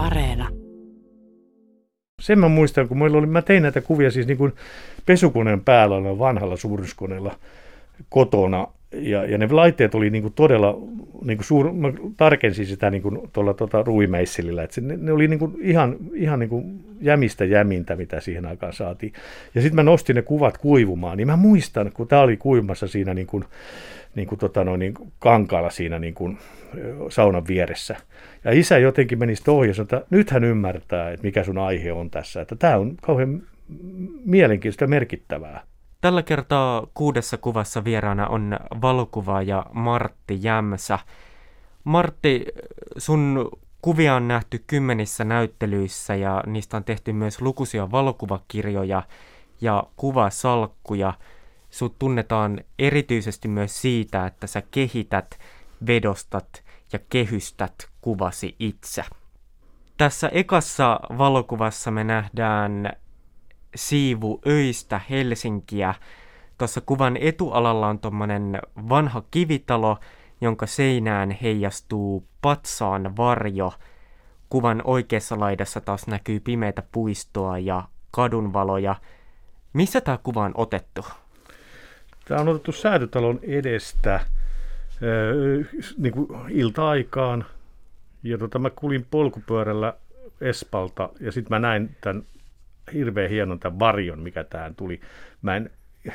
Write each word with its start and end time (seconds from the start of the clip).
Areena. 0.00 0.48
Sen 2.20 2.38
mä 2.38 2.48
muistan, 2.48 2.88
kun 2.88 2.98
meillä 2.98 3.18
oli, 3.18 3.26
mä 3.26 3.42
tein 3.42 3.62
näitä 3.62 3.80
kuvia 3.80 4.10
siis 4.10 4.26
niin 4.26 4.38
kuin 4.38 4.52
pesukoneen 5.06 5.60
päällä 5.60 6.18
vanhalla 6.18 6.56
suuruskoneella 6.56 7.34
kotona 8.08 8.66
ja, 8.92 9.24
ja 9.24 9.38
ne 9.38 9.48
laitteet 9.50 9.94
oli 9.94 10.10
niin 10.10 10.22
kuin 10.22 10.34
todella, 10.34 10.78
niin 11.24 11.38
kuin 11.38 11.44
suur, 11.44 11.72
mä 11.72 11.92
tarkensin 12.16 12.66
sitä 12.66 12.90
niin 12.90 13.02
kuin 13.02 13.18
tuolla 13.32 13.54
tuota, 13.54 13.82
ruimeissilillä, 13.82 14.62
että 14.62 14.80
ne, 14.80 14.96
ne, 14.96 15.12
oli 15.12 15.28
niin 15.28 15.38
kuin 15.38 15.56
ihan, 15.60 15.96
ihan 16.14 16.38
niin 16.38 16.48
kuin 16.48 16.84
jämistä 17.00 17.44
jämintä, 17.44 17.96
mitä 17.96 18.20
siihen 18.20 18.46
aikaan 18.46 18.72
saatiin. 18.72 19.12
Ja 19.54 19.62
sitten 19.62 19.76
mä 19.76 19.82
nostin 19.82 20.16
ne 20.16 20.22
kuvat 20.22 20.58
kuivumaan, 20.58 21.16
niin 21.16 21.26
mä 21.26 21.36
muistan, 21.36 21.90
kun 21.94 22.08
tämä 22.08 22.22
oli 22.22 22.36
kuivumassa 22.36 22.88
siinä 22.88 23.14
niin 23.14 23.26
kuin, 23.26 23.44
niin 24.14 24.28
kuin 24.28 24.38
tota 24.38 24.64
noin, 24.64 24.80
niin 24.80 24.94
kankaalla 25.18 25.70
siinä 25.70 25.98
niin 25.98 26.14
kuin 26.14 26.38
saunan 27.08 27.46
vieressä. 27.46 27.96
Ja 28.44 28.52
isä 28.52 28.78
jotenkin 28.78 29.18
meni 29.18 29.34
ohi 29.48 29.68
ja 29.68 29.74
sanoi, 29.74 29.84
että 29.84 30.06
nyt 30.10 30.30
hän 30.30 30.44
ymmärtää, 30.44 31.10
että 31.10 31.26
mikä 31.26 31.44
sun 31.44 31.58
aihe 31.58 31.92
on 31.92 32.10
tässä, 32.10 32.40
että 32.40 32.56
tämä 32.56 32.76
on 32.76 32.96
kauhean 33.02 33.42
mielenkiintoista 34.24 34.84
ja 34.84 34.88
merkittävää. 34.88 35.62
Tällä 36.00 36.22
kertaa 36.22 36.86
kuudessa 36.94 37.36
kuvassa 37.36 37.84
vieraana 37.84 38.26
on 38.26 38.56
valokuvaaja 38.82 39.66
Martti 39.72 40.38
Jämsä. 40.40 40.98
Martti, 41.84 42.46
sun 42.96 43.50
kuvia 43.82 44.14
on 44.14 44.28
nähty 44.28 44.64
kymmenissä 44.66 45.24
näyttelyissä 45.24 46.14
ja 46.14 46.42
niistä 46.46 46.76
on 46.76 46.84
tehty 46.84 47.12
myös 47.12 47.42
lukuisia 47.42 47.90
valokuvakirjoja 47.90 49.02
ja 49.60 49.84
kuvasalkkuja. 49.96 51.12
Sut 51.70 51.98
tunnetaan 51.98 52.60
erityisesti 52.78 53.48
myös 53.48 53.82
siitä, 53.82 54.26
että 54.26 54.46
sä 54.46 54.62
kehität, 54.70 55.38
vedostat 55.86 56.64
ja 56.92 56.98
kehystät 57.08 57.88
kuvasi 58.00 58.56
itse. 58.58 59.04
Tässä 59.96 60.28
ekassa 60.28 61.00
valokuvassa 61.18 61.90
me 61.90 62.04
nähdään 62.04 62.92
siivu 63.74 64.40
öistä 64.46 65.00
Helsinkiä. 65.10 65.94
Tuossa 66.58 66.80
kuvan 66.80 67.16
etualalla 67.16 67.88
on 67.88 67.98
tuommoinen 67.98 68.58
vanha 68.88 69.22
kivitalo, 69.30 69.98
jonka 70.40 70.66
seinään 70.66 71.30
heijastuu 71.30 72.28
patsaan 72.42 73.16
varjo. 73.16 73.72
Kuvan 74.50 74.82
oikeassa 74.84 75.40
laidassa 75.40 75.80
taas 75.80 76.06
näkyy 76.06 76.40
pimeitä 76.40 76.82
puistoa 76.92 77.58
ja 77.58 77.88
kadunvaloja. 78.10 78.94
Missä 79.72 80.00
tämä 80.00 80.18
kuva 80.22 80.44
on 80.44 80.52
otettu? 80.54 81.04
Tämä 82.30 82.40
on 82.40 82.48
otettu 82.48 82.72
säätötalon 82.72 83.40
edestä 83.42 84.20
niin 85.98 86.12
kuin 86.12 86.28
ilta-aikaan. 86.48 87.44
Ja 88.22 88.38
tota, 88.38 88.58
mä 88.58 88.70
kulin 88.70 89.06
polkupyörällä 89.10 89.94
Espalta 90.40 91.08
ja 91.20 91.32
sitten 91.32 91.54
mä 91.54 91.58
näin 91.58 91.96
tämän 92.00 92.22
hirveän 92.92 93.30
hienon 93.30 93.60
tämän 93.60 93.78
varjon, 93.78 94.18
mikä 94.18 94.44
tähän 94.44 94.74
tuli. 94.74 95.00
Mä 95.42 95.56
en 95.56 95.70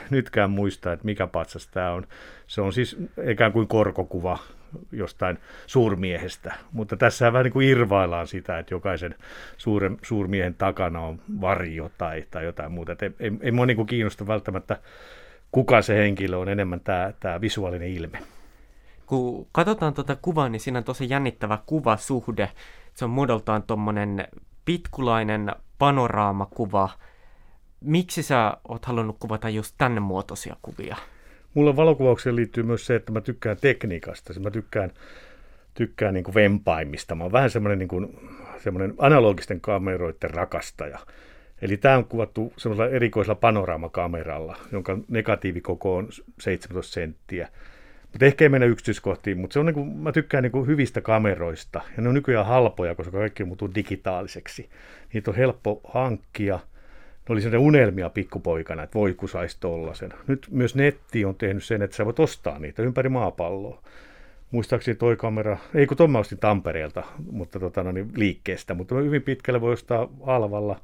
nytkään 0.09 0.49
muista, 0.49 0.94
että 0.94 1.05
mikä 1.05 1.27
patsas 1.27 1.67
tämä 1.67 1.91
on. 1.91 2.07
Se 2.47 2.61
on 2.61 2.73
siis 2.73 2.97
ikään 3.29 3.52
kuin 3.52 3.67
korkokuva 3.67 4.38
jostain 4.91 5.38
suurmiehestä, 5.67 6.53
mutta 6.72 6.97
tässä 6.97 7.33
vähän 7.33 7.44
niin 7.44 7.53
kuin 7.53 7.67
irvaillaan 7.67 8.27
sitä, 8.27 8.59
että 8.59 8.73
jokaisen 8.73 9.16
suuren, 9.57 9.97
suurmiehen 10.02 10.53
takana 10.53 11.00
on 11.00 11.22
varjo 11.41 11.91
tai, 11.97 12.23
tai 12.31 12.45
jotain 12.45 12.72
muuta. 12.72 12.91
Et 12.91 13.03
ei, 13.03 13.11
ei, 13.19 13.31
ei 13.41 13.52
mua 13.52 13.66
niin 13.66 13.77
kuin 13.77 13.88
kiinnosta 13.88 14.27
välttämättä, 14.27 14.77
kuka 15.56 15.81
se 15.81 15.95
henkilö 15.95 16.38
on, 16.38 16.50
enemmän 16.50 16.80
tämä, 16.80 17.14
tämä 17.20 17.42
visuaalinen 17.42 17.89
ilme. 17.89 18.20
Kun 19.06 19.48
katsotaan 19.52 19.94
tuota 19.94 20.17
kuvaa, 20.22 20.50
niin 20.50 20.59
siinä 20.59 20.80
on 20.80 20.84
tosi 20.84 21.09
jännittävä 21.09 21.59
kuvasuhde. 21.66 22.50
Se 22.94 23.06
on 23.06 23.12
muodoltaan 23.12 23.64
tuommoinen 23.64 24.28
pitkulainen 24.66 25.52
panoraamakuva. 25.78 26.89
Miksi 27.81 28.23
sä 28.23 28.58
oot 28.67 28.86
halunnut 28.86 29.16
kuvata 29.20 29.50
just 29.50 29.75
tänne 29.78 30.00
muotoisia 30.00 30.56
kuvia? 30.62 30.96
Mulla 31.53 31.75
valokuvaukseen 31.75 32.35
liittyy 32.35 32.63
myös 32.63 32.85
se, 32.85 32.96
että 32.96 33.12
mä 33.12 33.22
tykkään 33.22 33.58
tekniikasta. 33.62 34.40
Mä 34.40 34.52
tykkään, 34.52 34.91
tykkään 35.74 36.13
niin 36.13 36.24
kuin 36.24 36.35
vempaimista. 36.35 37.16
Mä 37.16 37.24
oon 37.24 37.31
vähän 37.31 37.50
semmoinen, 37.50 37.79
niin 37.79 37.90
kuin, 37.90 38.19
semmoinen 38.63 38.94
analogisten 38.97 39.62
kameroiden 39.62 40.29
rakastaja. 40.29 41.00
Eli 41.61 41.77
tämä 41.77 41.97
on 41.97 42.05
kuvattu 42.05 42.53
semmoisella 42.57 42.91
erikoisella 42.91 43.35
panoraamakameralla, 43.35 44.57
jonka 44.71 44.97
negatiivikoko 45.09 45.95
on 45.95 46.09
17 46.39 46.93
senttiä. 46.93 47.49
Mutta 48.11 48.25
ehkä 48.25 48.45
ei 48.45 48.49
mennä 48.49 48.67
yksityiskohtiin, 48.67 49.38
mutta 49.38 49.53
se 49.53 49.59
on 49.59 49.66
niin 49.66 49.73
kuin, 49.73 49.97
mä 49.97 50.11
tykkään 50.11 50.43
niin 50.43 50.51
kuin 50.51 50.67
hyvistä 50.67 51.01
kameroista. 51.01 51.81
Ja 51.97 52.03
ne 52.03 52.09
on 52.09 52.16
nykyään 52.16 52.45
halpoja, 52.45 52.95
koska 52.95 53.11
kaikki 53.11 53.43
muuttuu 53.43 53.71
digitaaliseksi. 53.75 54.69
Niitä 55.13 55.31
on 55.31 55.38
helppo 55.38 55.81
hankkia. 55.83 56.55
Ne 56.55 57.33
oli 57.33 57.41
sellainen 57.41 57.67
unelmia 57.67 58.09
pikkupoikana, 58.09 58.83
että 58.83 58.99
voi 58.99 59.13
kun 59.13 59.29
saisi 59.29 59.57
tollasen. 59.59 60.13
Nyt 60.27 60.47
myös 60.51 60.75
netti 60.75 61.25
on 61.25 61.35
tehnyt 61.35 61.63
sen, 61.63 61.81
että 61.81 61.95
sä 61.95 62.05
voit 62.05 62.19
ostaa 62.19 62.59
niitä 62.59 62.83
ympäri 62.83 63.09
maapalloa. 63.09 63.81
Muistaakseni 64.51 64.95
toi 64.95 65.16
kamera, 65.16 65.57
ei 65.73 65.87
kun 65.87 65.97
tuon 65.97 66.13
Tampereelta, 66.39 67.03
mutta 67.31 67.59
tota, 67.59 67.83
no 67.83 67.91
niin, 67.91 68.11
liikkeestä, 68.16 68.73
mutta 68.73 68.95
hyvin 68.95 69.22
pitkälle 69.22 69.61
voi 69.61 69.73
ostaa 69.73 70.09
halvalla 70.25 70.79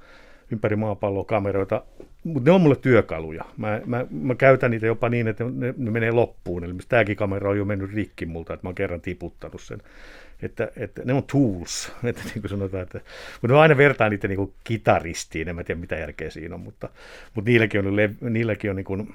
ympäri 0.51 0.75
maapalloa 0.75 1.23
kameroita, 1.23 1.83
mutta 2.23 2.49
ne 2.49 2.55
on 2.55 2.61
mulle 2.61 2.75
työkaluja. 2.75 3.45
Mä, 3.57 3.81
mä, 3.85 4.05
mä 4.11 4.35
käytän 4.35 4.71
niitä 4.71 4.85
jopa 4.85 5.09
niin, 5.09 5.27
että 5.27 5.43
ne, 5.43 5.73
ne 5.77 5.91
menee 5.91 6.11
loppuun. 6.11 6.63
Eli 6.63 6.73
tämäkin 6.89 7.15
kamera 7.15 7.49
on 7.49 7.57
jo 7.57 7.65
mennyt 7.65 7.93
rikki 7.93 8.25
multa, 8.25 8.53
että 8.53 8.65
mä 8.65 8.69
oon 8.69 8.75
kerran 8.75 9.01
tiputtanut 9.01 9.61
sen. 9.61 9.81
Että, 10.41 10.71
että 10.77 11.01
ne 11.05 11.13
on 11.13 11.23
tools, 11.31 11.91
että 12.03 12.21
niin 12.23 12.41
kuin 12.41 12.49
sanotaan, 12.49 12.83
että, 12.83 13.01
mutta 13.41 13.53
mä 13.53 13.61
aina 13.61 13.77
vertaan 13.77 14.11
niitä 14.11 14.27
niin 14.27 14.37
kuin 14.37 14.53
kitaristiin, 14.63 15.49
en 15.49 15.55
mä 15.55 15.63
tiedä 15.63 15.81
mitä 15.81 15.95
järkeä 15.95 16.29
siinä 16.29 16.55
on, 16.55 16.61
mutta, 16.61 16.89
mutta 17.35 17.49
niilläkin 17.49 17.87
on, 17.87 17.95
niilläkin 18.33 18.69
on 18.69 18.75
niin 18.75 18.85
kuin 18.85 19.13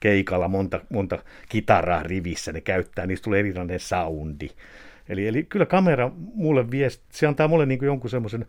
keikalla 0.00 0.48
monta, 0.48 0.80
monta 0.88 1.18
kitaraa 1.48 2.02
rivissä, 2.02 2.52
ne 2.52 2.60
käyttää, 2.60 3.06
niistä 3.06 3.24
tulee 3.24 3.40
erilainen 3.40 3.80
soundi. 3.80 4.48
Eli, 5.08 5.28
eli 5.28 5.42
kyllä 5.42 5.66
kamera 5.66 6.10
mulle 6.34 6.70
viesti, 6.70 7.04
se 7.10 7.26
antaa 7.26 7.48
mulle 7.48 7.66
niin 7.66 7.78
kuin 7.78 7.86
jonkun 7.86 8.10
semmoisen 8.10 8.46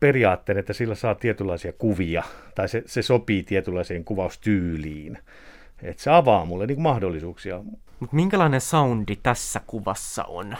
periaatteen, 0.00 0.58
että 0.58 0.72
sillä 0.72 0.94
saa 0.94 1.14
tietynlaisia 1.14 1.72
kuvia, 1.72 2.22
tai 2.54 2.68
se, 2.68 2.82
se 2.86 3.02
sopii 3.02 3.42
tietynlaiseen 3.42 4.04
kuvaustyyliin. 4.04 5.18
Että 5.82 6.02
se 6.02 6.10
avaa 6.10 6.44
mulle 6.44 6.66
niin 6.66 6.80
mahdollisuuksia. 6.80 7.60
Mutta 8.00 8.16
minkälainen 8.16 8.60
soundi 8.60 9.16
tässä 9.22 9.60
kuvassa 9.66 10.24
on? 10.24 10.50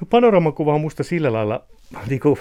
No 0.00 0.06
panoramakuva 0.10 0.74
on 0.74 0.80
musta 0.80 1.02
sillä 1.02 1.32
lailla 1.32 1.64
niin 2.08 2.20
kuin, 2.20 2.38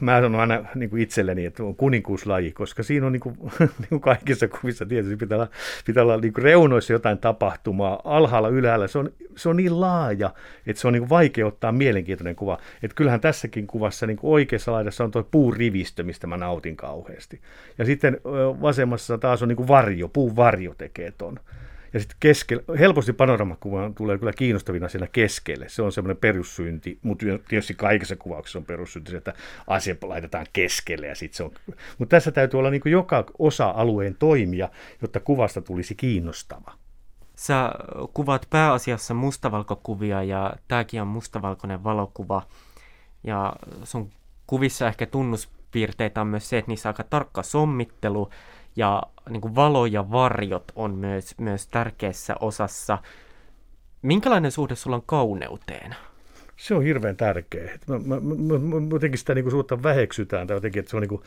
mä 0.00 0.16
sanon 0.16 0.40
aina 0.40 0.64
niin 0.74 0.90
kuin 0.90 1.02
itselleni, 1.02 1.46
että 1.46 1.64
on 1.64 1.76
kuninkuuslaji, 1.76 2.52
koska 2.52 2.82
siinä 2.82 3.06
on 3.06 3.12
niin 3.12 3.20
kuin, 3.20 3.36
niin 3.58 3.88
kuin 3.88 4.00
kaikissa 4.00 4.48
kuvissa 4.48 4.86
tietysti 4.86 5.16
pitää 5.16 5.38
olla, 5.38 5.48
pitää 5.86 6.02
olla 6.02 6.16
niin 6.16 6.32
kuin 6.32 6.44
reunoissa 6.44 6.92
jotain 6.92 7.18
tapahtumaa, 7.18 8.00
alhaalla, 8.04 8.48
ylhäällä. 8.48 8.88
Se 8.88 8.98
on, 8.98 9.10
se 9.36 9.48
on 9.48 9.56
niin 9.56 9.80
laaja, 9.80 10.30
että 10.66 10.80
se 10.80 10.86
on 10.86 10.92
niin 10.92 11.00
kuin 11.00 11.10
vaikea 11.10 11.46
ottaa 11.46 11.72
mielenkiintoinen 11.72 12.36
kuva. 12.36 12.58
Että 12.82 12.94
kyllähän 12.94 13.20
tässäkin 13.20 13.66
kuvassa 13.66 14.06
niin 14.06 14.16
kuin 14.16 14.32
oikeassa 14.32 14.72
laidassa 14.72 15.04
on 15.04 15.10
tuo 15.10 15.22
puurivistö, 15.22 16.02
mistä 16.02 16.26
mä 16.26 16.36
nautin 16.36 16.76
kauheasti. 16.76 17.40
Ja 17.78 17.84
sitten 17.84 18.20
vasemmassa 18.62 19.18
taas 19.18 19.42
on 19.42 19.48
niin 19.48 19.56
kuin 19.56 19.68
varjo, 19.68 20.08
puun 20.08 20.36
varjo 20.36 20.74
tekee 20.78 21.12
ton. 21.18 21.38
Ja 21.92 22.00
sitten 22.00 22.16
keskellä, 22.20 22.62
helposti 22.78 23.12
panoramakuva 23.12 23.90
tulee 23.94 24.18
kyllä 24.18 24.32
kiinnostavina 24.32 24.88
siellä 24.88 25.06
keskelle. 25.12 25.68
Se 25.68 25.82
on 25.82 25.92
semmoinen 25.92 26.16
perussynti, 26.16 26.98
mutta 27.02 27.26
tietysti 27.48 27.74
kaikessa 27.74 28.16
kuvauksessa 28.16 28.58
on 28.58 28.64
perussynti, 28.64 29.16
että 29.16 29.32
asia 29.66 29.94
laitetaan 30.02 30.46
keskelle. 30.52 31.06
Ja 31.06 31.14
sit 31.14 31.34
se 31.34 31.42
on, 31.42 31.50
mutta 31.98 32.16
tässä 32.16 32.32
täytyy 32.32 32.58
olla 32.58 32.70
niin 32.70 32.82
joka 32.84 33.24
osa-alueen 33.38 34.16
toimia, 34.18 34.68
jotta 35.02 35.20
kuvasta 35.20 35.62
tulisi 35.62 35.94
kiinnostava. 35.94 36.72
Sä 37.36 37.70
kuvat 38.14 38.46
pääasiassa 38.50 39.14
mustavalkokuvia 39.14 40.22
ja 40.22 40.52
tämäkin 40.68 41.02
on 41.02 41.08
mustavalkoinen 41.08 41.84
valokuva. 41.84 42.42
Ja 43.24 43.52
sun 43.84 44.10
kuvissa 44.46 44.88
ehkä 44.88 45.06
tunnuspiirteitä 45.06 46.20
on 46.20 46.26
myös 46.26 46.48
se, 46.48 46.58
että 46.58 46.70
niissä 46.70 46.88
on 46.88 46.90
aika 46.90 47.04
tarkka 47.04 47.42
sommittelu 47.42 48.30
ja 48.76 49.02
niin 49.30 49.40
kuin 49.40 49.54
valo 49.54 49.86
ja 49.86 50.10
varjot 50.10 50.72
on 50.76 50.94
myös, 50.94 51.38
myös 51.38 51.66
tärkeässä 51.66 52.34
osassa. 52.40 52.98
Minkälainen 54.02 54.50
suhde 54.50 54.74
sulla 54.74 54.96
on 54.96 55.02
kauneuteen? 55.06 55.96
Se 56.56 56.74
on 56.74 56.82
hirveän 56.82 57.16
tärkeä. 57.16 57.78
Mä, 57.86 57.98
mä, 57.98 58.20
mä, 58.20 58.58
mä 58.80 58.86
jotenkin 58.90 59.18
sitä 59.18 59.34
niin 59.34 59.44
kuin 59.44 59.50
suutta 59.50 59.82
väheksytään 59.82 60.46
tai 60.46 60.56
jotenkin, 60.56 60.80
että 60.80 60.90
se 60.90 60.96
on 60.96 61.02
niin 61.02 61.08
kuin, 61.08 61.22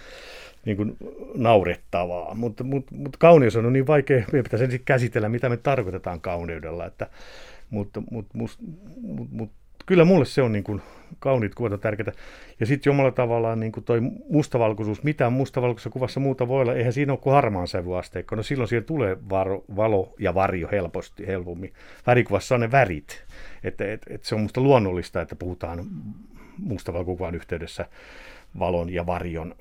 niin 0.66 0.78
kuin 0.78 0.98
naurettavaa. 1.36 2.34
Mutta 2.36 2.64
mut, 2.64 2.92
mut 2.92 3.18
kauneus 3.18 3.56
on 3.56 3.74
niin 3.74 3.88
vaikea, 3.88 4.18
meidän 4.18 4.44
pitäisi 4.44 4.66
ensin 4.66 4.82
käsitellä, 4.86 5.30
mitä 5.30 5.50
me 5.50 5.58
tarkoitetaan 5.58 6.22
kauneudella. 6.22 6.86
Että, 6.86 7.08
mutta 7.70 8.02
mut, 8.12 8.26
mut, 8.34 8.52
mut, 9.02 9.32
mut, 9.32 9.52
kyllä 9.86 10.06
mulle 10.06 10.26
se 10.26 10.42
on 10.42 10.52
niin 10.52 10.64
kuin, 10.64 10.82
kauniit 11.20 11.56
kuvat 11.56 11.74
on 11.74 11.80
tärkeitä. 11.80 12.12
Ja 12.60 12.66
sitten 12.66 12.92
jomalla 12.92 13.12
tavallaan 13.12 13.60
niin 13.60 13.72
kuin 13.72 13.84
toi 13.84 14.02
mustavalkoisuus, 14.30 15.04
mitään 15.04 15.34
mustavalkoisessa 15.34 15.90
kuvassa 15.90 16.20
muuta 16.20 16.48
voi 16.48 16.62
olla, 16.62 16.74
eihän 16.74 16.94
siinä 16.94 17.14
ole 17.14 17.20
kuin 17.20 17.34
harmaan 17.34 17.68
sävyasteikko. 17.68 18.36
No 18.36 18.44
silloin 18.44 18.68
siihen 18.68 18.86
tulee 18.86 19.18
varo, 19.30 19.64
valo 19.76 20.14
ja 20.20 20.34
varjo 20.34 20.68
helposti, 20.72 21.28
helpommin. 21.28 21.74
Värikuvassa 22.08 22.56
on 22.56 22.62
ne 22.62 22.72
värit. 22.72 23.24
Että 23.64 23.94
et, 23.94 24.02
et 24.10 24.24
se 24.24 24.36
on 24.36 24.42
musta 24.42 24.62
luonnollista, 24.62 25.22
että 25.22 25.36
puhutaan 25.36 25.86
mustavalokuvan 26.58 27.36
yhteydessä 27.36 27.86
valon 28.60 28.94
ja 28.94 29.06
varjon 29.06 29.56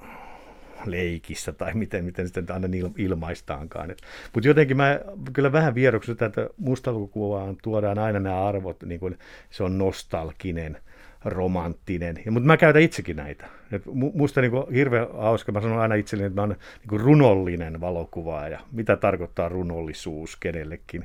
leikissä 0.86 1.52
tai 1.52 1.74
miten, 1.74 2.04
miten 2.04 2.26
sitten 2.28 2.54
aina 2.54 2.68
ilmaistaankaan. 2.98 3.94
Mutta 4.34 4.48
jotenkin 4.48 4.76
mä 4.76 5.00
kyllä 5.32 5.52
vähän 5.52 5.74
vieroksun 5.74 6.16
että 6.20 6.48
mustavalokuvaan 6.56 7.56
tuodaan 7.62 7.98
aina 7.98 8.20
nämä 8.20 8.46
arvot, 8.46 8.82
niin 8.82 9.00
kuin 9.00 9.18
se 9.50 9.64
on 9.64 9.78
nostalginen, 9.78 10.76
romanttinen. 11.24 12.16
Mutta 12.30 12.46
mä 12.46 12.56
käytän 12.56 12.82
itsekin 12.82 13.16
näitä. 13.16 13.46
Et 13.72 13.82
musta 14.14 14.40
niin 14.40 14.52
hirveän 14.74 15.06
hauska, 15.12 15.52
mä 15.52 15.60
sanon 15.60 15.78
aina 15.80 15.94
itselleni, 15.94 16.26
että 16.26 16.40
mä 16.40 16.44
olen 16.44 16.56
niin 16.90 17.00
runollinen 17.00 17.80
valokuvaaja. 17.80 18.60
Mitä 18.72 18.96
tarkoittaa 18.96 19.48
runollisuus 19.48 20.36
kenellekin 20.36 21.04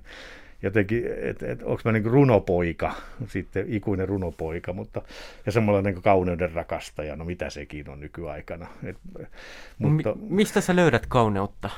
jotenkin, 0.62 1.04
että 1.22 1.52
et, 1.52 1.64
onko 1.64 1.82
mä 1.86 1.92
niin 1.92 2.06
runopoika, 2.06 2.94
sitten 3.28 3.66
ikuinen 3.68 4.08
runopoika, 4.08 4.74
mutta, 4.74 5.02
ja 5.46 5.52
semmoinen 5.52 5.94
niin 5.94 6.04
kauneuden 6.04 6.52
rakastaja, 6.52 7.16
no 7.16 7.26
mitä 7.26 7.50
sekin 7.50 7.90
on 7.90 8.00
nykyaikana. 8.00 8.68
Et, 8.84 8.98
mutta, 9.78 10.16
Mi- 10.16 10.22
mistä 10.30 10.62
sä 10.62 10.76
löydät 10.76 11.06
kauneutta? 11.06 11.70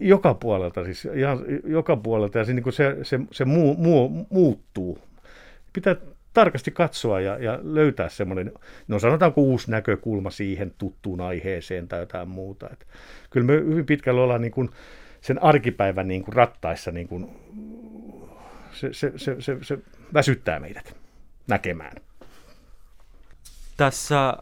Joka 0.00 0.34
puolelta 0.34 0.84
siis, 0.84 1.04
ihan, 1.04 1.38
joka 1.64 1.96
puolelta, 1.96 2.38
ja 2.38 2.44
se, 2.44 2.52
niin 2.52 2.72
se, 2.72 2.96
se, 3.02 3.20
se 3.30 3.44
muu, 3.44 3.76
muu, 3.76 4.26
muuttuu. 4.30 4.98
Pitää 5.72 5.96
tarkasti 6.32 6.70
katsoa 6.70 7.20
ja, 7.20 7.38
ja 7.38 7.58
löytää 7.62 8.08
semmoinen, 8.08 8.52
no 8.88 8.98
sanotaanko 8.98 9.40
uusi 9.40 9.70
näkökulma 9.70 10.30
siihen 10.30 10.72
tuttuun 10.78 11.20
aiheeseen 11.20 11.88
tai 11.88 12.00
jotain 12.00 12.28
muuta. 12.28 12.70
Et 12.72 12.86
kyllä 13.30 13.46
me 13.46 13.52
hyvin 13.52 13.86
pitkällä 13.86 14.22
ollaan 14.22 14.40
niin 14.40 14.52
kuin 14.52 14.70
sen 15.20 15.42
arkipäivän 15.42 16.08
niin 16.08 16.24
kuin 16.24 16.34
rattaissa 16.34 16.90
niin 16.90 17.08
kuin 17.08 17.30
se, 18.80 18.92
se, 18.92 19.12
se, 19.16 19.36
se, 19.40 19.58
se 19.62 19.78
väsyttää 20.14 20.60
meidät 20.60 20.96
näkemään. 21.46 21.96
Tässä 23.76 24.36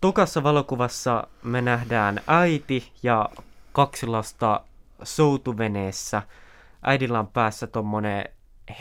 tokassa 0.00 0.42
valokuvassa 0.42 1.26
me 1.42 1.62
nähdään 1.62 2.20
äiti 2.26 2.92
ja 3.02 3.28
kaksi 3.72 4.06
lasta 4.06 4.60
soutuveneessä. 5.02 6.22
Äidillä 6.82 7.18
on 7.20 7.28
päässä 7.28 7.66
tuommoinen 7.66 8.24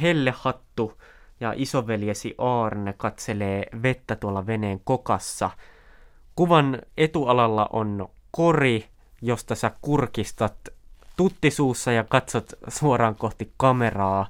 hellehattu 0.02 1.02
ja 1.40 1.54
isoveljesi 1.56 2.36
Aarne 2.38 2.94
katselee 2.94 3.66
vettä 3.84 4.16
tuolla 4.16 4.48
veneen 4.48 4.82
kokassa. 4.84 5.50
Kuvan 6.36 6.82
etualalla 6.98 7.70
on 7.74 8.10
kori, 8.32 8.86
josta 9.22 9.56
sä 9.56 9.72
kurkistat 9.82 10.56
tuttisuussa 11.18 11.92
ja 11.92 12.04
katsot 12.04 12.54
suoraan 12.68 13.16
kohti 13.16 13.52
kameraa. 13.58 14.30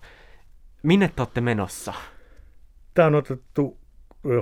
Minne 0.85 1.07
te 1.15 1.21
olette 1.21 1.41
menossa? 1.41 1.93
Tämä 2.93 3.07
on 3.07 3.15
otettu 3.15 3.77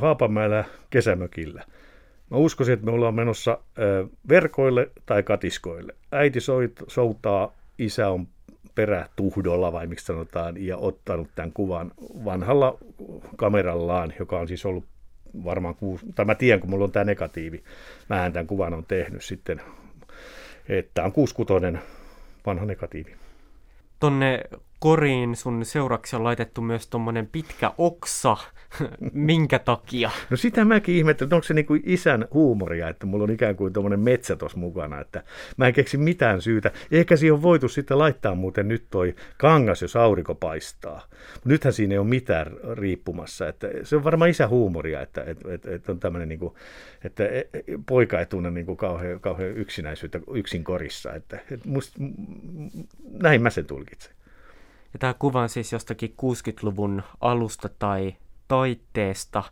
Haapamäellä 0.02 0.64
kesämökillä. 0.90 1.64
Mä 2.30 2.38
uskoisin, 2.38 2.74
että 2.74 2.86
me 2.86 2.92
ollaan 2.92 3.16
menossa 3.16 3.58
verkoille 4.30 4.92
tai 5.06 5.24
katiskoille. 5.24 5.96
Äiti 6.12 6.40
soit, 6.40 6.72
soutaa, 6.88 7.54
isä 7.78 8.10
on 8.10 8.28
perätuhdolla 8.76 9.72
vai 9.72 9.88
miksi 9.88 10.06
sanotaan, 10.06 10.66
ja 10.66 10.78
ottanut 10.78 11.28
tämän 11.36 11.52
kuvan 11.54 11.92
vanhalla 12.26 12.78
kamerallaan, 13.36 14.14
joka 14.20 14.40
on 14.40 14.48
siis 14.48 14.66
ollut 14.66 14.86
varmaan 15.44 15.76
kuusi, 15.76 16.06
tai 16.16 16.26
mä 16.26 16.36
tiedän, 16.36 16.60
kun 16.60 16.70
mulla 16.70 16.86
on 16.86 16.92
tämä 16.92 17.06
negatiivi. 17.06 17.64
Mä 18.10 18.30
tämän 18.30 18.48
kuvan 18.48 18.74
on 18.74 18.86
tehnyt 18.86 19.24
sitten, 19.24 19.62
että 20.70 21.04
on 21.04 21.12
kuuskutoinen 21.12 21.82
vanha 22.46 22.66
negatiivi. 22.66 23.16
Tonne 24.00 24.44
koriin 24.84 25.36
sun 25.36 25.66
seuraksi 25.66 26.16
on 26.16 26.24
laitettu 26.24 26.62
myös 26.62 26.88
tuommoinen 26.88 27.28
pitkä 27.28 27.72
oksa. 27.78 28.38
Minkä 29.14 29.60
takia? 29.60 30.12
No 30.30 30.38
sitä 30.38 30.66
mäkin 30.66 30.96
ihmettelin, 30.96 31.28
että 31.28 31.36
onko 31.36 31.44
se 31.44 31.54
niinku 31.54 31.78
isän 31.84 32.28
huumoria, 32.34 32.90
että 32.90 33.06
mulla 33.06 33.24
on 33.24 33.32
ikään 33.32 33.56
kuin 33.56 33.74
tuommoinen 33.74 34.00
metsä 34.00 34.36
tuossa 34.36 34.58
mukana, 34.58 35.02
että 35.02 35.24
mä 35.58 35.68
en 35.68 35.74
keksi 35.74 35.98
mitään 35.98 36.42
syytä. 36.42 36.72
Ehkä 36.92 37.16
siihen 37.16 37.34
on 37.34 37.42
voitu 37.42 37.68
sitten 37.68 38.00
laittaa 38.00 38.36
muuten 38.36 38.68
nyt 38.68 38.86
toi 38.90 39.16
kangas, 39.38 39.82
jos 39.82 39.96
aurinko 39.96 40.36
paistaa. 40.36 41.08
Nythän 41.46 41.74
siinä 41.74 41.94
ei 41.94 42.00
ole 42.00 42.08
mitään 42.08 42.48
riippumassa, 42.74 43.48
että 43.48 43.68
se 43.84 43.96
on 43.96 44.04
varmaan 44.04 44.30
isän 44.30 44.50
huumoria, 44.50 45.02
että, 45.02 45.24
että, 45.28 45.54
että, 45.54 45.76
että 45.76 45.92
on 45.92 46.00
tämmöinen, 46.00 46.30
niinku, 46.30 46.58
että 47.04 47.26
e, 47.26 47.40
e, 47.40 47.62
poika 47.86 48.20
ei 48.20 48.26
tunne 48.26 48.52
niinku 48.52 48.76
kauhean, 48.76 49.20
kauhean 49.20 49.58
yksinäisyyttä 49.58 50.20
yksin 50.34 50.64
korissa, 50.64 51.14
että, 51.14 51.40
että 51.52 51.70
musta, 51.70 52.00
näin 53.12 53.42
mä 53.42 53.50
sen 53.50 53.66
tulkitsen. 53.66 54.14
Ja 54.94 55.00
tämä 55.00 55.14
kuva 55.14 55.42
on 55.42 55.50
siis 55.50 55.74
jostakin 55.74 56.16
60-luvun 56.22 57.04
alusta 57.22 57.70
tai 57.80 58.16
taitteesta. 58.48 59.44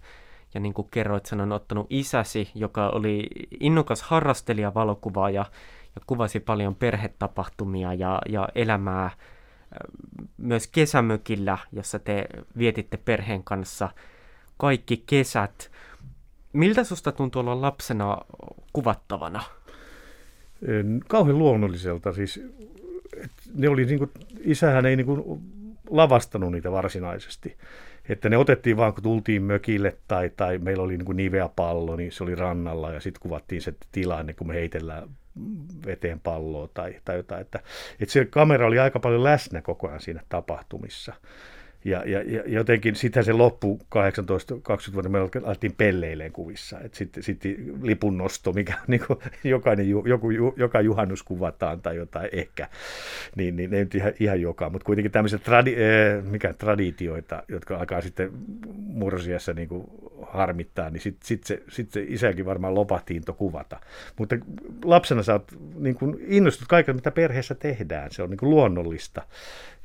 Ja 0.54 0.60
niin 0.60 0.74
kuin 0.74 0.88
kerroit, 0.92 1.26
sen 1.26 1.42
on 1.42 1.52
ottanut 1.52 1.88
isäsi, 1.90 2.52
joka 2.56 2.90
oli 2.90 3.28
innokas 3.60 4.02
harrastelija 4.02 4.74
valokuvaaja 4.74 5.46
ja 5.96 6.02
kuvasi 6.08 6.40
paljon 6.40 6.76
perhetapahtumia 6.76 7.94
ja, 7.94 8.22
ja 8.30 8.50
elämää 8.56 9.10
myös 10.38 10.68
kesämökillä, 10.68 11.58
jossa 11.72 12.00
te 12.00 12.28
vietitte 12.58 12.98
perheen 12.98 13.44
kanssa 13.44 13.90
kaikki 14.58 15.04
kesät. 15.06 15.72
Miltä 16.54 16.84
susta 16.84 17.12
tuntuu 17.12 17.40
olla 17.40 17.62
lapsena 17.62 18.18
kuvattavana? 18.74 19.44
Kauhean 21.08 21.40
luonnolliselta. 21.40 22.14
Siis 22.14 22.42
ne 23.54 23.70
oli 23.70 23.86
niin 23.86 24.00
kuin, 24.00 24.12
isähän 24.40 24.86
ei 24.86 24.96
niin 24.96 25.06
kuin 25.06 25.42
lavastanut 25.90 26.52
niitä 26.52 26.72
varsinaisesti. 26.72 27.58
Että 28.10 28.30
ne 28.30 28.38
otettiin 28.38 28.78
vaan, 28.78 28.94
kun 28.94 29.04
tultiin 29.04 29.44
mökille 29.44 29.98
tai, 30.08 30.32
tai 30.38 30.58
meillä 30.58 30.84
oli 30.84 30.98
niin 30.98 31.06
kuin 31.06 31.16
niveä 31.16 31.50
pallo, 31.56 31.96
niin 31.96 32.12
se 32.12 32.24
oli 32.24 32.36
rannalla 32.36 32.92
ja 32.92 33.00
sitten 33.00 33.22
kuvattiin 33.22 33.62
se 33.62 33.74
tilanne, 33.92 34.34
kun 34.34 34.48
me 34.48 34.54
heitellään 34.54 35.10
veteen 35.86 36.20
palloa 36.20 36.70
tai, 36.74 36.96
tai 37.06 37.18
jotain. 37.18 37.42
Että, 37.42 37.60
että 38.00 38.14
se 38.14 38.26
kamera 38.26 38.68
oli 38.68 38.80
aika 38.80 39.00
paljon 39.00 39.24
läsnä 39.24 39.62
koko 39.62 39.88
ajan 39.88 40.02
siinä 40.02 40.22
tapahtumissa. 40.30 41.14
Ja, 41.86 42.04
ja, 42.06 42.22
ja 42.22 42.44
jotenkin 42.48 42.96
sitten 42.96 43.24
se 43.24 43.34
loppu 43.34 43.80
18-20 43.96 44.94
vuotta, 44.94 45.10
me 45.10 45.20
alettiin 45.46 45.74
pelleileen 45.78 46.32
kuvissa. 46.32 46.78
Sitten 46.92 47.24
sit 47.24 47.44
lipun 47.82 48.18
nosto, 48.18 48.54
mikä 48.54 48.74
niin 48.88 49.02
kuin 49.08 49.20
jokainen, 49.44 49.90
joku, 49.90 50.32
joka 50.58 50.82
juhannus 50.82 51.24
kuvataan 51.24 51.82
tai 51.82 51.96
jotain 51.96 52.30
ehkä, 52.32 52.68
niin, 53.36 53.56
niin 53.56 53.74
ei 53.74 53.84
nyt 53.84 53.96
ihan, 53.96 54.14
ihan 54.20 54.42
joka, 54.42 54.70
mutta 54.70 54.86
kuitenkin 54.86 55.12
tämmöiset 55.12 55.44
tradi, 55.44 55.74
eh, 55.74 56.24
mikä, 56.24 56.54
traditioita, 56.54 57.44
jotka 57.48 57.78
alkaa 57.78 58.02
sitten 58.02 58.32
mursiassa 58.76 59.54
niin 59.54 59.68
kuin 59.68 59.88
harmittaa, 60.34 60.90
niin 60.90 61.02
sitten 61.02 61.28
sit 61.28 61.44
se, 61.44 61.64
sit 61.70 61.92
se 61.92 62.06
isäkin 62.08 62.46
varmaan 62.46 62.76
lopahti 62.76 63.16
into 63.16 63.34
kuvata. 63.34 63.80
Mutta 64.20 64.36
lapsena 64.84 65.24
sä 65.24 65.34
oot 65.34 65.52
niin 65.76 65.96
kuin 65.96 66.18
innostut 66.28 66.68
kaiken, 66.68 66.96
mitä 66.96 67.12
perheessä 67.12 67.56
tehdään. 67.56 68.12
Se 68.12 68.24
on 68.24 68.30
niin 68.30 68.38
kuin 68.38 68.50
luonnollista. 68.50 69.22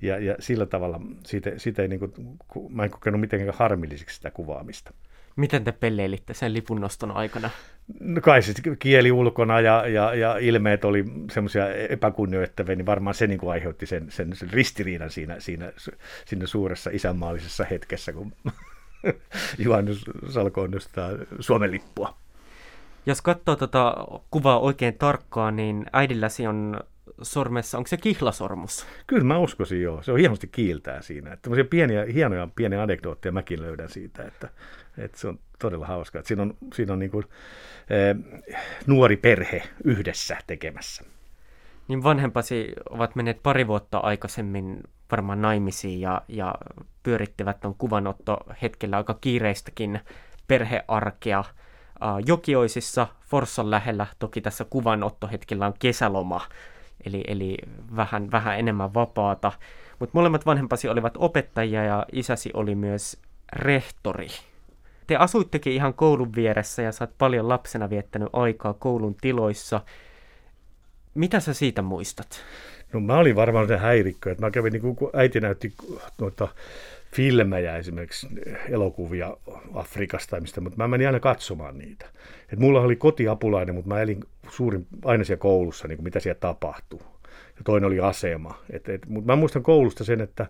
Ja, 0.02 0.18
ja 0.18 0.36
sillä 0.38 0.66
tavalla 0.66 1.00
siitä, 1.24 1.50
siitä 1.56 1.82
ei, 1.82 1.88
niin 1.88 2.00
kuin, 2.48 2.68
mä 2.68 2.84
en 2.84 2.90
kokenut 2.90 3.20
mitenkään 3.20 3.54
harmilliseksi 3.58 4.16
sitä 4.16 4.30
kuvaamista. 4.30 4.92
Miten 5.36 5.64
te 5.64 5.72
pelleilitte 5.72 6.34
sen 6.34 6.54
lipunnoston 6.54 7.10
aikana? 7.10 7.50
No 8.00 8.20
kai 8.20 8.42
se 8.42 8.52
kieli 8.78 9.12
ulkona 9.12 9.60
ja, 9.60 9.86
ja, 9.86 10.14
ja 10.14 10.38
ilmeet 10.38 10.84
oli 10.84 11.04
semmoisia 11.32 11.74
epäkunnioittavia, 11.74 12.76
niin 12.76 12.86
varmaan 12.86 13.14
se 13.14 13.26
niin 13.26 13.38
kuin 13.38 13.50
aiheutti 13.50 13.86
sen, 13.86 14.10
sen, 14.10 14.36
sen 14.36 14.50
ristiriidan 14.50 15.10
siinä, 15.10 15.40
siinä, 15.40 15.72
siinä 16.24 16.46
suuressa 16.46 16.90
isänmaallisessa 16.92 17.64
hetkessä, 17.70 18.12
kun 18.12 18.32
Juhannus 19.64 20.04
Salkoon 20.28 20.70
nostaa 20.70 21.10
Suomen 21.40 21.70
lippua. 21.70 22.16
Jos 23.06 23.22
katsoo 23.22 23.56
tuota 23.56 23.94
kuvaa 24.30 24.58
oikein 24.58 24.98
tarkkaan, 24.98 25.56
niin 25.56 25.86
äidilläsi 25.92 26.46
on 26.46 26.80
sormessa, 27.22 27.78
onko 27.78 27.88
se 27.88 27.96
kihlasormus? 27.96 28.86
Kyllä 29.06 29.24
mä 29.24 29.38
uskoisin 29.38 29.82
joo, 29.82 30.02
se 30.02 30.12
on 30.12 30.18
hienosti 30.18 30.46
kiiltää 30.46 31.02
siinä. 31.02 31.32
Että 31.32 31.50
pieniä, 31.70 32.04
hienoja 32.04 32.48
pieniä 32.56 32.82
anekdootteja 32.82 33.32
mäkin 33.32 33.62
löydän 33.62 33.88
siitä, 33.88 34.22
että, 34.22 34.48
että 34.98 35.18
se 35.18 35.28
on 35.28 35.38
todella 35.58 35.86
hauskaa. 35.86 36.18
Että 36.18 36.28
siinä 36.28 36.42
on, 36.42 36.56
siinä 36.74 36.92
on 36.92 36.98
niin 36.98 37.10
kuin, 37.10 37.24
eh, 37.90 38.42
nuori 38.86 39.16
perhe 39.16 39.62
yhdessä 39.84 40.36
tekemässä. 40.46 41.04
Niin 41.88 42.02
vanhempasi 42.02 42.72
ovat 42.90 43.16
menneet 43.16 43.42
pari 43.42 43.66
vuotta 43.66 43.98
aikaisemmin 43.98 44.82
varmaan 45.10 45.42
naimisiin 45.42 46.00
ja, 46.00 46.22
ja 46.28 46.54
pyörittivät 47.02 47.60
tuon 47.60 47.74
kuvanotto 47.78 48.38
hetkellä 48.62 48.96
aika 48.96 49.18
kiireistäkin 49.20 50.00
perhearkea. 50.48 51.40
Uh, 51.40 52.26
Jokioisissa, 52.26 53.06
Forssan 53.20 53.70
lähellä, 53.70 54.06
toki 54.18 54.40
tässä 54.40 54.64
kuvanottohetkellä 54.64 55.66
on 55.66 55.74
kesäloma, 55.78 56.40
eli, 57.06 57.24
eli 57.26 57.56
vähän, 57.96 58.30
vähän 58.30 58.58
enemmän 58.58 58.94
vapaata. 58.94 59.52
Mutta 59.98 60.18
molemmat 60.18 60.46
vanhempasi 60.46 60.88
olivat 60.88 61.14
opettajia 61.16 61.84
ja 61.84 62.06
isäsi 62.12 62.50
oli 62.54 62.74
myös 62.74 63.20
rehtori. 63.52 64.28
Te 65.06 65.16
asuittekin 65.16 65.72
ihan 65.72 65.94
koulun 65.94 66.34
vieressä 66.34 66.82
ja 66.82 66.92
saat 66.92 67.10
paljon 67.18 67.48
lapsena 67.48 67.90
viettänyt 67.90 68.28
aikaa 68.32 68.74
koulun 68.74 69.14
tiloissa. 69.14 69.80
Mitä 71.14 71.40
sä 71.40 71.54
siitä 71.54 71.82
muistat? 71.82 72.40
No 72.92 73.00
mä 73.00 73.18
olin 73.18 73.36
varmaan 73.36 73.68
se 73.68 73.76
häirikkö, 73.76 74.30
että 74.30 74.46
mä 74.46 74.50
kävin, 74.50 74.72
niin 74.72 74.96
kun 74.96 75.10
äiti 75.12 75.40
näytti 75.40 75.72
noita 76.20 76.48
filmejä, 77.14 77.76
esimerkiksi 77.76 78.28
elokuvia 78.68 79.36
Afrikasta 79.74 80.30
tai 80.30 80.40
mistä, 80.40 80.60
mutta 80.60 80.76
mä 80.76 80.88
menin 80.88 81.06
aina 81.06 81.20
katsomaan 81.20 81.78
niitä. 81.78 82.06
Et 82.52 82.58
mulla 82.58 82.80
oli 82.80 82.96
kotiapulainen, 82.96 83.74
mutta 83.74 83.88
mä 83.88 84.00
elin 84.00 84.24
suurin, 84.50 84.86
aina 85.04 85.24
siellä 85.24 85.40
koulussa, 85.40 85.88
niin 85.88 85.96
kuin 85.96 86.04
mitä 86.04 86.20
siellä 86.20 86.38
tapahtuu. 86.40 87.02
Ja 87.56 87.62
toinen 87.64 87.86
oli 87.86 88.00
asema. 88.00 88.58
Et, 88.70 88.88
et, 88.88 89.06
mutta 89.08 89.32
mä 89.32 89.36
muistan 89.36 89.62
koulusta 89.62 90.04
sen, 90.04 90.20
että, 90.20 90.46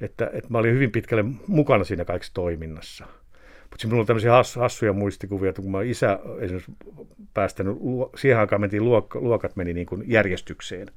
että, 0.00 0.30
että 0.32 0.50
mä 0.50 0.58
olin 0.58 0.74
hyvin 0.74 0.90
pitkälle 0.90 1.24
mukana 1.46 1.84
siinä 1.84 2.04
kaikessa 2.04 2.34
toiminnassa. 2.34 3.06
Mutta 3.70 3.86
minulla 3.86 4.00
on 4.00 4.06
tämmöisiä 4.06 4.32
hassuja 4.60 4.92
muistikuvia, 4.92 5.50
että 5.50 5.62
kun 5.62 5.70
mä 5.70 5.82
isä 5.82 6.18
esimerkiksi 6.40 6.72
päästänyt, 7.34 7.76
siihen 8.16 8.38
aikaan 8.38 8.60
mentiin, 8.60 8.84
luok, 8.84 9.14
luokat 9.14 9.56
meni 9.56 9.74
niin 9.74 9.86
kuin 9.86 10.04
järjestykseen. 10.06 10.88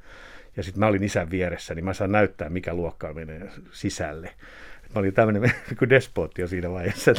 Ja 0.57 0.63
sitten 0.63 0.79
mä 0.79 0.87
olin 0.87 1.03
isän 1.03 1.31
vieressä, 1.31 1.75
niin 1.75 1.85
mä 1.85 1.93
saan 1.93 2.11
näyttää, 2.11 2.49
mikä 2.49 2.73
luokka 2.73 3.13
menee 3.13 3.49
sisälle. 3.71 4.29
Mä 4.95 4.99
olin 4.99 5.13
tämmöinen 5.13 5.51
kuin 5.79 5.89
despotti 5.89 6.41
jo 6.41 6.47
siinä 6.47 6.71
vaiheessa. 6.71 7.13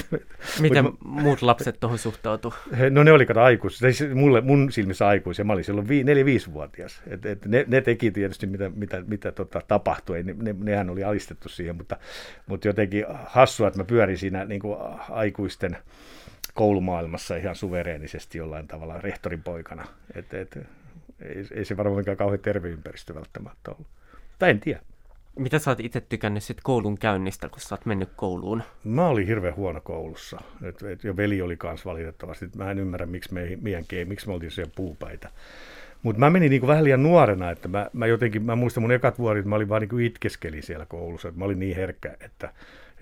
Miten 0.60 0.84
Mut, 0.84 1.00
muut 1.00 1.42
lapset 1.42 1.80
tuohon 1.80 1.98
suhtautu? 1.98 2.54
No 2.90 3.02
ne 3.02 3.12
oli 3.12 3.26
kato 3.26 3.40
aikuisia, 3.40 3.92
siis 3.92 4.14
mulle, 4.14 4.40
mun 4.40 4.72
silmissä 4.72 5.06
aikuisia. 5.06 5.44
Mä 5.44 5.52
olin 5.52 5.64
silloin 5.64 5.88
vi, 5.88 6.02
4-5-vuotias. 6.02 7.02
Et, 7.06 7.26
et 7.26 7.46
ne, 7.46 7.64
ne, 7.68 7.80
teki 7.80 8.10
tietysti 8.10 8.46
mitä, 8.46 8.70
mitä, 8.74 9.02
mitä 9.06 9.32
tota, 9.32 9.62
tapahtui, 9.68 10.22
ne, 10.22 10.34
ne, 10.42 10.54
nehän 10.58 10.90
oli 10.90 11.04
alistettu 11.04 11.48
siihen, 11.48 11.76
mutta, 11.76 11.96
mutta 12.46 12.68
jotenkin 12.68 13.04
hassua, 13.24 13.68
että 13.68 13.80
mä 13.80 13.84
pyörin 13.84 14.18
siinä 14.18 14.44
niin 14.44 14.60
kuin 14.60 14.78
aikuisten 15.10 15.76
koulumaailmassa 16.54 17.36
ihan 17.36 17.56
suvereenisesti 17.56 18.38
jollain 18.38 18.68
tavalla 18.68 19.00
rehtorin 19.00 19.42
poikana. 19.42 19.84
Et, 20.14 20.34
et, 20.34 20.58
ei, 21.22 21.44
ei 21.54 21.64
se 21.64 21.76
varmaan 21.76 22.00
mikään 22.00 22.16
kauhean 22.16 22.40
terve 22.40 22.68
ympäristö 22.68 23.14
välttämättä 23.14 23.70
ollut. 23.70 23.86
Tai 24.38 24.50
en 24.50 24.60
tiedä. 24.60 24.80
Mitä 25.38 25.58
sä 25.58 25.70
oot 25.70 25.80
itse 25.80 26.00
tykännyt 26.00 26.42
sit 26.42 26.58
koulun 26.62 26.98
käynnistä, 26.98 27.48
kun 27.48 27.60
sä 27.60 27.74
oot 27.74 27.86
mennyt 27.86 28.08
kouluun? 28.16 28.62
Mä 28.84 29.08
olin 29.08 29.26
hirveän 29.26 29.56
huono 29.56 29.80
koulussa. 29.80 30.40
Et, 30.62 30.82
et, 30.82 31.04
ja 31.04 31.16
veli 31.16 31.42
oli 31.42 31.56
kans 31.56 31.84
valitettavasti. 31.84 32.50
Mä 32.56 32.70
en 32.70 32.78
ymmärrä, 32.78 33.06
miksi 33.06 33.34
me, 33.34 33.58
meidän 33.60 33.84
miksi 34.04 34.26
me 34.26 34.32
oltiin 34.32 34.50
siellä 34.50 34.72
puupäitä. 34.76 35.30
Mutta 36.02 36.20
mä 36.20 36.30
menin 36.30 36.50
niinku 36.50 36.66
vähän 36.66 36.84
liian 36.84 37.02
nuorena, 37.02 37.50
että 37.50 37.68
mä, 37.68 37.90
mä 37.92 38.06
jotenkin, 38.06 38.42
mä 38.42 38.56
muistan 38.56 38.82
mun 38.82 38.92
ekat 38.92 39.18
vuodet, 39.18 39.44
mä 39.44 39.56
olin 39.56 39.68
vaan 39.68 39.80
niinku 39.80 39.98
itkeskelin 39.98 40.62
siellä 40.62 40.86
koulussa. 40.86 41.28
Että 41.28 41.38
mä 41.38 41.44
olin 41.44 41.58
niin 41.58 41.76
herkkä, 41.76 42.16
että, 42.20 42.52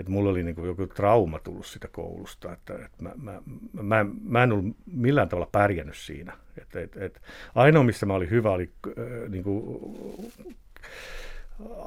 että 0.01 0.13
mulla 0.13 0.31
oli 0.31 0.43
niinku 0.43 0.67
joku 0.67 0.87
trauma 0.87 1.39
tullut 1.39 1.67
sitä 1.67 1.89
koulusta. 1.89 2.53
Että, 2.53 2.75
että 2.75 3.03
mä, 3.03 3.13
mä, 3.23 3.41
mä, 3.83 4.07
mä 4.25 4.43
en 4.43 4.53
ollut 4.53 4.77
millään 4.93 5.29
tavalla 5.29 5.49
pärjännyt 5.53 5.97
siinä. 5.97 6.33
Et, 6.59 6.77
et, 6.77 6.97
et, 6.97 7.23
ainoa, 7.55 7.85
missä 7.85 8.07
mä 8.07 8.15
olin 8.15 8.31
hyvä, 8.31 8.51
oli 8.51 8.71
äh, 8.87 9.29
niinku, 9.29 9.81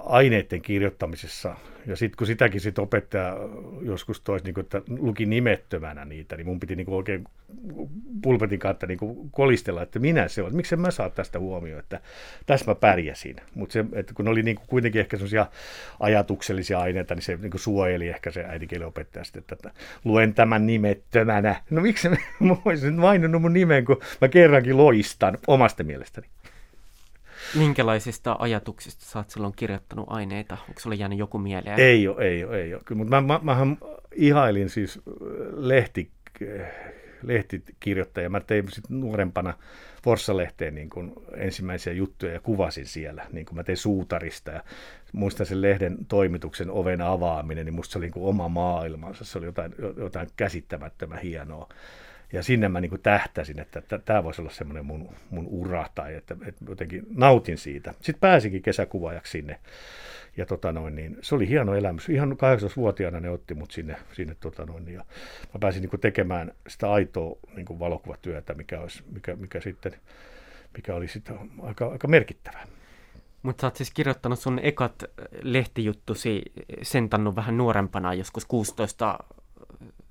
aineiden 0.06 0.62
kirjoittamisessa. 0.62 1.56
Ja 1.86 1.96
sitten 1.96 2.18
kun 2.18 2.28
sitäkin 2.28 2.62
sit 2.62 2.80
opettaja 2.80 3.38
joskus 3.82 4.22
toisi, 4.22 4.46
niin 4.46 4.60
että 4.60 4.82
luki 5.00 5.26
nimettömänä 5.26 6.06
niitä, 6.06 6.36
niin 6.36 6.48
mun 6.48 6.60
piti 6.60 6.76
niin 6.76 6.90
oikein 6.90 7.24
pulpetin 8.22 8.60
kautta 8.60 8.88
niin 8.88 9.00
kolistella, 9.32 9.82
että 9.82 10.00
minä 10.00 10.28
se 10.28 10.44
on, 10.44 10.56
miksi 10.56 10.76
mä 10.76 10.92
saa 10.92 11.10
tästä 11.10 11.40
huomioon, 11.40 11.80
että 11.80 12.00
tässä 12.46 12.66
mä 12.72 12.76
pärjäsin. 12.76 13.36
Mutta 13.56 13.80
kun 14.14 14.28
oli 14.28 14.44
niin 14.44 14.60
kuitenkin 14.68 15.00
ehkä 15.00 15.18
sellaisia 15.18 15.46
ajatuksellisia 16.00 16.80
aineita, 16.80 17.16
niin 17.16 17.24
se 17.24 17.38
niin 17.42 17.52
suojeli 17.56 18.08
ehkä 18.08 18.32
se 18.32 18.44
äidinkielen 18.44 18.88
opettaja 18.88 19.24
sitten, 19.24 19.44
että, 19.52 19.72
luen 20.04 20.34
tämän 20.34 20.68
nimettömänä. 20.68 21.56
No 21.70 21.82
miksi 21.82 22.10
mä 22.10 22.16
voisin 22.66 22.94
maininnut 22.94 23.42
mun 23.42 23.54
nimen, 23.54 23.86
kun 23.86 24.02
mä 24.22 24.28
kerrankin 24.28 24.78
loistan 24.78 25.38
omasta 25.48 25.84
mielestäni. 25.84 26.28
Minkälaisista 27.56 28.36
ajatuksista 28.40 29.06
sä 29.06 29.20
oot 29.20 29.30
silloin 29.30 29.54
kirjoittanut 29.56 30.06
aineita? 30.10 30.58
Onko 30.68 30.80
sulle 30.80 30.96
jäänyt 30.96 31.20
joku 31.20 31.38
mieleen? 31.38 31.80
Ei 31.80 32.08
ole, 32.08 32.24
ei 32.26 32.44
ole, 32.44 32.62
ei 32.62 32.74
ole. 32.74 32.82
Kyllä, 32.86 32.98
mutta 32.98 33.22
mä, 33.22 33.34
mä, 33.34 33.40
mähän 33.44 33.78
ihailin 34.16 34.70
siis 34.70 35.00
lehti, 35.54 36.12
lehtikirjoittajia. 37.24 38.30
Mä 38.30 38.40
tein 38.40 38.72
sitten 38.72 39.00
nuorempana 39.00 39.54
Forssa-lehteen 40.04 40.76
niin 40.76 40.90
kuin 40.90 41.14
ensimmäisiä 41.38 41.94
juttuja 41.94 42.34
ja 42.34 42.40
kuvasin 42.40 42.86
siellä. 42.86 43.26
Niin 43.32 43.46
kuin 43.46 43.56
mä 43.56 43.64
tein 43.64 43.78
suutarista 43.78 44.52
ja 44.52 44.64
muistan 45.14 45.46
sen 45.46 45.62
lehden 45.62 45.98
toimituksen 46.08 46.72
oven 46.72 47.02
avaaminen, 47.02 47.66
niin 47.66 47.76
musta 47.76 47.92
se 47.92 47.98
oli 47.98 48.06
niin 48.06 48.26
oma 48.26 48.50
maailmansa. 48.50 49.26
Se 49.26 49.38
oli 49.38 49.46
jotain, 49.46 49.76
jotain 49.98 50.28
käsittämättömän 50.36 51.20
hienoa 51.20 51.70
ja 52.34 52.44
sinne 52.44 52.70
mä 52.70 52.82
niin 52.82 52.90
kuin 52.90 53.02
tähtäsin, 53.02 53.60
että 53.60 53.82
tämä 54.06 54.24
voisi 54.24 54.42
olla 54.42 54.52
semmoinen 54.52 54.86
mun, 54.86 55.10
mun 55.30 55.48
ura 55.48 55.86
tai 55.96 56.16
että, 56.16 56.36
että 56.46 56.66
jotenkin 56.70 57.04
nautin 57.16 57.58
siitä. 57.58 57.94
Sitten 57.94 58.20
pääsinkin 58.20 58.62
kesäkuvaajaksi 58.62 59.32
sinne 59.32 59.60
ja 60.38 60.46
tota 60.46 60.72
noin, 60.72 60.96
niin, 60.96 61.18
se 61.22 61.36
oli 61.36 61.48
hieno 61.48 61.76
elämys. 61.76 62.10
Ihan 62.10 62.32
18-vuotiaana 62.32 63.20
ne 63.20 63.30
otti 63.30 63.54
mut 63.54 63.72
sinne, 63.72 63.96
sinne 64.14 64.36
tota 64.40 64.66
noin, 64.66 64.94
ja 64.94 65.06
mä 65.54 65.60
pääsin 65.60 65.82
niin 65.82 65.90
kuin 65.90 66.00
tekemään 66.00 66.52
sitä 66.68 66.92
aitoa 66.92 67.38
niin 67.56 67.66
kuin 67.66 67.80
valokuvatyötä, 67.80 68.54
mikä, 68.54 68.80
olisi, 68.80 69.04
mikä, 69.12 69.36
mikä, 69.36 69.62
sitten, 69.62 69.94
mikä 70.78 70.96
oli 70.96 71.08
sitten 71.08 71.38
aika, 71.62 71.88
aika 71.88 72.08
merkittävää. 72.08 72.68
Mutta 73.44 73.62
sä 73.62 73.68
oot 73.68 73.76
siis 73.76 73.92
kirjoittanut 73.92 74.40
sun 74.40 74.60
ekat 74.64 75.04
lehtijuttusi 75.44 76.42
sentannut 76.82 77.36
vähän 77.36 77.58
nuorempana, 77.58 78.14
joskus 78.14 78.46
16 78.46 79.20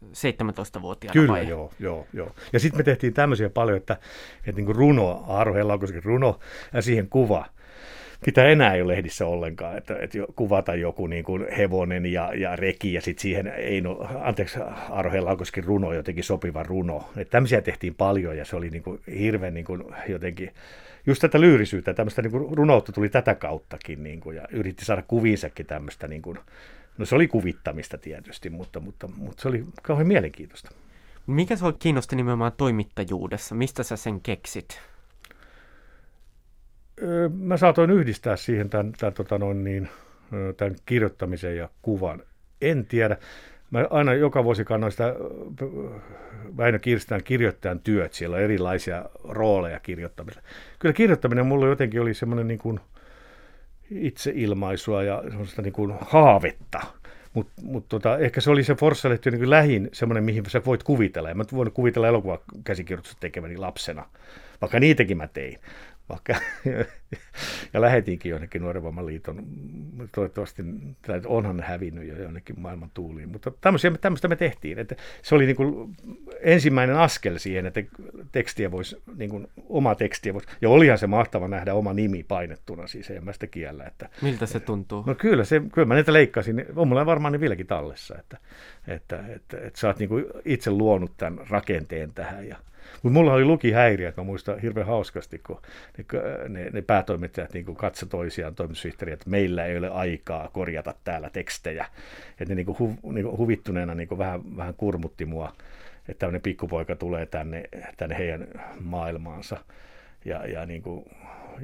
17-vuotiaana 0.04 1.12
Kyllä, 1.12 1.32
vai? 1.32 1.48
joo, 1.48 1.72
joo, 1.80 2.06
joo. 2.12 2.34
Ja 2.52 2.60
sitten 2.60 2.80
me 2.80 2.84
tehtiin 2.84 3.14
tämmöisiä 3.14 3.50
paljon, 3.50 3.76
että, 3.76 3.96
että 4.46 4.62
niin 4.62 4.76
runo, 4.76 5.24
Aaro 5.26 5.54
Hellaukosken 5.54 6.04
runo 6.04 6.38
ja 6.72 6.82
siihen 6.82 7.08
kuva, 7.08 7.46
mitä 8.26 8.44
enää 8.44 8.74
ei 8.74 8.82
ole 8.82 8.92
lehdissä 8.92 9.26
ollenkaan, 9.26 9.78
että, 9.78 9.96
että 10.00 10.18
kuvata 10.36 10.74
joku 10.74 11.06
niin 11.06 11.24
kuin 11.24 11.46
hevonen 11.56 12.06
ja, 12.06 12.34
ja 12.34 12.56
reki 12.56 12.92
ja 12.92 13.00
sitten 13.00 13.22
siihen 13.22 13.46
ei 13.46 13.80
no, 13.80 14.08
anteeksi, 14.20 14.58
Aaro 14.90 15.10
Hellaukosken 15.10 15.64
runo, 15.64 15.92
jotenkin 15.92 16.24
sopiva 16.24 16.62
runo. 16.62 17.10
Että 17.16 17.30
tämmöisiä 17.30 17.60
tehtiin 17.60 17.94
paljon 17.94 18.36
ja 18.36 18.44
se 18.44 18.56
oli 18.56 18.70
niin 18.70 18.82
kuin 18.82 19.00
hirveän 19.18 19.54
niin 19.54 19.64
kuin 19.64 19.84
jotenkin, 20.08 20.50
just 21.06 21.20
tätä 21.20 21.40
lyyrisyyttä, 21.40 21.94
tämmöistä 21.94 22.22
niin 22.22 22.32
kuin 22.32 22.56
runoutta 22.56 22.92
tuli 22.92 23.08
tätä 23.08 23.34
kauttakin 23.34 24.02
niin 24.02 24.20
kuin, 24.20 24.36
ja 24.36 24.48
yritti 24.52 24.84
saada 24.84 25.02
kuviinsakin 25.02 25.66
tämmöistä 25.66 26.08
niin 26.08 26.22
kuin, 26.22 26.38
No 26.98 27.06
se 27.06 27.14
oli 27.14 27.28
kuvittamista 27.28 27.98
tietysti, 27.98 28.50
mutta, 28.50 28.80
mutta, 28.80 29.08
mutta 29.16 29.42
se 29.42 29.48
oli 29.48 29.64
kauhean 29.82 30.06
mielenkiintoista. 30.06 30.70
Mikä 31.26 31.56
sinua 31.56 31.72
kiinnosti 31.72 32.16
nimenomaan 32.16 32.52
toimittajuudessa? 32.56 33.54
Mistä 33.54 33.82
sä 33.82 33.96
sen 33.96 34.20
keksit? 34.20 34.80
Mä 37.38 37.56
saatoin 37.56 37.90
yhdistää 37.90 38.36
siihen 38.36 38.70
tämän, 38.70 38.92
tämän, 38.92 39.12
tota 39.12 39.38
noin 39.38 39.64
niin, 39.64 39.88
tämän 40.56 40.76
kirjoittamisen 40.86 41.56
ja 41.56 41.68
kuvan. 41.82 42.22
En 42.60 42.86
tiedä. 42.86 43.16
Mä 43.70 43.86
aina 43.90 44.14
joka 44.14 44.44
vuosi 44.44 44.64
kannoin 44.64 44.92
sitä 44.92 45.14
Väinö 46.56 46.78
Kirstään 46.78 47.22
kirjoittajan 47.24 47.80
työt. 47.80 48.12
Siellä 48.12 48.36
on 48.36 48.42
erilaisia 48.42 49.04
rooleja 49.24 49.80
kirjoittamisessa. 49.80 50.48
Kyllä 50.78 50.92
kirjoittaminen 50.92 51.46
mulle 51.46 51.66
jotenkin 51.66 52.00
oli 52.00 52.14
semmoinen 52.14 52.48
niin 52.48 52.58
kuin– 52.58 52.80
itseilmaisua 53.90 55.02
ja 55.02 55.22
semmoista 55.28 55.62
niin 55.62 55.72
kuin 55.72 55.94
haavetta. 56.00 56.80
Mutta 57.34 57.52
mut 57.62 57.88
tota, 57.88 58.18
ehkä 58.18 58.40
se 58.40 58.50
oli 58.50 58.64
se 58.64 58.74
Forssa-lehti 58.74 59.30
niin 59.30 59.50
lähin 59.50 59.88
semmoinen, 59.92 60.24
mihin 60.24 60.44
sä 60.48 60.62
voit 60.66 60.82
kuvitella. 60.82 61.28
Ja 61.28 61.34
mä 61.34 61.44
voin 61.52 61.72
kuvitella 61.72 62.08
elokuvakäsikirjoitusta 62.08 63.20
tekemäni 63.20 63.56
lapsena, 63.56 64.04
vaikka 64.60 64.80
niitäkin 64.80 65.16
mä 65.16 65.28
tein 65.28 65.58
vaikka, 66.08 66.34
ja 67.72 67.80
lähetinkin 67.80 68.30
jonnekin 68.30 68.62
Nuorevamman 68.62 69.06
liiton, 69.06 69.46
toivottavasti, 70.14 70.62
tai 71.06 71.20
onhan 71.26 71.60
hävinnyt 71.60 72.08
jo 72.08 72.22
jonnekin 72.22 72.60
maailman 72.60 72.90
tuuliin, 72.94 73.28
mutta 73.28 73.52
tämmöisiä, 73.60 73.90
tämmöistä 74.00 74.28
me 74.28 74.36
tehtiin, 74.36 74.78
että 74.78 74.96
se 75.22 75.34
oli 75.34 75.46
niin 75.46 75.56
kuin 75.56 75.96
ensimmäinen 76.40 76.96
askel 76.96 77.38
siihen, 77.38 77.66
että 77.66 77.82
tekstiä 78.32 78.70
voisi, 78.70 79.02
niin 79.16 79.30
kuin 79.30 79.48
oma 79.68 79.94
tekstiä 79.94 80.34
voisi, 80.34 80.48
ja 80.60 80.68
olihan 80.68 80.98
se 80.98 81.06
mahtava 81.06 81.48
nähdä 81.48 81.74
oma 81.74 81.94
nimi 81.94 82.22
painettuna 82.22 82.86
siis, 82.86 83.10
en 83.10 83.24
mä 83.24 83.32
sitä 83.32 83.46
kiellä. 83.46 83.84
Että, 83.84 84.08
Miltä 84.22 84.46
se 84.46 84.60
tuntuu? 84.60 85.04
No 85.06 85.14
kyllä, 85.14 85.44
se, 85.44 85.62
kyllä 85.72 85.86
mä 85.86 85.94
niitä 85.94 86.12
leikkasin, 86.12 86.66
on 86.76 86.88
mulla 86.88 87.06
varmaan 87.06 87.32
ne 87.32 87.40
vieläkin 87.40 87.66
tallessa, 87.66 88.18
että, 88.18 88.38
että, 88.88 89.16
että, 89.16 89.34
että, 89.34 89.66
että 89.66 89.80
sä 89.80 89.86
oot 89.86 89.98
niin 89.98 90.08
kuin 90.08 90.24
itse 90.44 90.70
luonut 90.70 91.16
tämän 91.16 91.46
rakenteen 91.50 92.12
tähän, 92.12 92.48
ja 92.48 92.56
mutta 92.92 93.12
mulla 93.12 93.32
oli 93.32 93.44
lukihäiriö, 93.44 94.08
että 94.08 94.20
mä 94.20 94.24
muistan 94.24 94.58
hirveän 94.58 94.86
hauskasti, 94.86 95.38
kun 95.46 95.60
ne, 96.48 96.70
ne, 96.70 96.82
päätoimittajat 96.82 97.54
niin 97.54 97.76
katso 97.76 98.06
toisiaan 98.06 98.54
toimitussihteeriä, 98.54 99.14
että 99.14 99.30
meillä 99.30 99.66
ei 99.66 99.78
ole 99.78 99.90
aikaa 99.90 100.48
korjata 100.52 100.94
täällä 101.04 101.30
tekstejä. 101.30 101.86
Että 102.40 102.54
ne 102.54 102.54
niin 102.54 102.78
hu, 102.78 102.94
niin 103.12 103.26
huvittuneena 103.26 103.94
niin 103.94 104.18
vähän, 104.18 104.56
vähän 104.56 104.74
kurmutti 104.74 105.24
mua, 105.24 105.52
että 106.08 106.18
tämmöinen 106.18 106.40
pikkupoika 106.40 106.96
tulee 106.96 107.26
tänne, 107.26 107.64
tänne 107.96 108.18
heidän 108.18 108.48
maailmaansa. 108.80 109.56
Ja, 110.24 110.46
ja, 110.46 110.66
niin 110.66 110.82
kuin, 110.82 111.04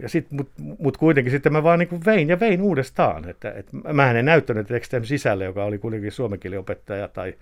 ja 0.02 0.08
sit, 0.08 0.30
mut, 0.30 0.50
mut 0.78 0.96
kuitenkin 0.96 1.30
sitten 1.30 1.52
mä 1.52 1.62
vaan 1.62 1.78
niin 1.78 2.04
vein 2.04 2.28
ja 2.28 2.40
vein 2.40 2.62
uudestaan. 2.62 3.28
Että, 3.28 3.52
että 3.52 3.76
mä 3.92 4.10
en 4.10 4.24
näyttänyt 4.24 4.66
tekstejä 4.66 5.04
sisälle, 5.04 5.44
joka 5.44 5.64
oli 5.64 5.78
kuitenkin 5.78 6.12
suomenkielinen 6.12 6.60
opettaja 6.60 7.08
tai 7.08 7.34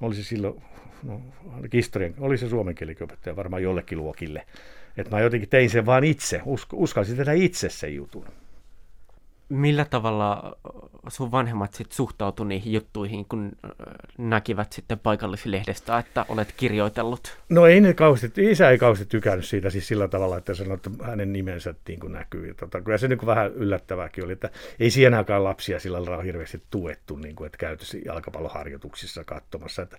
olisi 0.00 0.24
silloin 0.24 0.62
no, 1.02 1.20
historian, 1.72 2.14
oli 2.18 2.38
se 2.38 2.48
suomen 2.48 2.74
kielikopettaja 2.74 3.36
varmaan 3.36 3.62
jollekin 3.62 3.98
luokille. 3.98 4.46
Että 4.96 5.16
mä 5.16 5.20
jotenkin 5.22 5.48
tein 5.48 5.70
sen 5.70 5.86
vaan 5.86 6.04
itse, 6.04 6.40
Usk, 6.44 6.68
uskalsin 6.72 7.16
tehdä 7.16 7.32
itse 7.32 7.68
sen 7.68 7.94
jutun. 7.94 8.24
millä 9.48 9.84
tavalla 9.84 10.58
sun 11.08 11.30
vanhemmat 11.30 11.74
sit 11.74 11.92
suhtautu 11.92 12.44
niihin 12.44 12.72
juttuihin, 12.72 13.24
kun 13.24 13.52
näkivät 14.18 14.72
sitten 14.72 14.98
paikallislehdestä, 14.98 15.98
että 15.98 16.26
olet 16.28 16.54
kirjoitellut? 16.56 17.38
No 17.48 17.66
ei 17.66 17.80
ne 17.80 17.94
kauheasti, 17.94 18.50
isä 18.50 18.70
ei 18.70 18.78
kauheasti 18.78 19.06
tykännyt 19.06 19.44
siitä 19.44 19.70
siis 19.70 19.88
sillä 19.88 20.08
tavalla, 20.08 20.38
että 20.38 20.54
sanoi, 20.54 20.74
että 20.74 20.90
hänen 21.02 21.32
nimensä 21.32 21.74
niin 21.88 22.00
kuin 22.00 22.12
näkyy. 22.12 22.54
Tota, 22.54 22.80
kyllä 22.80 22.98
se 22.98 23.08
niin 23.08 23.18
kuin 23.18 23.26
vähän 23.26 23.52
yllättävääkin 23.52 24.24
oli, 24.24 24.32
että 24.32 24.50
ei 24.80 24.90
sienäkään 24.90 25.44
lapsia 25.44 25.80
sillä 25.80 26.04
lailla 26.04 26.22
hirveästi 26.22 26.62
tuettu, 26.70 27.16
niin 27.16 27.36
kuin, 27.36 27.46
että 27.46 27.58
käytössä 27.58 27.98
jalkapalloharjoituksissa 28.04 29.24
katsomassa. 29.24 29.82
Että, 29.82 29.98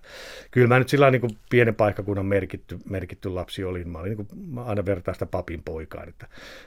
kyllä 0.50 0.66
mä 0.66 0.78
nyt 0.78 0.88
sillä 0.88 1.10
niin 1.10 1.20
kuin 1.20 1.38
pienen 1.50 1.74
paikkakunnan 1.74 2.26
merkitty, 2.26 2.78
merkitty 2.88 3.28
lapsi 3.28 3.64
olin. 3.64 3.88
Mä 3.88 3.98
olin 3.98 4.16
niin 4.16 4.26
kuin, 4.26 4.48
mä 4.48 4.64
aina 4.64 4.84
vertaista 4.84 5.26
papin 5.26 5.62
poikaan, 5.62 6.08
että 6.08 6.26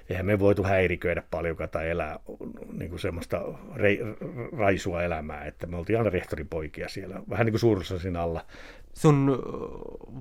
eihän 0.09 0.25
me 0.25 0.39
voitu 0.39 0.63
häiriköidä 0.63 1.23
paljonkaan 1.31 1.69
tai 1.69 1.89
elää 1.89 2.19
niin 2.77 2.89
kuin 2.89 2.99
semmoista 2.99 3.41
raisua 4.57 5.03
elämää, 5.03 5.45
että 5.45 5.67
me 5.67 5.77
oltiin 5.77 5.97
aina 5.97 6.09
rehtorin 6.09 6.47
poikia 6.47 6.89
siellä, 6.89 7.21
vähän 7.29 7.45
niin 7.45 7.53
kuin 7.53 7.59
suurussa 7.59 7.99
siinä 7.99 8.21
alla. 8.21 8.45
Sun 8.93 9.39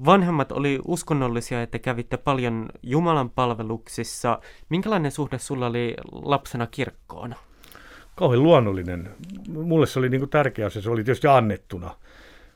vanhemmat 0.05 0.53
oli 0.53 0.81
uskonnollisia, 0.85 1.63
että 1.63 1.79
kävitte 1.79 2.17
paljon 2.17 2.69
Jumalan 2.83 3.31
palveluksissa. 3.31 4.41
Minkälainen 4.69 5.11
suhde 5.11 5.39
sulla 5.39 5.67
oli 5.67 5.95
lapsena 6.13 6.67
kirkkoon? 6.67 7.35
Kauhean 8.17 8.43
luonnollinen. 8.43 9.11
Mulle 9.49 9.87
se 9.87 9.99
oli 9.99 10.09
niin 10.09 10.21
kuin 10.21 10.31
tärkeä 10.31 10.67
asia, 10.67 10.83
se 10.83 10.91
oli 10.91 11.05
tietysti 11.05 11.27
annettuna. 11.27 11.95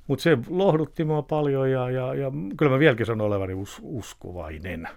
Mutta 0.07 0.23
se 0.23 0.39
lohdutti 0.49 1.05
mua 1.05 1.23
paljon 1.23 1.71
ja, 1.71 1.91
ja, 1.91 2.15
ja 2.15 2.33
kyllä 2.57 2.73
mä 2.73 2.79
vieläkin 2.79 3.07
sanon 3.07 3.27
olevani 3.27 3.55
us, 3.55 3.81
uskovainen. 3.83 4.89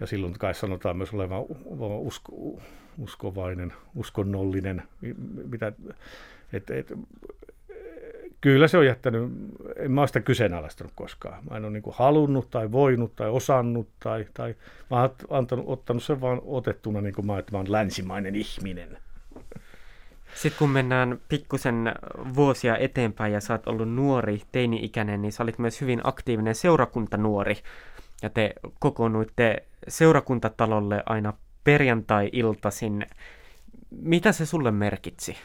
Ja 0.00 0.06
silloin 0.06 0.32
kai 0.38 0.54
sanotaan 0.54 0.96
myös 0.96 1.14
olevan 1.14 1.98
usko, 1.98 2.32
uskovainen, 2.98 3.72
uskonnollinen. 3.94 4.82
Mitä, 5.50 5.72
et, 6.52 6.70
et, 6.70 6.92
kyllä 8.40 8.68
se 8.68 8.78
on 8.78 8.86
jättänyt, 8.86 9.22
en 9.76 9.92
mä 9.92 10.00
ole 10.00 10.06
sitä 10.06 10.20
kyseenalaistanut 10.20 10.92
koskaan. 10.96 11.44
Mä 11.50 11.56
en 11.56 11.64
ole 11.64 11.72
niin 11.72 11.82
halunnut 11.92 12.50
tai 12.50 12.72
voinut 12.72 13.16
tai 13.16 13.30
osannut 13.30 13.88
tai, 14.00 14.26
tai 14.34 14.54
mä 14.90 15.00
oon 15.00 15.10
antanut, 15.30 15.64
ottanut 15.68 16.02
sen 16.02 16.20
vaan 16.20 16.40
otettuna, 16.44 17.00
niin 17.00 17.14
kuin 17.14 17.26
mä, 17.26 17.38
että 17.38 17.52
mä 17.52 17.58
oon 17.58 17.72
länsimainen 17.72 18.34
ihminen. 18.34 18.98
Sitten 20.34 20.58
kun 20.58 20.70
mennään 20.70 21.20
pikkusen 21.28 21.94
vuosia 22.34 22.76
eteenpäin 22.76 23.32
ja 23.32 23.40
sä 23.40 23.54
oot 23.54 23.66
ollut 23.66 23.94
nuori, 23.94 24.42
teini-ikäinen, 24.52 25.22
niin 25.22 25.32
sä 25.32 25.42
olit 25.42 25.58
myös 25.58 25.80
hyvin 25.80 26.00
aktiivinen 26.04 26.54
seurakuntanuori. 26.54 27.56
Ja 28.22 28.30
te 28.30 28.54
kokoonnuitte 28.78 29.62
seurakuntatalolle 29.88 31.02
aina 31.06 31.32
perjantai-iltaisin. 31.64 33.06
Mitä 33.90 34.32
se 34.32 34.46
sulle 34.46 34.70
merkitsi? 34.70 35.36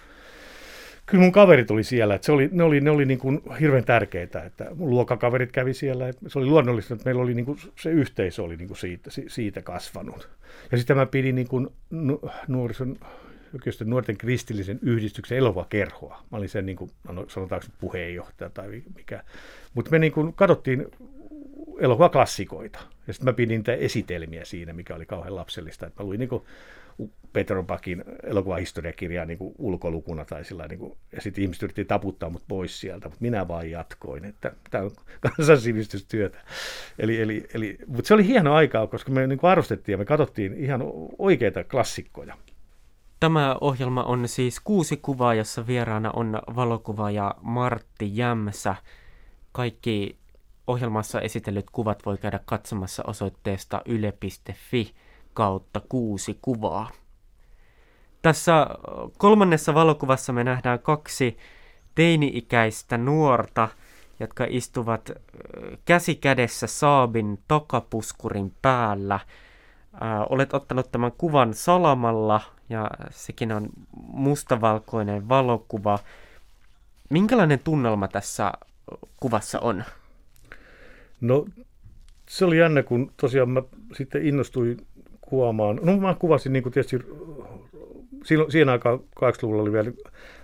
Kyllä 1.06 1.24
mun 1.24 1.32
kaverit 1.32 1.72
oli 1.72 1.84
siellä, 1.84 2.16
että 2.16 2.26
se 2.26 2.32
oli, 2.32 2.50
ne 2.52 2.64
oli, 2.64 2.82
ne 2.82 2.92
oli 2.92 3.06
niin 3.06 3.20
kuin 3.20 3.42
hirveän 3.60 3.84
tärkeitä, 3.84 4.44
että 4.44 4.68
mun 4.76 4.90
luokakaverit 4.90 5.52
kävi 5.52 5.74
siellä, 5.74 6.08
että 6.10 6.30
se 6.30 6.40
oli 6.40 6.48
luonnollista, 6.48 6.94
että 6.94 7.06
meillä 7.06 7.22
oli 7.22 7.34
niin 7.34 7.46
kuin, 7.46 7.60
se 7.80 7.90
yhteisö 7.90 8.44
oli 8.44 8.58
niin 8.58 8.68
kuin 8.68 8.78
siitä, 8.78 9.10
siitä 9.28 9.62
kasvanut. 9.62 10.30
Ja 10.72 10.78
sitten 10.78 10.98
mä 10.98 11.06
pidin 11.06 11.36
niin 11.36 11.48
kuin 11.48 11.68
nuorison, 12.48 12.96
oikeastaan 13.54 13.90
nuorten 13.90 14.18
kristillisen 14.18 14.80
yhdistyksen 14.82 15.38
elokuvakerhoa. 15.38 16.24
Mä 16.32 16.38
olin 16.38 16.50
sen, 16.50 16.66
niin 16.66 16.76
kuin, 16.78 16.92
no, 17.12 17.26
sanotaanko 17.28 17.68
puheenjohtaja 17.80 18.50
tai 18.50 18.84
mikä. 18.96 19.24
Mutta 19.74 19.92
me 19.92 20.00
niin 20.00 20.14
kuin 20.14 20.34
katsottiin 20.34 20.86
elokuvaklassikoita. 21.80 22.80
Ja 23.08 23.14
sitten 23.14 23.26
mä 23.26 23.34
pidin 23.34 23.58
niitä 23.58 23.74
esitelmiä 23.74 24.46
siinä, 24.46 24.74
mikä 24.74 24.96
oli 24.96 25.06
kauhean 25.06 25.36
lapsellista. 25.36 25.88
Että 25.88 26.04
mä 26.04 26.08
luin 26.08 26.20
niin 26.20 26.42
Pakin 27.68 28.04
elokuvahistoriakirjaa 28.24 29.26
niin 29.26 29.38
kuin 29.38 29.56
ulkolukuna 29.58 30.26
tai 30.26 30.46
sillä 30.46 30.68
niin 30.68 30.80
kuin, 30.80 30.98
ja 31.12 31.22
sitten 31.22 31.42
ihmiset 31.42 31.64
yritti 31.64 31.86
taputtaa 31.86 32.30
mut 32.30 32.44
pois 32.48 32.80
sieltä, 32.80 33.08
mutta 33.08 33.22
minä 33.22 33.48
vaan 33.48 33.72
jatkoin, 33.72 34.26
että 34.26 34.52
tämä 34.70 34.84
on 34.84 34.92
kansansivistystyötä. 35.38 36.38
Eli, 37.00 37.22
eli, 37.22 37.48
eli, 37.54 37.78
mutta 37.88 38.08
se 38.08 38.14
oli 38.14 38.28
hieno 38.28 38.54
aikaa, 38.54 38.88
koska 38.88 39.12
me 39.12 39.28
niin 39.28 39.40
kuin 39.40 39.52
arvostettiin 39.52 39.94
ja 39.94 39.98
me 39.98 40.06
katsottiin 40.06 40.54
ihan 40.54 40.84
oikeita 41.20 41.64
klassikkoja. 41.64 42.38
Tämä 43.20 43.56
ohjelma 43.62 44.04
on 44.04 44.28
siis 44.28 44.60
kuusi 44.60 44.98
kuvaa, 44.98 45.34
jossa 45.34 45.68
vieraana 45.68 46.12
on 46.12 46.42
valokuvaaja 46.56 47.36
Martti 47.42 48.18
Jämsä. 48.18 48.76
Kaikki 49.52 50.18
ohjelmassa 50.68 51.22
esitellyt 51.22 51.70
kuvat 51.72 52.06
voi 52.06 52.18
käydä 52.18 52.40
katsomassa 52.46 53.04
osoitteesta 53.08 53.82
yle.fi 53.86 54.94
kautta 55.34 55.82
kuusi 55.90 56.40
kuvaa. 56.42 56.90
Tässä 58.22 58.68
kolmannessa 59.18 59.74
valokuvassa 59.74 60.34
me 60.34 60.44
nähdään 60.44 60.80
kaksi 60.80 61.38
teini-ikäistä 61.96 62.98
nuorta, 62.98 63.70
jotka 64.20 64.46
istuvat 64.50 65.12
käsi 65.86 66.16
kädessä 66.16 66.68
Saabin 66.68 67.40
takapuskurin 67.48 68.54
päällä. 68.62 69.20
olet 70.30 70.54
ottanut 70.54 70.92
tämän 70.92 71.12
kuvan 71.12 71.54
salamalla 71.54 72.42
ja 72.70 72.90
sekin 73.10 73.52
on 73.52 73.70
mustavalkoinen 73.94 75.30
valokuva. 75.30 76.00
Minkälainen 77.10 77.60
tunnelma 77.60 78.08
tässä 78.08 78.52
kuvassa 79.18 79.60
on? 79.60 79.84
No 81.22 81.46
se 82.30 82.46
oli 82.46 82.58
jännä, 82.58 82.84
kun 82.84 83.12
tosiaan 83.22 83.50
mä 83.50 83.62
sitten 83.94 84.26
innostuin 84.26 84.78
kuvaamaan. 85.22 85.80
No 85.84 85.98
mä 85.98 86.16
kuvasin 86.20 86.54
niin 86.54 86.64
kuin 86.64 86.74
tietysti, 86.74 87.00
silloin, 88.24 88.52
siihen 88.52 88.70
aikaan 88.70 89.00
80-luvulla 89.00 89.62
oli 89.62 89.72
vielä, 89.72 89.92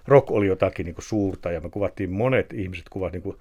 rock 0.07 0.31
oli 0.31 0.47
jotakin 0.47 0.85
niin 0.85 0.95
kuin 0.95 1.05
suurta 1.05 1.51
ja 1.51 1.61
me 1.61 1.69
kuvattiin, 1.69 2.11
monet 2.11 2.53
ihmiset 2.53 2.89
kuvat, 2.89 3.13
niin 3.13 3.23
kuin, 3.23 3.37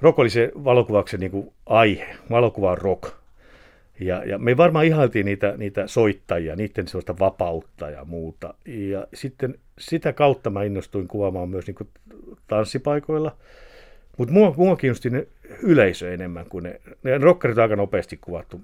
rock 0.00 0.18
oli 0.18 0.30
se 0.30 0.52
valokuvauksen 0.64 1.20
niin 1.20 1.30
kuin 1.30 1.52
aihe, 1.66 2.16
valokuva 2.30 2.74
rock. 2.74 3.14
Ja, 4.00 4.24
ja 4.24 4.38
me 4.38 4.56
varmaan 4.56 4.84
ihailtiin 4.84 5.26
niitä, 5.26 5.54
niitä 5.56 5.86
soittajia, 5.86 6.56
niiden 6.56 6.88
sellaista 6.88 7.18
vapautta 7.18 7.90
ja 7.90 8.04
muuta. 8.04 8.54
Ja 8.66 9.06
sitten 9.14 9.54
sitä 9.78 10.12
kautta 10.12 10.50
mä 10.50 10.62
innostuin 10.62 11.08
kuvaamaan 11.08 11.48
myös 11.48 11.66
niin 11.66 11.74
kuin 11.74 11.88
tanssipaikoilla– 12.46 13.36
mutta 14.20 14.34
mua, 14.34 14.54
mua 14.56 14.76
kiinnosti 14.76 15.10
ne 15.10 15.26
yleisö 15.62 16.14
enemmän 16.14 16.46
kuin 16.48 16.64
ne, 16.64 16.80
ne 17.02 17.18
rockerit 17.18 17.58
aika 17.58 17.76
nopeasti 17.76 18.16
kuvattu. 18.20 18.60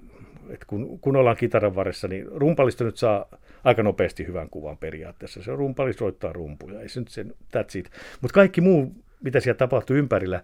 Et 0.51 0.65
kun, 0.65 0.99
kun 1.01 1.17
ollaan 1.17 1.37
kitaran 1.37 1.75
varressa, 1.75 2.09
niin 2.09 2.27
rumpalista 2.35 2.85
nyt 2.85 2.97
saa 2.97 3.27
aika 3.65 3.83
nopeasti 3.83 4.27
hyvän 4.27 4.51
kuvan 4.51 4.77
periaatteessa. 4.77 5.43
Se 5.43 5.53
on 5.53 5.59
rumpali 5.59 5.93
soittaa 5.93 6.33
rumpuja, 6.33 6.81
ei 6.81 6.89
se 6.89 7.01
nyt 7.01 7.09
sen, 7.09 7.35
that's 7.57 7.79
it. 7.79 7.91
Mutta 8.21 8.35
kaikki 8.35 8.61
muu, 8.61 8.93
mitä 9.23 9.41
siellä 9.41 9.59
tapahtui 9.59 9.97
ympärillä, 9.97 10.43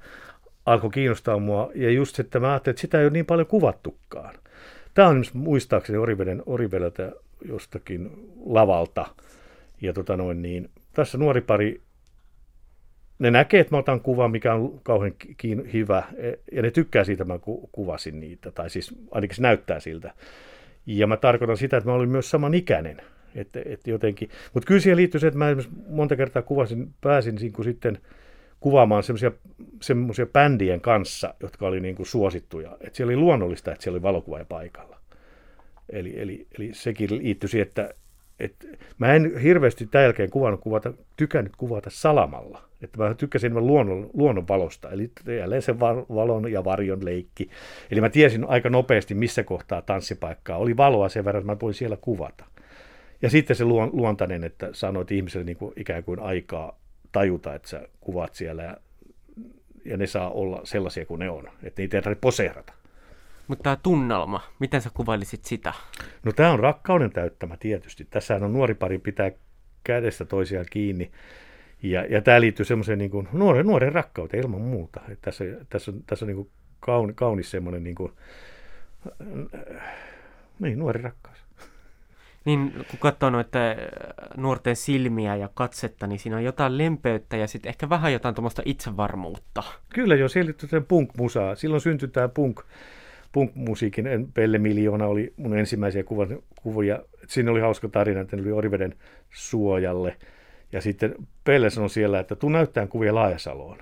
alkoi 0.66 0.90
kiinnostaa 0.90 1.38
mua. 1.38 1.70
Ja 1.74 1.90
just 1.90 2.16
se, 2.16 2.22
että 2.22 2.40
mä 2.40 2.50
ajattelin, 2.50 2.72
että 2.72 2.80
sitä 2.80 2.98
ei 2.98 3.04
ole 3.04 3.12
niin 3.12 3.26
paljon 3.26 3.46
kuvattukaan. 3.46 4.34
Tämä 4.94 5.08
on 5.08 5.24
muistaakseni 5.32 5.98
Oriveden, 5.98 6.42
Orivedeltä 6.46 7.12
jostakin 7.48 8.10
lavalta. 8.46 9.06
Ja 9.80 9.92
tota 9.92 10.16
noin, 10.16 10.42
niin, 10.42 10.70
tässä 10.92 11.18
nuori 11.18 11.40
pari 11.40 11.80
ne 13.22 13.30
näkee, 13.30 13.60
että 13.60 13.74
mä 13.74 13.78
otan 13.78 14.00
kuvan, 14.00 14.30
mikä 14.30 14.54
on 14.54 14.80
kauhean 14.82 15.12
kiin, 15.36 15.72
hyvä, 15.72 16.02
e, 16.16 16.32
ja 16.52 16.62
ne 16.62 16.70
tykkää 16.70 17.04
siitä, 17.04 17.22
että 17.22 17.34
mä 17.34 17.40
kuvasin 17.72 18.20
niitä, 18.20 18.50
tai 18.50 18.70
siis 18.70 18.94
ainakin 19.10 19.36
se 19.36 19.42
näyttää 19.42 19.80
siltä. 19.80 20.14
Ja 20.86 21.06
mä 21.06 21.16
tarkoitan 21.16 21.56
sitä, 21.56 21.76
että 21.76 21.90
mä 21.90 21.94
olin 21.94 22.08
myös 22.08 22.30
samanikäinen. 22.30 23.02
Että, 23.34 23.60
että 23.64 23.90
jotenkin. 23.90 24.30
Mutta 24.54 24.66
kyllä 24.66 24.80
siihen 24.80 24.96
liittyy 24.96 25.20
se, 25.20 25.26
että 25.26 25.38
mä 25.38 25.46
monta 25.88 26.16
kertaa 26.16 26.42
kuvasin, 26.42 26.94
pääsin 27.00 27.34
niin 27.34 27.52
kuin 27.52 27.64
sitten 27.64 27.98
kuvaamaan 28.60 29.02
semmoisia 29.80 30.26
bändien 30.26 30.80
kanssa, 30.80 31.34
jotka 31.40 31.66
oli 31.66 31.80
niin 31.80 31.96
kuin 31.96 32.06
suosittuja. 32.06 32.76
Että 32.80 32.96
siellä 32.96 33.10
oli 33.10 33.16
luonnollista, 33.16 33.72
että 33.72 33.82
siellä 33.82 33.96
oli 33.96 34.02
valokuvaaja 34.02 34.44
paikalla. 34.44 34.98
Eli, 35.90 36.20
eli, 36.20 36.46
eli 36.58 36.70
sekin 36.72 37.18
liittyy 37.18 37.48
siihen, 37.48 37.68
että, 37.68 37.94
että 38.40 38.66
mä 38.98 39.14
en 39.14 39.38
hirveästi 39.38 39.86
tämän 39.86 40.04
jälkeen 40.04 40.30
kuvannut 40.30 40.60
kuvata, 40.60 40.92
tykännyt 41.16 41.56
kuvata 41.56 41.90
salamalla. 41.90 42.71
Että 42.82 42.98
mä 42.98 43.14
tykkäsin 43.14 43.46
enemmän 43.46 43.66
luonnon, 43.66 44.10
luonnon 44.14 44.48
valosta, 44.48 44.90
eli 44.90 45.10
jälleen 45.38 45.62
se 45.62 45.80
valon 45.80 46.52
ja 46.52 46.64
varjon 46.64 47.04
leikki. 47.04 47.50
Eli 47.90 48.00
mä 48.00 48.08
tiesin 48.08 48.44
aika 48.48 48.70
nopeasti, 48.70 49.14
missä 49.14 49.44
kohtaa 49.44 49.82
tanssipaikkaa 49.82 50.58
oli 50.58 50.76
valoa 50.76 51.08
sen 51.08 51.24
verran, 51.24 51.40
että 51.40 51.52
mä 51.52 51.60
voin 51.62 51.74
siellä 51.74 51.96
kuvata. 51.96 52.44
Ja 53.22 53.30
sitten 53.30 53.56
se 53.56 53.64
luontainen, 53.64 54.44
että 54.44 54.68
sanoit 54.72 55.10
ihmiselle 55.10 55.44
niin 55.44 55.56
kuin 55.56 55.72
ikään 55.76 56.04
kuin 56.04 56.20
aikaa 56.20 56.78
tajuta, 57.12 57.54
että 57.54 57.68
sä 57.68 57.88
kuvat 58.00 58.34
siellä 58.34 58.62
ja, 58.62 58.76
ja 59.84 59.96
ne 59.96 60.06
saa 60.06 60.30
olla 60.30 60.60
sellaisia 60.64 61.06
kuin 61.06 61.18
ne 61.18 61.30
on, 61.30 61.48
että 61.62 61.82
niitä 61.82 61.96
ei 61.96 62.02
tarvitse 62.02 62.20
poseerata. 62.20 62.72
Mutta 63.48 63.62
tämä 63.62 63.76
tunnelma, 63.82 64.40
miten 64.58 64.80
sä 64.80 64.90
kuvailisit 64.94 65.44
sitä? 65.44 65.72
No 66.24 66.32
tämä 66.32 66.52
on 66.52 66.60
rakkauden 66.60 67.12
täyttämä 67.12 67.56
tietysti. 67.56 68.06
Tässä 68.10 68.34
on 68.34 68.52
nuori 68.52 68.74
pari 68.74 68.98
pitää 68.98 69.30
kädestä 69.84 70.24
toisiaan 70.24 70.66
kiinni. 70.70 71.10
Ja, 71.82 72.04
ja 72.04 72.22
tämä 72.22 72.40
liittyy 72.40 72.64
semmoiseen 72.64 72.98
niin 72.98 73.10
kuin 73.10 73.28
nuoren, 73.32 73.66
nuoren 73.66 73.92
rakkauteen 73.92 74.42
ilman 74.42 74.60
muuta. 74.60 75.00
Että 75.08 75.24
tässä, 75.24 75.44
tässä 75.68 75.90
on, 75.90 76.02
tässä 76.06 76.24
on 76.24 76.26
niin 76.26 76.36
kuin 76.36 76.50
kauni, 76.80 77.12
kaunis 77.12 77.50
semmoinen 77.50 77.84
niin 77.84 77.94
kuin, 77.94 78.12
niin, 80.60 80.78
nuori 80.78 81.02
rakkaus. 81.02 81.38
Niin, 82.44 82.72
kun 82.90 82.98
katsoo 82.98 83.30
noita 83.30 83.58
nuorten 84.36 84.76
silmiä 84.76 85.36
ja 85.36 85.48
katsetta, 85.54 86.06
niin 86.06 86.18
siinä 86.18 86.36
on 86.36 86.44
jotain 86.44 86.78
lempeyttä 86.78 87.36
ja 87.36 87.46
sitten 87.46 87.68
ehkä 87.68 87.88
vähän 87.88 88.12
jotain 88.12 88.34
tuommoista 88.34 88.62
itsevarmuutta. 88.64 89.62
Kyllä 89.88 90.14
jo, 90.14 90.28
siellä 90.28 90.52
on 90.72 90.84
punk-musaa. 90.84 91.54
Silloin 91.54 91.80
syntyi 91.80 92.08
tämä 92.08 92.28
punk, 92.28 92.60
punk-musiikin. 93.32 94.04
Pelle 94.34 94.58
Miljoona 94.58 95.06
oli 95.06 95.32
mun 95.36 95.58
ensimmäisiä 95.58 96.04
kuvia. 96.62 96.98
Siinä 97.26 97.50
oli 97.50 97.60
hauska 97.60 97.88
tarina, 97.88 98.20
että 98.20 98.36
ne 98.36 98.42
oli 98.42 98.52
Oriveden 98.52 98.94
suojalle. 99.30 100.16
Ja 100.72 100.80
sitten 100.80 101.14
Pelle 101.44 101.70
sanoi 101.70 101.90
siellä, 101.90 102.20
että 102.20 102.36
tuu 102.36 102.50
näyttämään 102.50 102.88
kuvia 102.88 103.14
Laajasaloon. 103.14 103.78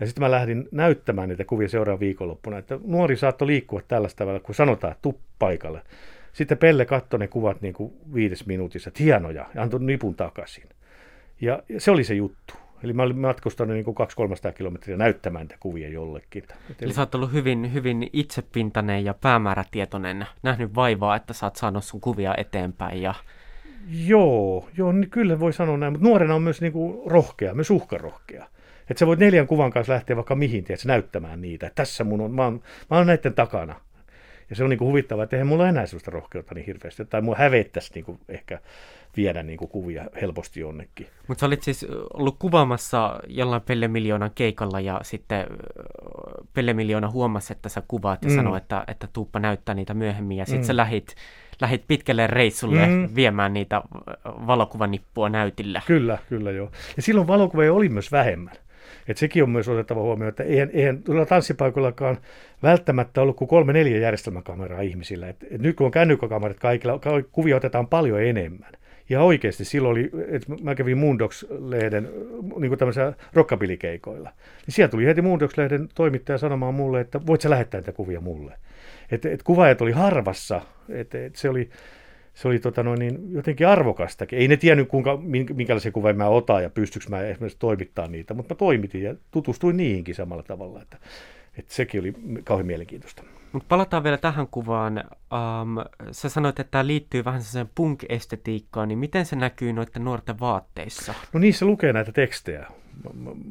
Ja 0.00 0.06
sitten 0.06 0.24
mä 0.24 0.30
lähdin 0.30 0.68
näyttämään 0.72 1.28
niitä 1.28 1.44
kuvia 1.44 1.68
seuraavan 1.68 2.00
viikonloppuna, 2.00 2.58
että 2.58 2.78
nuori 2.84 3.16
saattoi 3.16 3.46
liikkua 3.46 3.80
tällaista 3.88 4.18
tavalla, 4.18 4.40
kun 4.40 4.54
sanotaan, 4.54 4.90
että 4.90 5.02
tuu 5.02 5.20
paikalle. 5.38 5.82
Sitten 6.32 6.58
Pelle 6.58 6.84
katsoi 6.84 7.18
ne 7.18 7.28
kuvat 7.28 7.60
niin 7.60 7.74
kuin 7.74 7.92
viides 8.14 8.46
minuutissa, 8.46 8.88
että 8.88 9.02
hienoja, 9.02 9.46
ja 9.54 9.62
antoi 9.62 9.80
nipun 9.80 10.14
takaisin. 10.14 10.68
Ja, 11.40 11.62
ja 11.68 11.80
se 11.80 11.90
oli 11.90 12.04
se 12.04 12.14
juttu. 12.14 12.54
Eli 12.82 12.92
mä 12.92 13.02
olin 13.02 13.18
matkustanut 13.18 13.74
niin 13.74 13.86
200-300 13.86 14.52
kilometriä 14.52 14.96
näyttämään 14.96 15.44
niitä 15.44 15.56
kuvia 15.60 15.88
jollekin. 15.88 16.44
Eli 16.80 16.92
sä 16.92 17.00
oot 17.00 17.14
ollut 17.14 17.32
hyvin, 17.32 17.72
hyvin 17.72 18.10
itsepintainen 18.12 19.04
ja 19.04 19.14
päämäärätietoinen, 19.14 20.26
nähnyt 20.42 20.74
vaivaa, 20.74 21.16
että 21.16 21.32
sä 21.32 21.46
oot 21.46 21.56
saanut 21.56 21.84
sun 21.84 22.00
kuvia 22.00 22.34
eteenpäin. 22.36 23.02
Ja... 23.02 23.14
Joo, 23.90 24.68
joo 24.76 24.92
niin 24.92 25.10
kyllä 25.10 25.40
voi 25.40 25.52
sanoa 25.52 25.76
näin, 25.76 25.92
mutta 25.92 26.08
nuorena 26.08 26.34
on 26.34 26.42
myös 26.42 26.60
niin 26.60 26.72
kuin 26.72 27.10
rohkea, 27.10 27.54
myös 27.54 27.70
uhkarohkea. 27.70 28.46
Että 28.90 28.98
sä 28.98 29.06
voit 29.06 29.20
neljän 29.20 29.46
kuvan 29.46 29.70
kanssa 29.70 29.92
lähteä 29.92 30.16
vaikka 30.16 30.34
mihin, 30.34 30.64
tiedät, 30.64 30.84
näyttämään 30.84 31.40
niitä. 31.40 31.66
Että 31.66 31.82
tässä 31.82 32.04
mun 32.04 32.20
on, 32.20 32.30
mä 32.30 32.44
oon, 32.44 32.62
mä 32.90 32.96
oon 32.96 33.06
näiden 33.06 33.34
takana. 33.34 33.74
Ja 34.50 34.56
se 34.56 34.64
on 34.64 34.70
niin 34.70 34.78
kuin 34.78 34.88
huvittavaa, 34.88 35.24
että 35.24 35.36
eihän 35.36 35.46
mulla 35.46 35.68
enää 35.68 35.86
sellaista 35.86 36.10
rohkeutta 36.10 36.54
niin 36.54 36.66
hirveästi. 36.66 37.04
Tai 37.04 37.20
mua 37.20 37.34
hävettäisi 37.36 37.94
niin 37.94 38.04
kuin 38.04 38.18
ehkä 38.28 38.60
viedä 39.16 39.42
niin 39.42 39.58
kuin 39.58 39.68
kuvia 39.68 40.04
helposti 40.20 40.60
jonnekin. 40.60 41.06
Mutta 41.28 41.40
sä 41.40 41.46
olit 41.46 41.62
siis 41.62 41.86
ollut 42.14 42.36
kuvaamassa 42.38 43.20
jollain 43.26 43.62
Pelle 43.62 43.88
Miljoonan 43.88 44.30
keikalla 44.34 44.80
ja 44.80 45.00
sitten 45.02 45.46
Pelle 46.54 46.72
Miljoona 46.72 47.10
huomasi, 47.10 47.52
että 47.52 47.68
sä 47.68 47.82
kuvaat 47.88 48.24
ja 48.24 48.30
mm. 48.30 48.36
sanoi, 48.36 48.56
että, 48.56 48.84
että 48.86 49.08
tuuppa 49.12 49.38
näyttää 49.38 49.74
niitä 49.74 49.94
myöhemmin 49.94 50.36
ja 50.36 50.44
sitten 50.44 50.60
mm. 50.60 50.66
sä 50.66 50.76
lähit, 50.76 51.14
lähit 51.60 51.84
pitkälle 51.88 52.26
reissulle 52.26 52.86
mm. 52.86 53.08
viemään 53.14 53.54
niitä 53.54 53.82
valokuvanippua 54.24 55.28
näytillä. 55.28 55.82
Kyllä, 55.86 56.18
kyllä 56.28 56.50
joo. 56.50 56.70
Ja 56.96 57.02
silloin 57.02 57.26
valokuvia 57.26 57.72
oli 57.72 57.88
myös 57.88 58.12
vähemmän. 58.12 58.54
Että 59.08 59.20
sekin 59.20 59.42
on 59.42 59.50
myös 59.50 59.68
otettava 59.68 60.02
huomioon, 60.02 60.28
että 60.28 60.42
eihän, 60.42 60.70
eihän 60.72 61.02
tanssipaikoillakaan 61.28 62.18
välttämättä 62.62 63.22
ollut 63.22 63.36
kuin 63.36 63.48
kolme 63.48 63.72
neljä 63.72 63.98
järjestelmäkameraa 63.98 64.80
ihmisillä. 64.80 65.28
Et, 65.28 65.36
et 65.50 65.60
nyt 65.60 65.76
kun 65.76 65.84
on 65.84 65.90
kännykkäkamerat 65.90 66.58
kaikilla, 66.58 67.00
kuvia 67.32 67.56
otetaan 67.56 67.86
paljon 67.86 68.22
enemmän. 68.22 68.72
Ja 69.08 69.22
oikeasti 69.22 69.64
silloin 69.64 69.92
oli, 69.92 70.10
että 70.28 70.52
mä 70.62 70.74
kävin 70.74 70.98
Moondogs-lehden 70.98 72.08
niin 72.58 72.68
kuin 72.68 72.78
tämmöisellä 72.78 73.12
rockabilikeikoilla. 73.32 74.30
Niin 74.66 74.74
siellä 74.74 74.90
tuli 74.90 75.06
heti 75.06 75.20
Moondogs-lehden 75.20 75.88
toimittaja 75.94 76.38
sanomaan 76.38 76.74
mulle, 76.74 77.00
että 77.00 77.26
voit 77.26 77.40
sä 77.40 77.50
lähettää 77.50 77.80
näitä 77.80 77.92
kuvia 77.92 78.20
mulle. 78.20 78.54
Että 79.10 79.30
et 79.30 79.42
kuvaajat 79.42 79.80
oli 79.80 79.92
harvassa, 79.92 80.60
että 80.88 81.24
et 81.24 81.36
se 81.36 81.48
oli, 81.48 81.70
se 82.34 82.48
oli 82.48 82.58
tota 82.58 82.82
noin, 82.82 82.98
niin 82.98 83.32
jotenkin 83.32 83.68
arvokastakin. 83.68 84.38
Ei 84.38 84.48
ne 84.48 84.56
tiennyt, 84.56 84.88
kuinka, 84.88 85.18
minkälaisia 85.54 85.92
kuvia 85.92 86.12
mä 86.12 86.28
otan 86.28 86.62
ja 86.62 86.70
pystyykö 86.70 87.08
mä 87.08 87.20
esimerkiksi 87.20 87.58
toimittaa 87.58 88.08
niitä, 88.08 88.34
mutta 88.34 88.54
mä 88.54 88.58
toimitin 88.58 89.02
ja 89.02 89.14
tutustuin 89.30 89.76
niihinkin 89.76 90.14
samalla 90.14 90.42
tavalla. 90.42 90.82
Että, 90.82 90.96
että 91.58 91.74
sekin 91.74 92.00
oli 92.00 92.14
kauhean 92.44 92.66
mielenkiintoista. 92.66 93.22
Mutta 93.52 93.66
palataan 93.68 94.04
vielä 94.04 94.16
tähän 94.16 94.46
kuvaan. 94.50 95.04
Um, 95.32 95.76
sä 96.12 96.28
sanoit, 96.28 96.60
että 96.60 96.70
tämä 96.70 96.86
liittyy 96.86 97.24
vähän 97.24 97.42
sellaiseen 97.42 97.74
punk-estetiikkaan, 97.74 98.88
niin 98.88 98.98
miten 98.98 99.26
se 99.26 99.36
näkyy 99.36 99.72
noiden 99.72 100.04
nuorten 100.04 100.40
vaatteissa? 100.40 101.14
No 101.32 101.40
niissä 101.40 101.66
lukee 101.66 101.92
näitä 101.92 102.12
tekstejä. 102.12 102.66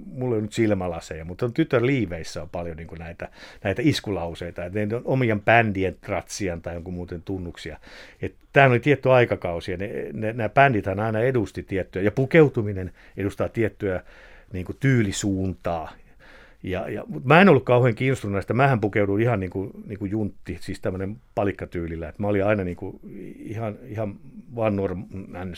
Mulla 0.05 0.35
on 0.35 0.41
nyt 0.41 0.53
silmälaseja, 0.53 1.25
mutta 1.25 1.45
on 1.45 1.53
tytön 1.53 1.85
liiveissä 1.85 2.41
on 2.41 2.49
paljon 2.49 2.77
niin 2.77 2.87
näitä, 2.99 3.29
näitä 3.63 3.81
iskulauseita. 3.85 4.65
Että 4.65 4.85
ne 4.85 4.95
on 4.95 5.01
omien 5.05 5.41
bändien 5.41 5.95
tratsian 6.01 6.61
tai 6.61 6.73
jonkun 6.73 6.93
muuten 6.93 7.21
tunnuksia. 7.21 7.79
Tämä 8.53 8.67
oli 8.67 8.79
tietty 8.79 9.11
aikakausi 9.11 9.71
ja 9.71 9.77
ne, 9.77 9.89
ne, 10.13 10.33
nämä 10.33 10.49
bändit 10.49 10.87
aina 10.87 11.19
edusti 11.19 11.63
tiettyä, 11.63 12.01
ja 12.01 12.11
pukeutuminen 12.11 12.91
edustaa 13.17 13.49
tiettyä 13.49 14.03
niin 14.53 14.65
kuin 14.65 14.77
tyylisuuntaa 14.79 15.91
ja, 16.63 16.89
ja, 16.89 17.03
mutta 17.07 17.27
mä 17.27 17.41
en 17.41 17.49
ollut 17.49 17.65
kauhean 17.65 17.95
kiinnostunut 17.95 18.33
näistä. 18.33 18.53
Mähän 18.53 18.79
pukeuduin 18.79 19.21
ihan 19.21 19.39
niin 19.39 19.49
kuin, 19.49 19.71
niin 19.85 19.99
kuin 19.99 20.11
juntti, 20.11 20.57
siis 20.61 20.81
tämmöinen 20.81 21.17
palikkatyylillä. 21.35 22.09
Että 22.09 22.21
mä 22.21 22.27
olin 22.27 22.45
aina 22.45 22.63
niin 22.63 22.77
kuin 22.77 22.99
ihan, 23.39 23.75
ihan 23.87 24.15
vaan 24.55 24.75
norm, 24.75 25.05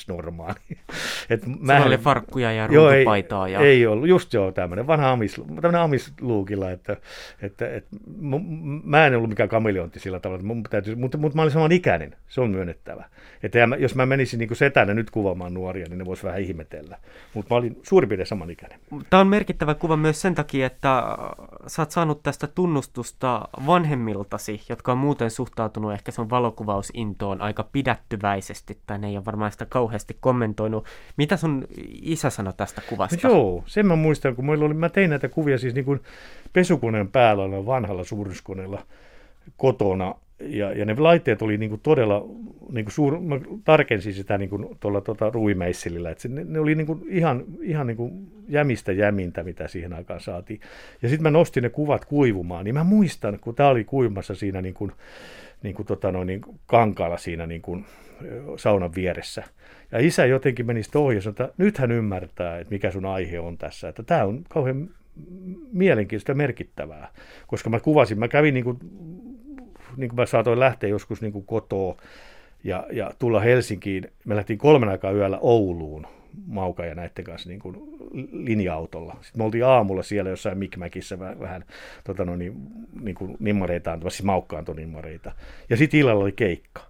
normaali. 0.07 0.55
Et 1.29 1.41
mähän, 1.59 1.87
oli 1.87 1.97
farkkuja 1.97 2.51
ja 2.51 2.67
ruutupaitaa. 2.67 3.47
Ei, 3.47 3.53
ja... 3.53 3.59
ei 3.59 3.87
ollut, 3.87 4.07
just 4.07 4.33
joo, 4.33 4.51
tämmöinen 4.51 4.87
vanha 4.87 5.11
amis, 5.11 5.35
tämmöinen 5.35 5.81
amisluukilla. 5.81 6.71
Että, 6.71 6.97
että, 7.41 7.75
että, 7.75 7.95
mä 8.83 9.07
en 9.07 9.15
ollut 9.15 9.29
mikään 9.29 9.49
kameleontti 9.49 9.99
sillä 9.99 10.19
tavalla, 10.19 10.43
mun 10.43 10.63
täytyy, 10.69 10.95
mutta, 10.95 11.17
mutta 11.17 11.35
mä 11.35 11.41
olin 11.41 11.51
saman 11.51 11.71
ikäinen, 11.71 12.15
se 12.27 12.41
on 12.41 12.49
myönnettävä. 12.49 13.05
Että 13.43 13.59
jos 13.77 13.95
mä 13.95 14.05
menisin 14.05 14.39
niin 14.39 14.47
kuin 14.47 14.57
setänä 14.57 14.93
nyt 14.93 15.11
kuvaamaan 15.11 15.53
nuoria, 15.53 15.85
niin 15.89 15.97
ne 15.97 16.05
vois 16.05 16.23
vähän 16.23 16.41
ihmetellä. 16.41 16.97
Mutta 17.33 17.55
mä 17.55 17.57
olin 17.57 17.79
suurin 17.83 18.09
piirtein 18.09 18.27
saman 18.27 18.49
ikäinen. 18.49 18.79
Tämä 19.09 19.21
on 19.21 19.27
merkittävä 19.27 19.75
kuva 19.75 19.97
myös 19.97 20.21
sen 20.21 20.35
takia, 20.35 20.65
että 20.65 20.88
sä 21.67 21.81
oot 21.81 21.91
saanut 21.91 22.23
tästä 22.23 22.47
tunnustusta 22.47 23.47
vanhemmiltasi, 23.65 24.61
jotka 24.69 24.91
on 24.91 24.97
muuten 24.97 25.31
suhtautunut 25.31 25.93
ehkä 25.93 26.11
sun 26.11 26.29
valokuvausintoon 26.29 27.41
aika 27.41 27.63
pidättyväisesti, 27.71 28.77
tai 28.87 28.99
ne 28.99 29.07
ei 29.07 29.17
ole 29.17 29.25
varmaan 29.25 29.51
sitä 29.51 29.65
kauheasti 29.65 30.17
kommentoinut. 30.19 30.85
Mitä 31.17 31.37
sun 31.37 31.67
isä 32.01 32.29
sanoi 32.29 32.53
tästä 32.57 32.81
kuvasta? 32.89 33.27
No 33.27 33.33
joo, 33.33 33.63
sen 33.65 33.87
mä 33.87 33.95
muistan, 33.95 34.35
kun 34.35 34.49
oli, 34.49 34.73
mä 34.73 34.89
tein 34.89 35.09
näitä 35.09 35.29
kuvia 35.29 35.57
siis 35.57 35.73
niin 35.73 35.85
kuin 35.85 35.99
pesukoneen 36.53 37.11
päällä 37.11 37.65
vanhalla 37.65 38.03
suuruskoneella 38.03 38.81
kotona, 39.57 40.15
ja, 40.39 40.71
ja 40.73 40.85
ne 40.85 40.95
laitteet 40.97 41.41
oli 41.41 41.57
niin 41.57 41.69
kuin 41.69 41.81
todella, 41.83 42.25
niin 42.71 42.85
kuin 42.85 42.93
suur, 42.93 43.19
mä 43.19 43.39
tarkensin 43.63 44.13
sitä 44.13 44.37
niin 44.37 44.49
kuin 44.49 44.77
tuolla 44.79 45.01
tuota, 45.01 45.29
ruimeissilillä, 45.29 46.09
että 46.09 46.27
ne, 46.27 46.43
ne 46.43 46.59
oli 46.59 46.75
niin 46.75 46.87
kuin 46.87 47.03
ihan, 47.09 47.43
ihan 47.61 47.87
niin 47.87 47.97
kuin 47.97 48.27
jämistä 48.47 48.91
jämintä, 48.91 49.43
mitä 49.43 49.67
siihen 49.67 49.93
aikaan 49.93 50.21
saatiin. 50.21 50.59
Ja 51.01 51.09
sitten 51.09 51.23
mä 51.23 51.31
nostin 51.31 51.63
ne 51.63 51.69
kuvat 51.69 52.05
kuivumaan, 52.05 52.65
niin 52.65 52.75
mä 52.75 52.83
muistan, 52.83 53.39
kun 53.39 53.55
tämä 53.55 53.69
oli 53.69 53.83
kuivumassa 53.83 54.35
siinä 54.35 54.61
niin 54.61 54.73
kuin, 54.73 54.91
niin 55.63 55.75
kuin, 55.75 55.85
tota 55.85 56.11
noin, 56.11 56.27
niin 56.27 56.41
kankaalla 56.67 57.17
siinä 57.17 57.47
niin 57.47 57.61
kuin, 57.61 57.85
saunan 58.57 58.95
vieressä. 58.95 59.43
Ja 59.91 59.99
isä 59.99 60.25
jotenkin 60.25 60.65
meni 60.65 60.83
sitten 60.83 61.01
ohi 61.01 61.15
ja 61.15 61.21
sanoi, 61.21 61.31
että 61.31 61.49
nyt 61.57 61.77
hän 61.77 61.91
ymmärtää, 61.91 62.59
että 62.59 62.73
mikä 62.73 62.91
sun 62.91 63.05
aihe 63.05 63.39
on 63.39 63.57
tässä, 63.57 63.89
että 63.89 64.03
tämä 64.03 64.25
on 64.25 64.43
kauhean 64.49 64.89
mielenkiintoista 65.71 66.31
ja 66.31 66.35
merkittävää, 66.35 67.11
koska 67.47 67.69
mä 67.69 67.79
kuvasin, 67.79 68.19
mä 68.19 68.27
kävin 68.27 68.53
niin 68.53 68.63
kuin 68.63 68.77
niin 69.99 70.09
kuin 70.09 70.15
mä 70.15 70.25
saatoin 70.25 70.59
lähteä 70.59 70.89
joskus 70.89 71.21
niin 71.21 71.33
kuin 71.33 71.45
kotoa 71.45 71.97
ja, 72.63 72.87
ja 72.91 73.11
tulla 73.19 73.39
Helsinkiin. 73.39 74.11
Me 74.25 74.35
lähtiin 74.35 74.59
kolmen 74.59 74.89
aikaa 74.89 75.11
yöllä 75.11 75.37
Ouluun 75.41 76.07
Mauka 76.47 76.85
ja 76.85 76.95
näiden 76.95 77.23
kanssa 77.23 77.49
niin 77.49 77.59
kuin 77.59 77.77
linja-autolla. 78.31 79.15
Sitten 79.21 79.41
me 79.41 79.43
oltiin 79.43 79.65
aamulla 79.65 80.03
siellä 80.03 80.29
jossain 80.29 80.57
Mikmäkissä 80.57 81.19
vähän, 81.19 81.39
vähän 81.39 81.63
tota 82.03 82.25
no, 82.25 82.35
niin, 82.35 82.53
niin 83.01 83.15
kuin 83.15 83.37
nimmareita 83.39 83.91
antamassa, 83.91 84.17
siis 84.17 84.25
Maukka 84.25 84.57
antoi 84.57 84.75
nimmareita. 84.75 85.31
Ja 85.69 85.77
sitten 85.77 85.99
illalla 85.99 86.23
oli 86.23 86.31
keikka. 86.31 86.81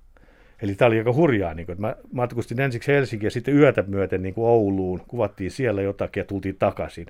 Eli 0.61 0.75
tämä 0.75 0.87
oli 0.87 0.97
aika 0.97 1.13
hurjaa. 1.13 1.53
Niin 1.53 1.65
kuin, 1.65 1.73
että 1.73 1.81
mä 1.81 1.95
matkustin 2.11 2.59
ensiksi 2.59 2.91
Helsinkiin 2.91 3.27
ja 3.27 3.31
sitten 3.31 3.57
yötä 3.57 3.83
myöten 3.87 4.21
niin 4.23 4.33
kuin 4.33 4.47
Ouluun. 4.47 5.01
Kuvattiin 5.07 5.51
siellä 5.51 5.81
jotakin 5.81 6.21
ja 6.21 6.25
tultiin 6.25 6.55
takaisin. 6.55 7.07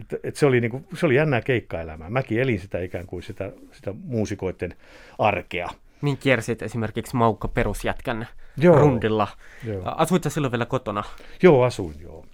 Et, 0.00 0.20
et 0.24 0.36
se, 0.36 0.46
oli 0.46 0.60
niinku, 0.60 0.84
se 0.94 1.06
oli 1.06 1.14
jännää 1.14 1.40
keikkaelämää. 1.40 2.10
Mäkin 2.10 2.40
elin 2.40 2.60
sitä 2.60 2.80
ikään 2.80 3.06
kuin 3.06 3.22
sitä, 3.22 3.52
sitä 3.72 3.94
muusikoiden 4.04 4.74
arkea. 5.18 5.68
Niin 6.02 6.18
kiersit 6.18 6.62
esimerkiksi 6.62 7.16
Maukka 7.16 7.48
perusjätkän 7.48 8.26
joo, 8.56 8.78
rundilla. 8.78 9.28
Joo. 9.64 9.82
Asuit 9.84 10.22
sä 10.22 10.30
silloin 10.30 10.52
vielä 10.52 10.66
kotona? 10.66 11.04
Joo, 11.42 11.62
asuin, 11.62 11.94
joo. 12.02 12.26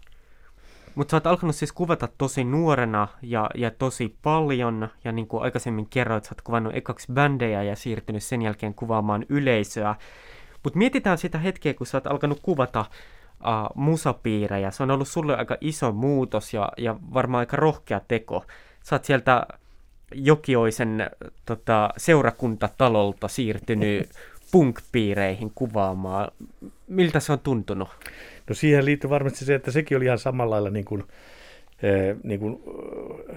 Mutta 0.94 1.10
sä 1.10 1.16
oot 1.16 1.26
alkanut 1.26 1.56
siis 1.56 1.72
kuvata 1.72 2.08
tosi 2.18 2.44
nuorena 2.44 3.08
ja, 3.22 3.50
ja 3.54 3.70
tosi 3.70 4.16
paljon, 4.22 4.88
ja 5.04 5.12
niin 5.12 5.26
kuin 5.26 5.42
aikaisemmin 5.42 5.86
kerroit, 5.86 6.24
sä 6.24 6.30
oot 6.32 6.42
kuvannut 6.42 6.76
ekaksi 6.76 7.12
bändejä 7.12 7.62
ja 7.62 7.76
siirtynyt 7.76 8.22
sen 8.22 8.42
jälkeen 8.42 8.74
kuvaamaan 8.74 9.26
yleisöä. 9.28 9.94
Mutta 10.64 10.78
mietitään 10.78 11.18
sitä 11.18 11.38
hetkeä, 11.38 11.74
kun 11.74 11.86
sä 11.86 11.96
oot 11.96 12.06
alkanut 12.06 12.40
kuvata 12.42 12.84
uh, 13.40 13.76
musapiirejä. 13.82 14.70
Se 14.70 14.82
on 14.82 14.90
ollut 14.90 15.08
sulle 15.08 15.36
aika 15.36 15.56
iso 15.60 15.92
muutos 15.92 16.54
ja, 16.54 16.72
ja 16.76 16.96
varmaan 17.14 17.40
aika 17.40 17.56
rohkea 17.56 18.00
teko. 18.08 18.44
Sä 18.82 18.96
oot 18.96 19.04
sieltä 19.04 19.46
Jokioisen 20.14 21.10
tota, 21.46 21.90
seurakuntatalolta 21.96 23.28
siirtynyt 23.28 24.10
punk-piireihin 24.52 25.52
kuvaamaan. 25.54 26.32
Miltä 26.88 27.20
se 27.20 27.32
on 27.32 27.38
tuntunut? 27.38 27.88
No 28.48 28.54
siihen 28.54 28.84
liittyy 28.84 29.10
varmasti 29.10 29.44
se, 29.44 29.54
että 29.54 29.70
sekin 29.70 29.96
oli 29.96 30.04
ihan 30.04 30.18
samalla 30.18 30.54
lailla 30.54 30.70
niin 30.70 30.84
kuin, 30.84 31.04
eh, 31.82 32.16
niin 32.22 32.40
kuin, 32.40 32.62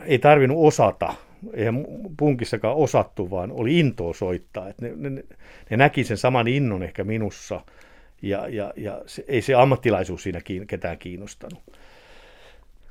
ei 0.05 0.19
tarvinnut 0.19 0.57
osata. 0.61 1.13
Eihän 1.53 1.85
punkissakaan 2.17 2.75
osattu, 2.75 3.31
vaan 3.31 3.51
oli 3.51 3.79
intoa 3.79 4.13
soittaa. 4.13 4.69
Et 4.69 4.81
ne, 4.81 4.91
ne, 4.95 5.23
ne 5.69 5.77
näki 5.77 6.03
sen 6.03 6.17
saman 6.17 6.47
innon 6.47 6.83
ehkä 6.83 7.03
minussa– 7.03 7.61
ja, 8.21 8.47
ja, 8.47 8.73
ja 8.77 9.01
se, 9.05 9.25
ei 9.27 9.41
se 9.41 9.55
ammattilaisuus 9.55 10.23
siinä 10.23 10.41
kiin, 10.41 10.67
ketään 10.67 10.97
kiinnostanut. 10.97 11.59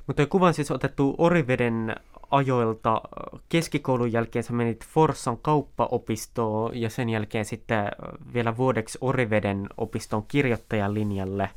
Mutta 0.07 0.25
kuva 0.25 0.47
on 0.47 0.53
siis 0.53 0.71
otettu 0.71 1.15
Oriveden 1.17 1.95
ajoilta. 2.31 3.01
Keskikoulun 3.49 4.11
jälkeen 4.11 4.43
sä 4.43 4.53
menit 4.53 4.85
Forssan 4.85 5.37
kauppaopistoon 5.37 6.81
ja 6.81 6.89
sen 6.89 7.09
jälkeen 7.09 7.45
sitten 7.45 7.85
vielä 8.33 8.57
vuodeksi 8.57 8.97
Oriveden 9.01 9.69
opiston 9.77 10.23
kirjoittajan 10.27 10.93
linjalle. 10.93 11.49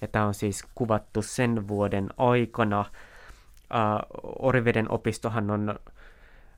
Ja 0.00 0.08
tämä 0.08 0.26
on 0.26 0.34
siis 0.34 0.64
kuvattu 0.74 1.22
sen 1.22 1.68
vuoden 1.68 2.08
aikana. 2.16 2.80
Uh, 2.80 4.46
Oriveden 4.46 4.90
opistohan 4.90 5.50
on 5.50 5.78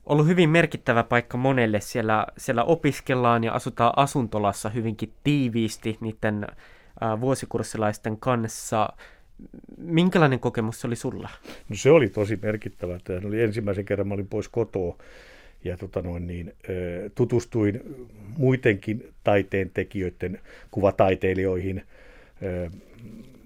ollut 0.05 0.27
hyvin 0.27 0.49
merkittävä 0.49 1.03
paikka 1.03 1.37
monelle. 1.37 1.81
Siellä, 1.81 2.27
siellä 2.37 2.63
opiskellaan 2.63 3.43
ja 3.43 3.53
asutaan 3.53 3.93
asuntolassa 3.95 4.69
hyvinkin 4.69 5.13
tiiviisti 5.23 5.97
niiden 6.01 6.47
uh, 7.13 7.21
vuosikurssilaisten 7.21 8.17
kanssa. 8.17 8.89
Minkälainen 9.77 10.39
kokemus 10.39 10.81
se 10.81 10.87
oli 10.87 10.95
sulla? 10.95 11.29
No 11.69 11.75
se 11.75 11.91
oli 11.91 12.09
tosi 12.09 12.39
merkittävä. 12.41 12.99
Tämä 13.03 13.27
oli 13.27 13.41
ensimmäisen 13.41 13.85
kerran, 13.85 14.07
mä 14.07 14.13
olin 14.13 14.27
pois 14.27 14.49
kotoa 14.49 14.97
ja 15.63 15.77
tota 15.77 16.01
noin, 16.01 16.27
niin, 16.27 16.53
tutustuin 17.15 17.81
muidenkin 18.37 19.13
taiteen 19.23 19.71
tekijöiden 19.73 20.39
kuvataiteilijoihin, 20.71 21.83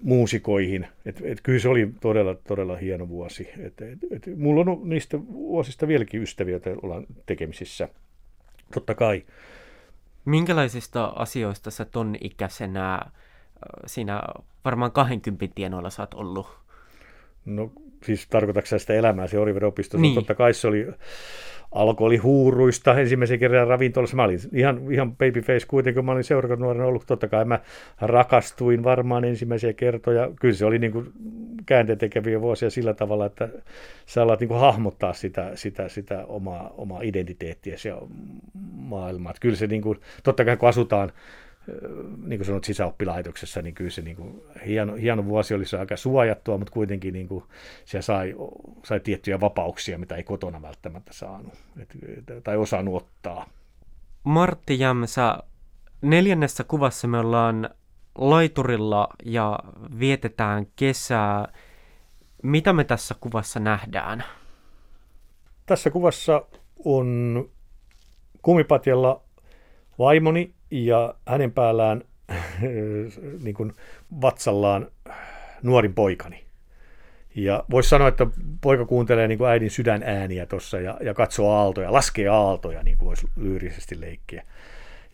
muusikoihin. 0.02 0.86
Et, 1.04 1.20
et 1.24 1.40
kyllä 1.42 1.58
se 1.58 1.68
oli 1.68 1.94
todella, 2.00 2.34
todella 2.34 2.76
hieno 2.76 3.08
vuosi. 3.08 3.48
Et, 3.58 3.82
et, 3.82 3.98
et, 4.10 4.36
mulla 4.36 4.60
on 4.60 4.80
niistä 4.88 5.18
vuosista 5.26 5.88
vieläkin 5.88 6.22
ystäviä, 6.22 6.52
joita 6.52 6.70
ollaan 6.82 7.06
tekemisissä. 7.26 7.88
Totta 8.74 8.94
kai. 8.94 9.24
Minkälaisista 10.24 11.04
asioista 11.04 11.70
sä 11.70 11.84
ton 11.84 12.16
ikäisenä 12.20 13.00
siinä 13.86 14.22
varmaan 14.64 14.92
20 14.92 15.46
tienoilla 15.54 15.90
sä 15.90 16.02
oot 16.02 16.14
ollut? 16.14 16.58
No 17.44 17.72
siis 18.04 18.26
tarkoitatko 18.28 18.78
sitä 18.78 18.94
elämää 18.94 19.26
Oriveden 19.40 19.68
opistossa? 19.68 20.02
Niin. 20.02 20.14
Totta 20.14 20.34
kai 20.34 20.54
se 20.54 20.68
oli 20.68 20.86
alkoholihuuruista 21.72 23.00
ensimmäisen 23.00 23.38
kerran 23.38 23.68
ravintolassa. 23.68 24.16
Mä 24.16 24.24
olin 24.24 24.38
ihan, 24.52 24.92
ihan 24.92 25.16
babyface 25.16 25.66
kuitenkin, 25.68 26.04
mä 26.04 26.12
olin 26.12 26.24
seurakunnan 26.24 26.80
ollut. 26.80 27.06
Totta 27.06 27.28
kai 27.28 27.44
mä 27.44 27.60
rakastuin 28.00 28.84
varmaan 28.84 29.24
ensimmäisiä 29.24 29.72
kertoja. 29.72 30.30
Kyllä 30.40 30.54
se 30.54 30.66
oli 30.66 30.78
niin 30.78 30.92
kuin 30.92 31.12
käänteentekeviä 31.66 32.40
vuosia 32.40 32.70
sillä 32.70 32.94
tavalla, 32.94 33.26
että 33.26 33.48
sä 34.06 34.22
alat 34.22 34.40
niin 34.40 34.48
kuin 34.48 34.60
hahmottaa 34.60 35.12
sitä, 35.12 35.50
sitä, 35.54 35.88
sitä 35.88 36.24
omaa, 36.26 36.74
omaa 36.76 37.00
identiteettiä 37.02 37.76
ja 37.84 37.98
maailmaa. 38.72 39.34
Kyllä 39.40 39.56
se 39.56 39.66
niin 39.66 39.82
kuin, 39.82 40.00
totta 40.22 40.44
kai 40.44 40.56
kun 40.56 40.68
asutaan 40.68 41.12
niin 42.24 42.38
kuin 42.38 42.46
sanot, 42.46 42.64
sisäoppilaitoksessa, 42.64 43.62
niin 43.62 43.74
kyllä 43.74 43.90
se 43.90 44.02
niin 44.02 44.16
kuin, 44.16 44.42
hieno, 44.66 44.94
hieno 44.94 45.24
vuosi 45.24 45.54
oli 45.54 45.64
se 45.64 45.78
aika 45.78 45.96
suojattua, 45.96 46.58
mutta 46.58 46.72
kuitenkin 46.72 47.12
niin 47.14 47.28
kuin, 47.28 47.44
siellä 47.84 48.02
sai, 48.02 48.34
sai 48.84 49.00
tiettyjä 49.00 49.40
vapauksia, 49.40 49.98
mitä 49.98 50.16
ei 50.16 50.22
kotona 50.22 50.62
välttämättä 50.62 51.12
saanut 51.12 51.54
et, 51.80 51.96
tai 52.44 52.56
osannut 52.56 52.94
ottaa. 52.94 53.46
Martti 54.24 54.78
Jämsä, 54.78 55.38
neljännessä 56.02 56.64
kuvassa 56.64 57.08
me 57.08 57.18
ollaan 57.18 57.70
laiturilla 58.18 59.08
ja 59.24 59.58
vietetään 59.98 60.66
kesää. 60.76 61.52
Mitä 62.42 62.72
me 62.72 62.84
tässä 62.84 63.14
kuvassa 63.20 63.60
nähdään? 63.60 64.24
Tässä 65.66 65.90
kuvassa 65.90 66.46
on 66.84 67.44
kumipatjalla 68.42 69.22
vaimoni 69.98 70.54
ja 70.70 71.14
hänen 71.26 71.52
päällään 71.52 72.02
niin 73.44 73.54
kuin 73.54 73.72
vatsallaan 74.22 74.86
nuorin 75.62 75.94
poikani. 75.94 76.44
Ja 77.34 77.64
voisi 77.70 77.88
sanoa, 77.88 78.08
että 78.08 78.26
poika 78.60 78.84
kuuntelee 78.86 79.28
niin 79.28 79.38
kuin 79.38 79.50
äidin 79.50 79.70
sydänääniä 79.70 80.46
tuossa 80.46 80.80
ja, 80.80 80.98
ja 81.00 81.14
katsoo 81.14 81.52
aaltoja, 81.52 81.92
laskee 81.92 82.28
aaltoja, 82.28 82.82
niin 82.82 82.98
kuin 82.98 83.06
voisi 83.06 83.26
lyyrisesti 83.36 84.00
leikkiä. 84.00 84.44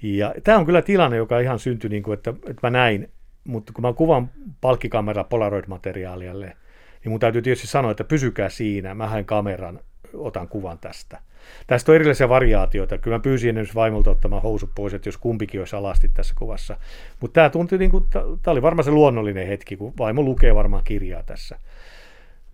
Ja 0.02 0.34
tämä 0.44 0.58
on 0.58 0.66
kyllä 0.66 0.82
tilanne, 0.82 1.16
joka 1.16 1.40
ihan 1.40 1.58
syntyi, 1.58 1.90
niin 1.90 2.02
kuin, 2.02 2.14
että, 2.14 2.30
että 2.30 2.58
mä 2.62 2.70
näin, 2.70 3.10
mutta 3.44 3.72
kun 3.72 3.82
mä 3.82 3.92
kuvan 3.92 4.30
palkkikamera 4.60 5.24
Polaroid-materiaalialle, 5.24 6.56
niin 7.04 7.10
mun 7.10 7.20
täytyy 7.20 7.42
tietysti 7.42 7.66
sanoa, 7.66 7.90
että 7.90 8.04
pysykää 8.04 8.48
siinä, 8.48 8.94
mä 8.94 9.08
haen 9.08 9.24
kameran, 9.24 9.80
otan 10.14 10.48
kuvan 10.48 10.78
tästä. 10.78 11.20
Tästä 11.66 11.92
on 11.92 11.96
erilaisia 11.96 12.28
variaatioita. 12.28 12.98
Kyllä 12.98 13.16
mä 13.16 13.22
pyysin 13.22 13.48
ennen 13.48 13.66
vaimolta 13.74 14.10
ottamaan 14.10 14.42
housut 14.42 14.70
pois, 14.74 14.94
että 14.94 15.08
jos 15.08 15.18
kumpikin 15.18 15.60
olisi 15.60 15.76
alasti 15.76 16.08
tässä 16.08 16.34
kuvassa. 16.38 16.76
Mutta 17.20 17.34
tämä 17.34 17.50
tuntui, 17.50 17.78
niin 17.78 17.90
kuin, 17.90 18.04
tämä 18.10 18.52
oli 18.52 18.62
varmaan 18.62 18.84
se 18.84 18.90
luonnollinen 18.90 19.46
hetki, 19.46 19.76
kun 19.76 19.92
vaimo 19.98 20.22
lukee 20.22 20.54
varmaan 20.54 20.84
kirjaa 20.84 21.22
tässä. 21.22 21.58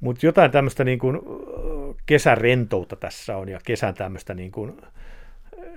Mutta 0.00 0.26
jotain 0.26 0.50
tämmöistä 0.50 0.84
niin 0.84 0.98
kuin 0.98 1.18
kesän 2.06 2.38
rentoutta 2.38 2.96
tässä 2.96 3.36
on 3.36 3.48
ja 3.48 3.60
kesän 3.64 3.94
tämmöistä 3.94 4.34
niin 4.34 4.52
kuin, 4.52 4.72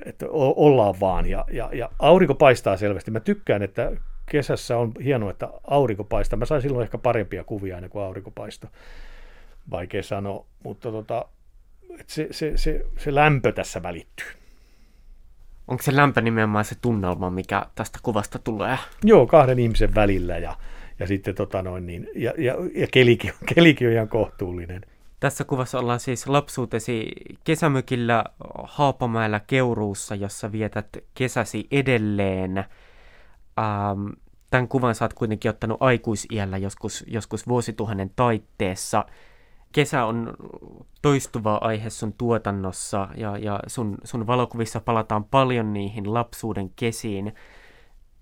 että 0.05 0.25
ollaan 0.55 0.95
vaan 0.99 1.25
ja, 1.29 1.45
ja, 1.51 1.69
ja 1.73 1.89
aurinko 1.99 2.35
paistaa 2.35 2.77
selvästi. 2.77 3.11
Mä 3.11 3.19
tykkään, 3.19 3.63
että 3.63 3.91
kesässä 4.25 4.77
on 4.77 4.91
hienoa, 5.03 5.31
että 5.31 5.49
aurinko 5.63 6.03
paistaa. 6.03 6.39
Mä 6.39 6.45
sain 6.45 6.61
silloin 6.61 6.83
ehkä 6.83 6.97
parempia 6.97 7.43
kuvia 7.43 7.75
aina 7.75 7.89
kuin 7.89 8.03
aurinko 8.03 8.31
paistoi. 8.31 8.69
Vaikea 9.71 10.03
sanoa, 10.03 10.45
mutta 10.63 10.91
tota, 10.91 11.25
se, 12.07 12.27
se, 12.31 12.57
se, 12.57 12.85
se 12.97 13.15
lämpö 13.15 13.51
tässä 13.51 13.83
välittyy. 13.83 14.27
Onko 15.67 15.83
se 15.83 15.95
lämpö 15.95 16.21
nimenomaan 16.21 16.65
se 16.65 16.75
tunnelma, 16.81 17.29
mikä 17.29 17.65
tästä 17.75 17.99
kuvasta 18.03 18.39
tulee? 18.39 18.77
Joo, 19.03 19.27
kahden 19.27 19.59
ihmisen 19.59 19.95
välillä 19.95 20.37
ja, 20.37 20.57
ja 20.99 21.07
sitten 21.07 21.35
tota 21.35 21.61
noin 21.61 21.85
niin, 21.85 22.07
ja, 22.15 22.33
ja, 22.37 22.55
ja 22.75 22.87
kelikin, 22.91 23.33
kelikin 23.55 23.87
on 23.87 23.93
ihan 23.93 24.09
kohtuullinen. 24.09 24.81
Tässä 25.19 25.43
kuvassa 25.43 25.79
ollaan 25.79 25.99
siis 25.99 26.27
lapsuutesi 26.27 27.11
kesämökillä 27.43 28.23
Haapamäellä 28.63 29.39
Keuruussa, 29.47 30.15
jossa 30.15 30.51
vietät 30.51 30.87
kesäsi 31.13 31.67
edelleen. 31.71 32.57
Ähm, 32.57 34.07
tämän 34.49 34.67
kuvan 34.67 34.95
sä 34.95 35.05
oot 35.05 35.13
kuitenkin 35.13 35.49
ottanut 35.49 35.77
aikuisiällä 35.79 36.57
joskus, 36.57 37.03
joskus 37.07 37.47
vuosituhannen 37.47 38.11
taitteessa– 38.15 39.05
kesä 39.73 40.05
on 40.05 40.33
toistuva 41.01 41.55
aihe 41.55 41.89
sun 41.89 42.13
tuotannossa 42.13 43.07
ja, 43.15 43.37
ja 43.37 43.59
sun, 43.67 43.97
sun 44.03 44.27
valokuvissa 44.27 44.79
palataan 44.79 45.23
paljon 45.23 45.73
niihin 45.73 46.13
lapsuuden 46.13 46.69
kesiin. 46.75 47.35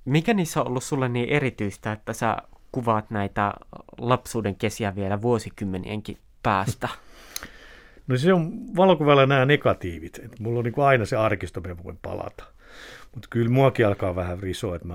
Mikä 0.05 0.33
niissä 0.33 0.61
on 0.61 0.67
ollut 0.67 0.83
sulle 0.83 1.09
niin 1.09 1.29
erityistä, 1.29 1.91
että 1.91 2.13
sä 2.13 2.37
kuvaat 2.71 3.09
näitä 3.09 3.53
lapsuuden 3.97 4.55
kesiä 4.55 4.95
vielä 4.95 5.21
vuosikymmenienkin 5.21 6.17
päästä? 6.43 6.89
No 8.07 8.17
se 8.17 8.33
on 8.33 8.51
valokuvalla 8.75 9.25
nämä 9.25 9.45
negatiivit. 9.45 10.19
Mulla 10.39 10.59
on 10.59 10.65
niin 10.65 10.85
aina 10.85 11.05
se 11.05 11.15
arkisto, 11.17 11.61
me 11.61 11.83
voin 11.83 11.99
palata. 12.01 12.43
Mutta 13.15 13.28
kyllä 13.30 13.50
muakin 13.50 13.88
alkaa 13.88 14.15
vähän 14.15 14.39
risoa, 14.39 14.76
että 14.76 14.88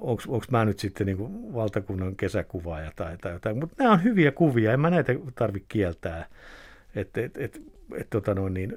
onko 0.00 0.44
mä 0.50 0.64
nyt 0.64 0.78
sitten 0.78 1.06
niin 1.06 1.52
valtakunnan 1.54 2.16
kesäkuvaaja 2.16 2.92
tai, 2.96 3.18
tai 3.18 3.32
jotain. 3.32 3.58
Mutta 3.58 3.76
nämä 3.78 3.92
on 3.92 4.04
hyviä 4.04 4.32
kuvia, 4.32 4.72
en 4.72 4.80
mä 4.80 4.90
näitä 4.90 5.12
tarvitse 5.34 5.66
kieltää. 5.68 6.26
Että 6.94 7.20
et, 7.20 7.36
et, 7.36 7.62
et, 7.96 8.10
tota 8.10 8.34
niin, 8.34 8.76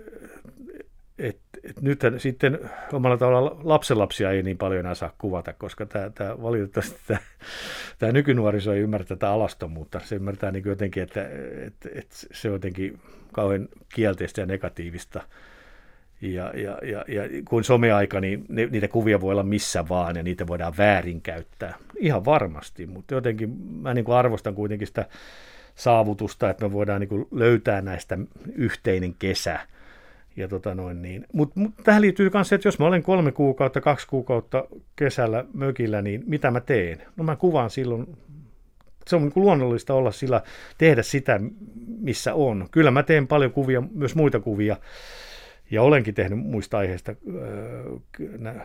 et, 1.20 1.40
et 1.64 1.82
nyt 1.82 2.00
sitten 2.18 2.60
omalla 2.94 3.18
tavalla 3.18 3.58
lapsenlapsia 3.64 4.32
ei 4.32 4.44
niin 4.44 4.58
paljon 4.58 4.80
enää 4.80 4.96
saa 4.96 5.14
kuvata, 5.18 5.54
koska 5.54 5.86
tämä, 5.86 6.10
tämä 6.10 6.42
valitettavasti 6.42 7.00
tämä, 7.08 7.20
tämä 8.00 8.12
nykynuoriso 8.12 8.74
ei 8.74 8.82
ymmärrä 8.82 9.06
tätä 9.06 9.32
alastomuutta. 9.32 10.00
Se 10.00 10.16
ymmärtää 10.16 10.52
niin 10.52 10.64
jotenkin, 10.66 11.04
että, 11.04 11.30
että, 11.66 11.90
että 11.94 12.16
se 12.32 12.48
on 12.48 12.54
jotenkin 12.54 13.00
kauhean 13.32 13.68
kielteistä 13.94 14.42
ja 14.42 14.46
negatiivista 14.46 15.22
ja, 16.22 16.52
ja, 16.56 16.78
ja, 16.84 17.06
ja 17.08 17.24
kun 17.50 17.64
someaika, 17.64 18.20
niin 18.20 18.46
ne, 18.50 18.66
niitä 18.66 18.88
kuvia 18.88 19.22
voi 19.22 19.32
olla 19.32 19.44
missä 19.44 19.88
vaan 19.90 20.16
ja 20.16 20.24
niitä 20.24 20.48
voidaan 20.48 20.74
väärinkäyttää. 20.78 21.74
Ihan 22.00 22.26
varmasti, 22.26 22.86
mutta 22.86 23.14
jotenkin 23.14 23.50
mä 23.82 23.94
niin 23.94 24.06
kuin 24.06 24.16
arvostan 24.16 24.56
kuitenkin 24.56 24.88
sitä 24.88 25.06
saavutusta, 25.76 26.50
että 26.50 26.66
me 26.66 26.74
voidaan 26.74 27.02
niin 27.02 27.10
kuin 27.10 27.28
löytää 27.32 27.82
näistä 27.82 28.18
yhteinen 28.56 29.16
kesä. 29.20 29.60
Ja 30.36 30.48
tota 30.48 30.76
noin 30.76 31.02
niin. 31.02 31.26
Mutta 31.34 31.60
mut 31.60 31.72
tähän 31.84 32.02
liittyy 32.02 32.30
myös 32.34 32.50
se, 32.50 32.56
että 32.56 32.68
jos 32.68 32.80
mä 32.80 32.86
olen 32.86 33.04
kolme 33.04 33.32
kuukautta, 33.32 33.82
kaksi 33.82 34.08
kuukautta 34.08 34.68
kesällä 34.96 35.46
mökillä, 35.54 36.02
niin 36.02 36.24
mitä 36.28 36.52
mä 36.52 36.60
teen? 36.62 37.02
No 37.16 37.24
mä 37.24 37.36
kuvaan 37.36 37.70
silloin 37.70 38.08
se 39.08 39.16
on 39.16 39.22
niin 39.22 39.32
luonnollista 39.36 39.94
olla 39.94 40.12
sillä, 40.12 40.42
tehdä 40.78 41.04
sitä, 41.04 41.40
missä 42.00 42.34
on. 42.34 42.68
Kyllä 42.72 42.92
mä 42.92 43.04
teen 43.04 43.28
paljon 43.28 43.52
kuvia, 43.52 43.84
myös 43.94 44.16
muita 44.16 44.40
kuvia, 44.40 44.78
Ja 45.72 45.82
olenkin 45.82 46.14
tehnyt 46.14 46.40
muista 46.40 46.78
aiheista 46.78 47.16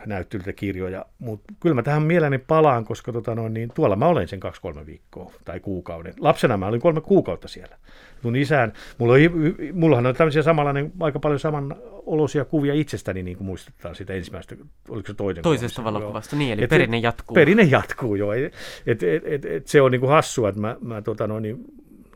näyttelyitä 0.05 0.53
kirjoja, 0.53 1.05
mutta 1.19 1.53
kyllä 1.59 1.75
mä 1.75 1.83
tähän 1.83 2.03
mielelläni 2.03 2.37
palaan, 2.37 2.85
koska 2.85 3.11
tota 3.11 3.35
noin, 3.35 3.53
niin 3.53 3.69
tuolla 3.73 3.95
mä 3.95 4.07
olen 4.07 4.27
sen 4.27 4.39
kaksi-kolme 4.39 4.85
viikkoa 4.85 5.31
tai 5.45 5.59
kuukauden. 5.59 6.13
Lapsena 6.19 6.57
mä 6.57 6.67
olin 6.67 6.81
kolme 6.81 7.01
kuukautta 7.01 7.47
siellä. 7.47 7.77
Mun 8.23 8.35
isään, 8.35 8.73
mulla 8.97 9.13
oli, 9.13 9.31
mullahan 9.73 10.05
on 10.05 10.15
tämmöisiä 10.15 10.41
samanlainen, 10.41 10.91
aika 10.99 11.19
paljon 11.19 11.39
samanoloisia 11.39 12.45
kuvia 12.45 12.73
itsestäni, 12.73 13.23
niin 13.23 13.37
kuin 13.37 13.47
muistetaan 13.47 13.95
sitä 13.95 14.13
ensimmäistä, 14.13 14.55
oliko 14.89 15.07
se 15.07 15.13
toinen 15.13 15.43
Toisesta 15.43 15.83
valokuvasta, 15.83 16.35
niin, 16.35 16.53
eli 16.53 16.63
et, 16.63 16.69
perinne 16.69 16.97
jatkuu. 16.97 17.35
Perinne 17.35 17.63
jatkuu, 17.63 18.15
joo. 18.15 18.33
Et, 18.33 18.53
et, 18.87 19.03
et, 19.03 19.23
et, 19.25 19.45
et, 19.45 19.67
se 19.67 19.81
on 19.81 19.91
niin 19.91 20.01
kuin 20.01 20.11
hassua, 20.11 20.49
että 20.49 20.61
mä, 20.61 20.77
mä 20.81 21.01
tota 21.01 21.27
noin, 21.27 21.43
niin, 21.43 21.65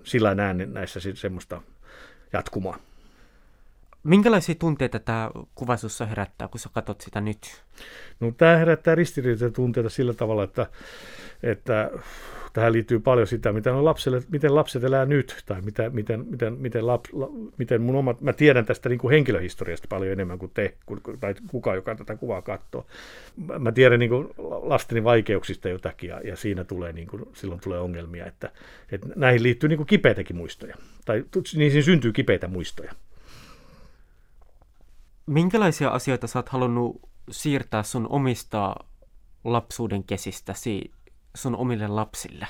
sillä 0.04 0.36
näen 0.36 0.70
näissä 0.74 1.00
semmoista 1.14 1.62
jatkumaa. 2.34 2.80
Minkälaisia 4.06 4.56
tunteita 4.56 5.00
tämä 5.00 5.32
kuva 5.56 5.78
sinussa 5.78 6.06
herättää, 6.06 6.48
kun 6.48 6.60
sä 6.60 6.70
katsot 6.74 7.02
sitä 7.02 7.22
nyt? 7.22 7.64
No, 8.20 8.32
tämä 8.32 8.58
herättää 8.58 8.96
ristiriitaisia 8.96 9.50
tunteita 9.50 9.90
sillä 9.90 10.14
tavalla, 10.14 10.44
että, 10.44 10.68
että 11.44 11.92
tähän 12.54 12.74
liittyy 12.74 13.00
paljon 13.00 13.28
sitä, 13.28 13.54
mitä 13.54 13.74
on 13.74 13.86
lapselle, 13.86 14.22
miten 14.32 14.56
lapset 14.56 14.84
elää 14.84 15.06
nyt, 15.06 15.44
tai 15.46 15.62
mitä, 15.62 15.90
miten, 15.90 16.26
miten, 16.30 16.54
miten, 16.54 16.88
lap, 16.88 17.06
la, 17.12 17.30
miten 17.58 17.82
mun 17.82 17.96
omat, 17.96 18.22
mä 18.22 18.34
tiedän 18.34 18.66
tästä 18.66 18.90
niin 18.90 19.00
kuin 19.00 19.12
henkilöhistoriasta 19.12 19.88
paljon 19.90 20.12
enemmän 20.12 20.40
kuin 20.40 20.52
te, 20.54 20.74
tai 21.20 21.36
kuka, 21.48 21.76
joka 21.76 21.96
tätä 21.96 22.16
kuvaa 22.16 22.42
katsoo. 22.42 22.86
Mä 23.60 23.72
tiedän 23.72 24.00
niin 24.00 24.10
kuin 24.10 24.28
lasteni 24.64 25.04
vaikeuksista 25.04 25.70
jotakin, 25.70 26.10
ja, 26.10 26.22
ja 26.24 26.36
siinä 26.36 26.64
tulee, 26.64 26.94
niin 26.94 27.08
kuin, 27.08 27.24
silloin 27.34 27.62
tulee 27.62 27.80
ongelmia, 27.80 28.26
että, 28.26 28.52
että 28.92 29.08
näihin 29.16 29.44
liittyy 29.44 29.70
niin 29.70 29.78
kuin 29.78 29.88
kipeitäkin 29.88 30.36
muistoja, 30.36 30.76
tai 31.06 31.24
niin 31.56 31.72
siinä 31.72 31.86
syntyy 31.86 32.12
kipeitä 32.12 32.48
muistoja. 32.48 32.94
Minkälaisia 35.26 35.90
asioita 35.90 36.28
sä 36.28 36.40
oot 36.40 36.50
halunnut 36.50 37.02
siirtää 37.32 37.84
sun 37.84 38.08
omista 38.10 38.76
lapsuuden 39.44 40.04
kesistäsi 40.04 40.92
sun 41.36 41.56
omille 41.56 41.88
lapsille? 41.88 42.48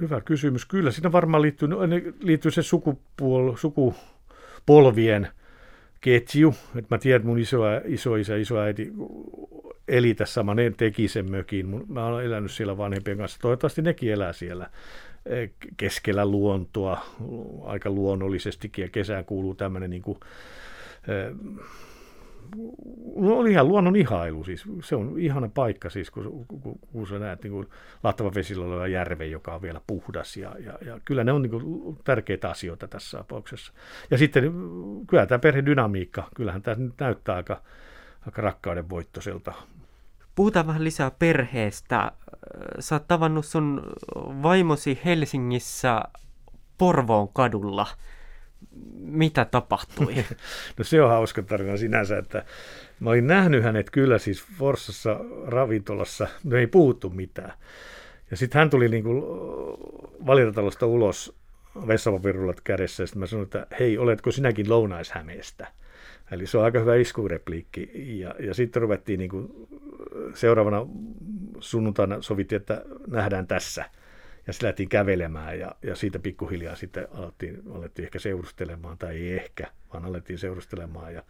Hyvä 0.00 0.20
kysymys. 0.20 0.66
Kyllä 0.66 0.90
siinä 0.90 1.12
varmaan 1.12 1.42
liittyy, 1.42 1.68
no, 1.68 1.78
liittyy 2.20 2.50
se 2.50 2.62
sukupuol, 2.62 3.56
sukupolvien 3.56 5.28
ketju. 6.00 6.54
Et 6.76 6.90
mä 6.90 6.98
tiedän, 6.98 7.16
että 7.16 7.28
mun 7.28 7.38
iso, 7.38 7.58
isoisä, 7.84 8.36
isoäiti 8.36 8.92
eli 9.88 10.14
tässä 10.14 10.34
sama, 10.34 10.54
ne 10.54 10.70
teki 10.76 11.08
sen 11.08 11.30
mökin. 11.30 11.84
Mä 11.88 12.06
olen 12.06 12.26
elänyt 12.26 12.50
siellä 12.50 12.78
vanhempien 12.78 13.18
kanssa. 13.18 13.38
Toivottavasti 13.40 13.82
nekin 13.82 14.12
elää 14.12 14.32
siellä 14.32 14.70
keskellä 15.76 16.26
luontoa 16.26 17.04
aika 17.64 17.90
luonnollisestikin 17.90 18.82
ja 18.82 18.88
kesään 18.88 19.24
kuuluu 19.24 19.54
tämmöinen 19.54 19.90
niin 19.90 20.02
kuin, 20.02 20.18
no, 23.16 23.36
oli 23.36 23.50
ihan 23.50 23.68
luonnon 23.68 23.96
ihailu, 23.96 24.44
siis 24.44 24.64
se 24.82 24.96
on 24.96 25.18
ihana 25.18 25.48
paikka, 25.54 25.90
siis, 25.90 26.10
kun, 26.10 26.46
kun, 26.48 26.78
kun 26.92 27.06
sä 27.06 27.18
näet 27.18 27.42
niin 27.42 27.66
Lahtava 28.02 28.34
vesillä 28.34 28.66
oleva 28.66 28.86
järve, 28.86 29.26
joka 29.26 29.54
on 29.54 29.62
vielä 29.62 29.80
puhdas, 29.86 30.36
ja, 30.36 30.56
ja, 30.58 30.78
ja 30.86 31.00
kyllä 31.04 31.24
ne 31.24 31.32
on 31.32 31.42
niin 31.42 31.50
kuin, 31.50 31.98
tärkeitä 32.04 32.50
asioita 32.50 32.88
tässä 32.88 33.18
tapauksessa. 33.18 33.72
Ja 34.10 34.18
sitten 34.18 34.52
kyllä 35.06 35.26
tämä 35.26 35.38
perhedynamiikka, 35.38 36.28
kyllähän 36.36 36.62
tämä 36.62 36.76
nyt 36.78 36.94
näyttää 37.00 37.36
aika, 37.36 37.62
aika 38.26 38.42
rakkauden 38.42 38.90
voittoselta. 38.90 39.52
Puhutaan 40.34 40.66
vähän 40.66 40.84
lisää 40.84 41.10
perheestä. 41.10 42.12
Sä 42.78 42.94
oot 42.94 43.08
tavannut 43.08 43.46
sun 43.46 43.92
vaimosi 44.16 45.00
Helsingissä 45.04 46.02
Porvoon 46.78 47.28
kadulla– 47.28 47.86
mitä 48.96 49.44
tapahtui? 49.44 50.14
no 50.78 50.84
se 50.84 51.02
on 51.02 51.10
hauska 51.10 51.42
tarina 51.42 51.76
sinänsä, 51.76 52.18
että 52.18 52.44
mä 53.00 53.10
olin 53.10 53.26
nähnyt 53.26 53.62
hänet 53.62 53.90
kyllä 53.90 54.18
siis 54.18 54.44
Forssassa 54.58 55.20
ravintolassa, 55.46 56.28
no 56.44 56.56
ei 56.56 56.66
puhuttu 56.66 57.10
mitään. 57.10 57.52
Ja 58.30 58.36
sitten 58.36 58.58
hän 58.58 58.70
tuli 58.70 58.88
niin 58.88 59.04
valintatalosta 60.26 60.86
ulos 60.86 61.36
vessapapirulat 61.86 62.60
kädessä, 62.60 63.02
ja 63.02 63.06
sitten 63.06 63.20
mä 63.20 63.26
sanoin, 63.26 63.44
että 63.44 63.66
hei, 63.80 63.98
oletko 63.98 64.30
sinäkin 64.30 64.70
lounaishämeestä? 64.70 65.66
Eli 66.30 66.46
se 66.46 66.58
on 66.58 66.64
aika 66.64 66.78
hyvä 66.78 66.94
iskurepliikki. 66.94 67.90
Ja, 67.94 68.34
ja 68.40 68.54
sitten 68.54 68.82
ruvettiin 68.82 69.18
niin 69.18 69.30
kuin, 69.30 69.50
seuraavana 70.34 70.86
sunnuntaina 71.60 72.22
sovittiin, 72.22 72.60
että 72.60 72.82
nähdään 73.06 73.46
tässä– 73.46 73.84
ja 74.46 74.52
sitten 74.52 74.66
lähdettiin 74.66 74.88
kävelemään 74.88 75.58
ja, 75.58 75.74
ja 75.82 75.96
siitä 75.96 76.18
pikkuhiljaa 76.18 76.76
sitten 76.76 77.08
alettiin, 77.12 77.62
alettiin 77.74 78.04
ehkä 78.04 78.18
seurustelemaan, 78.18 78.98
tai 78.98 79.16
ei 79.16 79.34
ehkä, 79.34 79.70
vaan 79.92 80.04
alettiin 80.04 80.38
seurustelemaan. 80.38 81.14
Ja, 81.14 81.22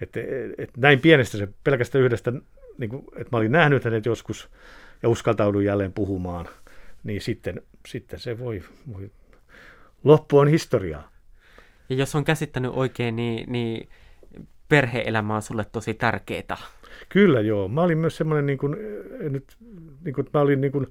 et, 0.00 0.16
et, 0.58 0.76
näin 0.76 1.00
pienestä 1.00 1.38
se 1.38 1.48
pelkästään 1.64 2.04
yhdestä, 2.04 2.32
niin 2.78 2.90
kuin, 2.90 3.04
että 3.16 3.28
mä 3.32 3.38
olin 3.38 3.52
nähnyt 3.52 3.84
hänet 3.84 4.06
joskus 4.06 4.50
ja 5.02 5.08
uskaltaudun 5.08 5.64
jälleen 5.64 5.92
puhumaan, 5.92 6.48
niin 7.04 7.20
sitten, 7.20 7.62
sitten 7.86 8.18
se 8.18 8.38
voi, 8.38 8.62
voi, 8.92 9.10
loppu 10.04 10.38
on 10.38 10.48
historiaa. 10.48 11.10
Ja 11.88 11.96
jos 11.96 12.14
on 12.14 12.24
käsittänyt 12.24 12.70
oikein, 12.74 13.16
niin, 13.16 13.52
niin 13.52 13.88
perhe-elämä 14.68 15.34
on 15.34 15.42
sulle 15.42 15.64
tosi 15.72 15.94
tärkeää. 15.94 16.56
Kyllä 17.08 17.40
joo. 17.40 17.68
Mä 17.68 17.82
olin 17.82 17.98
myös 17.98 18.16
semmoinen, 18.16 18.46
niin 18.46 18.58
kuin, 18.58 18.76
nyt, 19.20 19.56
niin 20.04 20.14
kuin, 20.14 20.26
mä 20.34 20.40
olin 20.40 20.60
niin 20.60 20.72
kuin, 20.72 20.86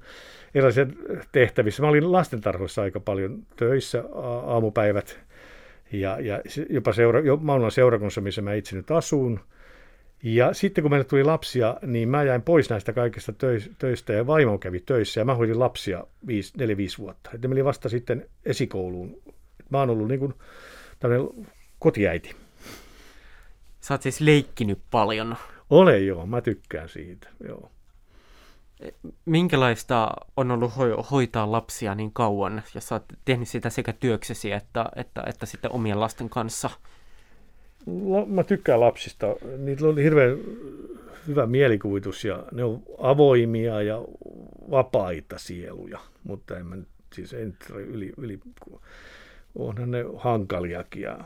erilaisissa 0.56 0.96
tehtävissä. 1.32 1.84
Mä 1.84 1.90
olin 1.90 2.12
lastentarhoissa 2.12 2.82
aika 2.82 3.00
paljon 3.00 3.44
töissä 3.56 4.04
aamupäivät 4.46 5.20
ja, 5.92 6.20
ja 6.20 6.42
jopa 6.70 6.94
seura, 6.94 7.20
jo, 7.20 7.38
Maunan 7.38 7.72
seurakunnassa, 7.72 8.22
missä 8.22 8.42
mä 8.42 8.54
itse 8.54 8.76
nyt 8.76 8.92
asun. 8.92 9.40
Ja 10.24 10.54
sitten 10.54 10.82
kun 10.82 10.92
meille 10.92 11.04
tuli 11.06 11.24
lapsia, 11.24 11.78
niin 11.82 12.10
mä 12.10 12.24
jäin 12.24 12.42
pois 12.42 12.70
näistä 12.70 12.94
kaikista 12.94 13.34
töistä 13.78 14.14
ja 14.14 14.28
vaimo 14.28 14.58
kävi 14.58 14.80
töissä 14.80 15.22
ja 15.22 15.26
mä 15.26 15.36
hoidin 15.36 15.60
lapsia 15.60 16.04
4-5 16.28 16.30
vuotta. 16.98 17.30
Että 17.34 17.48
meni 17.48 17.66
vasta 17.66 17.90
sitten 17.90 18.30
esikouluun. 18.46 19.22
Mä 19.70 19.80
oon 19.80 19.90
ollut 19.90 20.08
niin 20.08 20.20
kuin 20.20 20.34
tämmöinen 21.00 21.28
kotiäiti. 21.80 22.36
Sä 23.80 23.94
oot 23.94 24.02
siis 24.02 24.22
leikkinyt 24.22 24.80
paljon. 24.92 25.36
Ole 25.70 26.00
joo, 26.00 26.26
mä 26.26 26.42
tykkään 26.42 26.90
siitä, 26.90 27.30
joo. 27.48 27.72
Minkälaista 29.26 30.12
on 30.38 30.52
ollut 30.52 30.72
ho- 30.72 31.04
hoitaa 31.12 31.52
lapsia 31.52 31.96
niin 31.96 32.14
kauan, 32.14 32.64
jos 32.76 32.88
sä 32.88 32.96
oot 32.96 33.06
tehnyt 33.26 33.48
sitä 33.48 33.70
sekä 33.70 33.94
työksesi 33.94 34.52
että, 34.52 34.86
että, 34.96 35.24
että 35.28 35.46
sitten 35.46 35.72
omien 35.72 36.00
lasten 36.00 36.30
kanssa? 36.30 36.70
Mä 38.28 38.44
tykkään 38.44 38.80
lapsista. 38.80 39.28
Niillä 39.58 39.90
on 39.90 39.98
hirveän 39.98 40.38
hyvä 41.28 41.46
mielikuvitus 41.46 42.26
ja 42.26 42.44
ne 42.52 42.64
on 42.64 42.84
avoimia 42.98 43.82
ja 43.82 44.02
vapaita 44.72 45.38
sieluja, 45.38 46.00
mutta 46.24 46.58
en 46.58 46.66
mä 46.66 46.76
nyt, 46.76 46.88
siis 47.14 47.34
en 47.34 47.58
yli, 47.76 48.14
yli 48.18 48.40
onhan 49.58 49.92
ne 49.92 50.06
hankaliakin 50.18 51.02
ja 51.02 51.20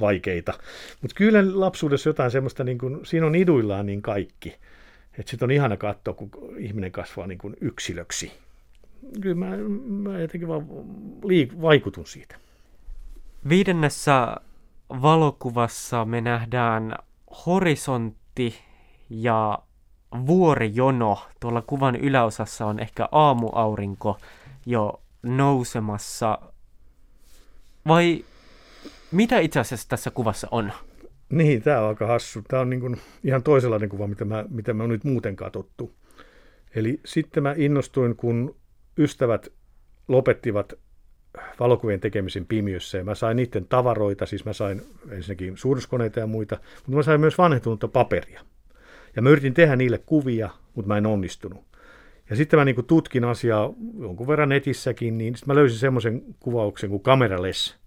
vaikeita. 0.00 0.52
Mutta 1.02 1.14
kyllä 1.14 1.60
lapsuudessa 1.60 2.08
jotain 2.08 2.30
semmoista, 2.30 2.64
niin 2.64 2.78
kun, 2.78 3.00
siinä 3.04 3.26
on 3.26 3.34
iduillaan 3.34 3.86
niin 3.86 4.02
kaikki. 4.02 4.56
Että 5.18 5.30
sitten 5.30 5.46
on 5.46 5.50
ihana 5.50 5.76
katsoa, 5.76 6.14
kun 6.14 6.30
ihminen 6.58 6.92
kasvaa 6.92 7.26
niin 7.26 7.38
kuin 7.38 7.56
yksilöksi. 7.60 8.32
Kyllä 9.20 9.34
mä, 9.34 9.56
mä 9.88 10.20
jotenkin 10.20 10.48
vaan 10.48 10.66
liik- 11.24 11.62
vaikutun 11.62 12.06
siitä. 12.06 12.36
Viidennessä 13.48 14.36
valokuvassa 14.90 16.04
me 16.04 16.20
nähdään 16.20 16.94
horisontti 17.46 18.54
ja 19.10 19.58
vuorijono. 20.26 21.18
Tuolla 21.40 21.62
kuvan 21.62 21.96
yläosassa 21.96 22.66
on 22.66 22.80
ehkä 22.80 23.08
aamuaurinko 23.12 24.18
jo 24.66 25.00
nousemassa. 25.22 26.38
Vai 27.88 28.24
mitä 29.12 29.38
itse 29.38 29.60
asiassa 29.60 29.88
tässä 29.88 30.10
kuvassa 30.10 30.48
on? 30.50 30.72
Niin, 31.28 31.62
tämä 31.62 31.80
on 31.80 31.88
aika 31.88 32.06
hassu. 32.06 32.42
Tämä 32.48 32.62
on 32.62 32.70
niin 32.70 32.80
kuin 32.80 32.96
ihan 33.24 33.42
toisenlainen 33.42 33.88
kuva, 33.88 34.06
mitä 34.06 34.24
mä, 34.24 34.44
mitä 34.48 34.74
mä 34.74 34.82
oon 34.82 34.90
nyt 34.90 35.04
muuten 35.04 35.36
katsottu. 35.36 35.94
Eli 36.74 37.00
sitten 37.04 37.42
mä 37.42 37.54
innostuin, 37.56 38.16
kun 38.16 38.56
ystävät 38.98 39.48
lopettivat 40.08 40.72
valokuvien 41.60 42.00
tekemisen 42.00 42.46
pimiössä 42.46 42.98
ja 42.98 43.04
mä 43.04 43.14
sain 43.14 43.36
niiden 43.36 43.66
tavaroita, 43.68 44.26
siis 44.26 44.44
mä 44.44 44.52
sain 44.52 44.82
ensinnäkin 45.10 45.56
suuruskoneita 45.56 46.20
ja 46.20 46.26
muita, 46.26 46.58
mutta 46.76 46.96
mä 46.96 47.02
sain 47.02 47.20
myös 47.20 47.38
vanhentunutta 47.38 47.88
paperia. 47.88 48.40
Ja 49.16 49.22
mä 49.22 49.30
yritin 49.30 49.54
tehdä 49.54 49.76
niille 49.76 49.98
kuvia, 49.98 50.50
mutta 50.74 50.88
mä 50.88 50.98
en 50.98 51.06
onnistunut. 51.06 51.64
Ja 52.30 52.36
sitten 52.36 52.58
mä 52.58 52.64
niin 52.64 52.84
tutkin 52.86 53.24
asiaa 53.24 53.72
jonkun 54.00 54.26
verran 54.26 54.48
netissäkin, 54.48 55.18
niin 55.18 55.36
sitten 55.36 55.54
mä 55.54 55.60
löysin 55.60 55.78
semmoisen 55.78 56.22
kuvauksen 56.40 56.90
kuin 56.90 57.02
cameraless 57.02 57.78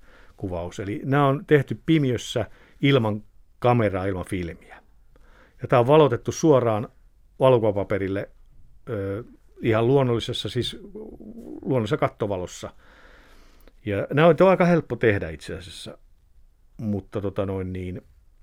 kuvaus. 0.42 0.80
Eli 0.80 1.02
nämä 1.04 1.28
on 1.28 1.46
tehty 1.46 1.82
pimiössä 1.86 2.46
ilman 2.82 3.24
kameraa 3.60 4.06
ilman 4.06 4.26
filmiä. 4.26 4.82
Ja 5.62 5.68
tämä 5.68 5.80
on 5.80 5.88
valotettu 5.88 6.32
suoraan 6.32 6.88
valokuvapaperille 7.40 8.30
ihan 9.62 9.88
luonnollisessa, 9.88 10.50
siis 10.50 10.80
luonnollisessa 11.62 11.98
kattovalossa. 11.98 12.74
Ja 13.86 14.08
nämä 14.14 14.28
on, 14.28 14.36
aika 14.50 14.66
helppo 14.66 14.96
tehdä 14.96 15.30
itse 15.30 15.58
asiassa. 15.58 15.98
mutta 16.78 17.22
tota 17.22 17.46
noin 17.46 17.74
niin, 17.74 18.02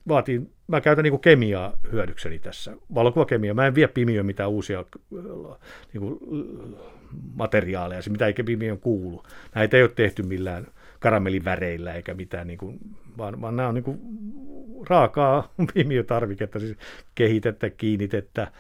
vaatii, 0.09 0.42
mä 0.66 0.80
käytän 0.80 1.03
niin 1.03 1.20
kemiaa 1.20 1.78
hyödykseni 1.92 2.38
tässä, 2.38 2.76
valokuvakemia. 2.94 3.55
Mä 3.55 3.66
en 3.66 3.74
vie 3.74 3.88
pimiöön 3.88 4.26
mitään 4.26 4.51
uusia 4.51 4.84
niin 5.92 6.01
kuin, 6.01 6.18
materiaaleja, 7.34 8.03
se 8.03 8.11
mitä 8.11 8.26
ei 8.26 8.32
pimiöön 8.32 8.78
kuulu. 8.78 9.22
Näitä 9.55 9.76
ei 9.76 9.82
ole 9.82 9.90
tehty 9.94 10.22
millään 10.22 10.66
karamelliväreillä 10.99 11.94
eikä 11.94 12.14
mitään, 12.14 12.46
niin 12.46 12.59
kuin, 12.59 12.78
vaan, 13.18 13.40
vaan 13.40 13.57
nämä 13.57 13.68
on 13.68 13.74
niin 13.74 13.84
kuin 13.84 14.01
raakaa 14.88 15.53
pimiötarviketta, 15.74 16.59
siis 16.59 16.76
kehitettä, 17.14 17.70
kiinnitettä 17.70 18.53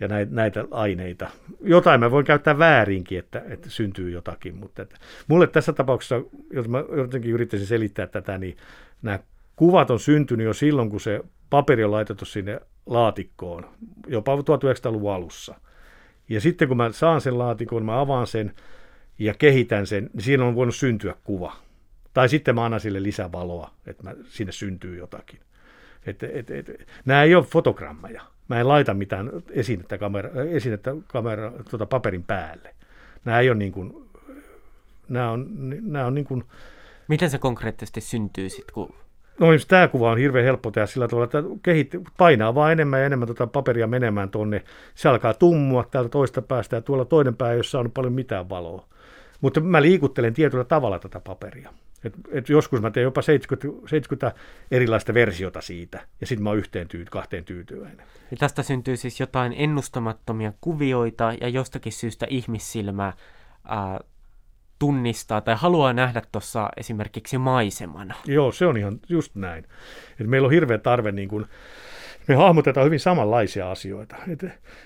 ja 0.00 0.08
näitä, 0.08 0.34
näitä 0.34 0.64
aineita. 0.70 1.30
Jotain 1.60 2.00
mä 2.00 2.10
voin 2.10 2.24
käyttää 2.24 2.58
väärinkin, 2.58 3.18
että, 3.18 3.42
että 3.48 3.70
syntyy 3.70 4.10
jotakin, 4.10 4.56
mutta 4.56 4.82
että, 4.82 4.96
mulle 5.28 5.46
tässä 5.46 5.72
tapauksessa, 5.72 6.20
jos 6.52 6.68
mä 6.68 6.84
jotenkin 6.96 7.30
yrittäisin 7.30 7.68
selittää 7.68 8.06
tätä, 8.06 8.38
niin 8.38 8.56
nämä 9.02 9.18
kuvat 9.56 9.90
on 9.90 10.00
syntynyt 10.00 10.46
jo 10.46 10.54
silloin, 10.54 10.90
kun 10.90 11.00
se 11.00 11.20
paperi 11.50 11.84
on 11.84 11.90
laitettu 11.90 12.24
sinne 12.24 12.60
laatikkoon, 12.86 13.68
jopa 14.06 14.36
1900-luvun 14.36 15.12
alussa. 15.12 15.54
Ja 16.28 16.40
sitten 16.40 16.68
kun 16.68 16.76
mä 16.76 16.92
saan 16.92 17.20
sen 17.20 17.38
laatikon, 17.38 17.84
mä 17.84 18.00
avaan 18.00 18.26
sen 18.26 18.54
ja 19.18 19.34
kehitän 19.34 19.86
sen, 19.86 20.10
niin 20.12 20.22
siinä 20.22 20.44
on 20.44 20.54
voinut 20.54 20.74
syntyä 20.74 21.14
kuva. 21.24 21.56
Tai 22.14 22.28
sitten 22.28 22.54
mä 22.54 22.64
annan 22.64 22.80
sille 22.80 23.02
lisävaloa, 23.02 23.70
että 23.86 24.02
mä, 24.02 24.14
sinne 24.24 24.52
syntyy 24.52 24.98
jotakin. 24.98 25.40
Et, 26.06 26.22
et, 26.22 26.50
et, 26.50 26.86
nämä 27.04 27.22
ei 27.22 27.34
ole 27.34 27.44
fotogrammeja. 27.44 28.22
Mä 28.48 28.60
en 28.60 28.68
laita 28.68 28.94
mitään 28.94 29.30
esinettä, 29.50 29.98
kamera, 29.98 30.30
esinettä 30.50 30.94
kamera, 31.06 31.52
tuota, 31.70 31.86
paperin 31.86 32.22
päälle. 32.22 32.74
Nämä 33.24 33.40
ei 33.40 33.50
ole 33.50 33.58
niin 33.58 33.72
kuin, 33.72 34.10
nämä 35.08 35.30
on, 35.30 35.46
nämä 35.80 36.06
on 36.06 36.14
niin 36.14 36.24
kuin, 36.24 36.44
Miten 37.08 37.30
se 37.30 37.38
konkreettisesti 37.38 38.00
syntyy 38.00 38.48
sitten, 38.48 38.74
kun 38.74 38.94
No 39.40 39.46
tämä 39.68 39.88
kuva 39.88 40.10
on 40.10 40.18
hirveän 40.18 40.44
helppo 40.44 40.70
tehdä 40.70 40.86
sillä 40.86 41.08
tavalla, 41.08 41.24
että 41.24 41.42
kehit, 41.62 41.96
painaa 42.18 42.54
vaan 42.54 42.72
enemmän 42.72 43.00
ja 43.00 43.06
enemmän 43.06 43.26
tuota 43.28 43.46
paperia 43.46 43.86
menemään 43.86 44.30
tuonne. 44.30 44.62
Se 44.94 45.08
alkaa 45.08 45.34
tummua 45.34 45.84
täältä 45.90 46.08
toista 46.08 46.42
päästä 46.42 46.76
ja 46.76 46.82
tuolla 46.82 47.04
toinen 47.04 47.36
pää 47.36 47.50
ei 47.50 47.56
ole 47.56 47.62
saanut 47.62 47.94
paljon 47.94 48.12
mitään 48.12 48.48
valoa. 48.48 48.86
Mutta 49.40 49.60
mä 49.60 49.82
liikuttelen 49.82 50.34
tietyllä 50.34 50.64
tavalla 50.64 50.98
tätä 50.98 51.20
paperia. 51.20 51.72
Et, 52.04 52.14
et 52.32 52.48
joskus 52.48 52.80
mä 52.80 52.90
teen 52.90 53.04
jopa 53.04 53.22
70, 53.22 53.88
70 53.88 54.32
erilaista 54.70 55.14
versiota 55.14 55.60
siitä, 55.60 56.00
ja 56.20 56.26
sitten 56.26 56.42
mä 56.42 56.50
oon 56.50 56.58
yhteen 56.58 56.88
tyy- 56.88 57.04
kahteen 57.10 57.44
tyytyväinen. 57.44 58.06
Ja 58.30 58.36
tästä 58.36 58.62
syntyy 58.62 58.96
siis 58.96 59.20
jotain 59.20 59.54
ennustamattomia 59.56 60.52
kuvioita, 60.60 61.32
ja 61.40 61.48
jostakin 61.48 61.92
syystä 61.92 62.26
ihmissilmä 62.30 63.12
ää, 63.68 64.00
tunnistaa 64.78 65.40
tai 65.40 65.54
haluaa 65.58 65.92
nähdä 65.92 66.22
tuossa 66.32 66.68
esimerkiksi 66.76 67.38
maisemana. 67.38 68.14
Joo, 68.26 68.52
se 68.52 68.66
on 68.66 68.76
ihan 68.76 69.00
just 69.08 69.34
näin. 69.34 69.66
Et 70.20 70.26
meillä 70.26 70.46
on 70.46 70.52
hirveä 70.52 70.78
tarve 70.78 71.12
niin 71.12 71.28
kuin, 71.28 71.46
me 72.28 72.34
hahmotetaan 72.34 72.86
hyvin 72.86 73.00
samanlaisia 73.00 73.70
asioita. 73.70 74.16
Et, 74.28 74.44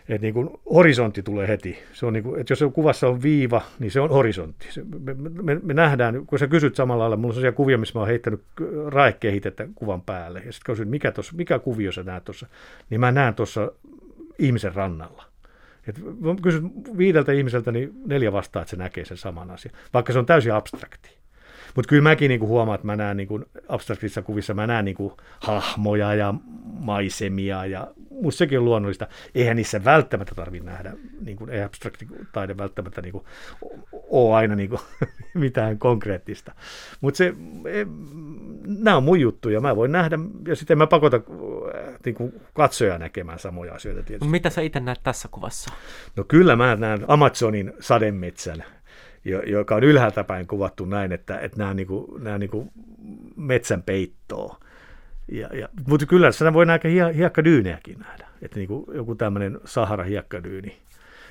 et 0.09 0.20
niin 0.20 0.35
kuin 0.35 0.51
horisontti 0.74 1.22
tulee 1.22 1.49
heti. 1.49 1.78
Se 1.93 2.07
on 2.07 2.12
niin 2.12 2.22
kuin, 2.22 2.41
että 2.41 2.53
jos 2.53 2.64
kuvassa 2.72 3.09
on 3.09 3.22
viiva, 3.22 3.62
niin 3.78 3.91
se 3.91 4.01
on 4.01 4.11
horisontti. 4.11 4.66
Se, 4.70 4.82
me, 5.05 5.14
me, 5.43 5.61
me, 5.62 5.74
nähdään, 5.74 6.26
kun 6.26 6.39
sä 6.39 6.47
kysyt 6.47 6.74
samalla 6.74 7.01
lailla, 7.01 7.16
mulla 7.16 7.28
on 7.28 7.35
sellaisia 7.35 7.57
kuvia, 7.57 7.78
missä 7.78 7.95
mä 7.95 8.01
oon 8.01 8.09
heittänyt 8.09 8.43
raekehitettä 8.87 9.68
kuvan 9.74 10.03
päälle. 10.03 10.43
Ja 10.47 10.53
sitten 10.53 10.74
kysyt, 10.74 10.89
mikä, 10.89 11.12
tossa, 11.12 11.37
mikä 11.37 11.59
kuvio 11.59 11.93
sä 11.93 12.03
näet 12.03 12.24
tuossa, 12.24 12.47
niin 12.91 13.01
mä 13.01 13.12
näen 13.12 13.35
tuossa 13.35 13.72
ihmisen 14.39 14.74
rannalla. 14.74 15.24
Et 15.89 16.01
kysyt 16.43 16.64
viideltä 16.99 17.32
ihmiseltä, 17.32 17.72
niin 17.72 17.93
neljä 18.07 18.32
vastaa, 18.32 18.62
että 18.62 18.70
se 18.70 18.76
näkee 18.76 19.05
sen 19.05 19.16
saman 19.16 19.51
asian, 19.51 19.74
vaikka 19.95 20.12
se 20.12 20.18
on 20.18 20.26
täysin 20.26 20.55
abstrakti. 20.55 21.24
Mutta 21.75 21.89
kyllä 21.89 22.03
mäkin 22.03 22.29
niinku 22.29 22.47
huomaan, 22.47 22.75
että 22.75 22.87
mä 22.87 22.97
näen 22.97 23.16
niinku 23.16 23.41
abstraktissa 23.68 24.22
kuvissa, 24.22 24.55
mä 24.55 24.66
näen 24.66 24.85
niinku 24.85 25.16
hahmoja 25.41 26.14
ja 26.14 26.35
maisemia 26.64 27.66
ja 27.66 27.89
musta 28.11 28.39
sekin 28.39 28.59
on 28.59 28.64
luonnollista. 28.64 29.07
Eihän 29.35 29.57
niissä 29.57 29.85
välttämättä 29.85 30.35
tarvitse 30.35 30.66
nähdä, 30.66 30.93
niinku, 31.20 31.47
ei 31.47 31.62
abstrakti 31.62 32.07
taide 32.33 32.57
välttämättä 32.57 33.03
niinku, 33.03 33.27
ole 33.93 34.37
aina 34.37 34.55
niinku, 34.55 34.81
mitään 35.35 35.79
konkreettista. 35.79 36.53
Mutta 37.01 37.18
se, 37.18 37.35
e, 37.64 37.87
nämä 38.66 38.97
on 38.97 39.03
mun 39.03 39.20
juttuja, 39.20 39.61
mä 39.61 39.77
voin 39.77 39.93
nähdä 39.93 40.18
ja 40.49 40.57
sitten 40.57 40.79
mä 40.79 40.87
pakota 40.87 41.20
niinku, 42.05 42.33
katsoja 42.55 42.99
näkemään 42.99 43.39
samoja 43.39 43.75
asioita 43.75 44.03
tietysti. 44.03 44.31
Mitä 44.31 44.51
sä 44.51 44.61
itse 44.61 44.81
näet 44.81 45.01
tässä 45.03 45.29
kuvassa? 45.31 45.70
No 46.16 46.25
kyllä 46.25 46.57
mä 46.57 46.77
näen 46.77 47.05
Amazonin 47.09 47.72
sademetsän 47.81 48.64
joka 49.47 49.75
on 49.75 49.85
ylhäältä 49.85 50.25
päin 50.25 50.47
kuvattu 50.47 50.85
näin, 50.85 51.12
että, 51.12 51.39
että 51.39 51.59
nämä, 51.59 51.75
niin 51.75 51.87
kuin, 51.87 52.25
nämä 52.25 52.39
niin 52.39 52.51
kuin 52.51 52.70
metsän 53.37 53.83
peittoa. 53.83 54.61
Ja, 55.33 55.49
ja, 55.57 55.68
mutta 55.89 56.07
kyllä 56.07 56.33
siinä 56.33 56.53
voi 56.53 56.66
nähdä 56.66 56.89
hiekkadyynejäkin 57.14 57.99
nähdä, 57.99 58.29
että 58.43 58.57
niin 58.57 58.68
kuin 58.68 58.85
joku 58.95 59.14
tämmöinen 59.14 59.61
Sahara-hiekkadyyni. 59.64 60.77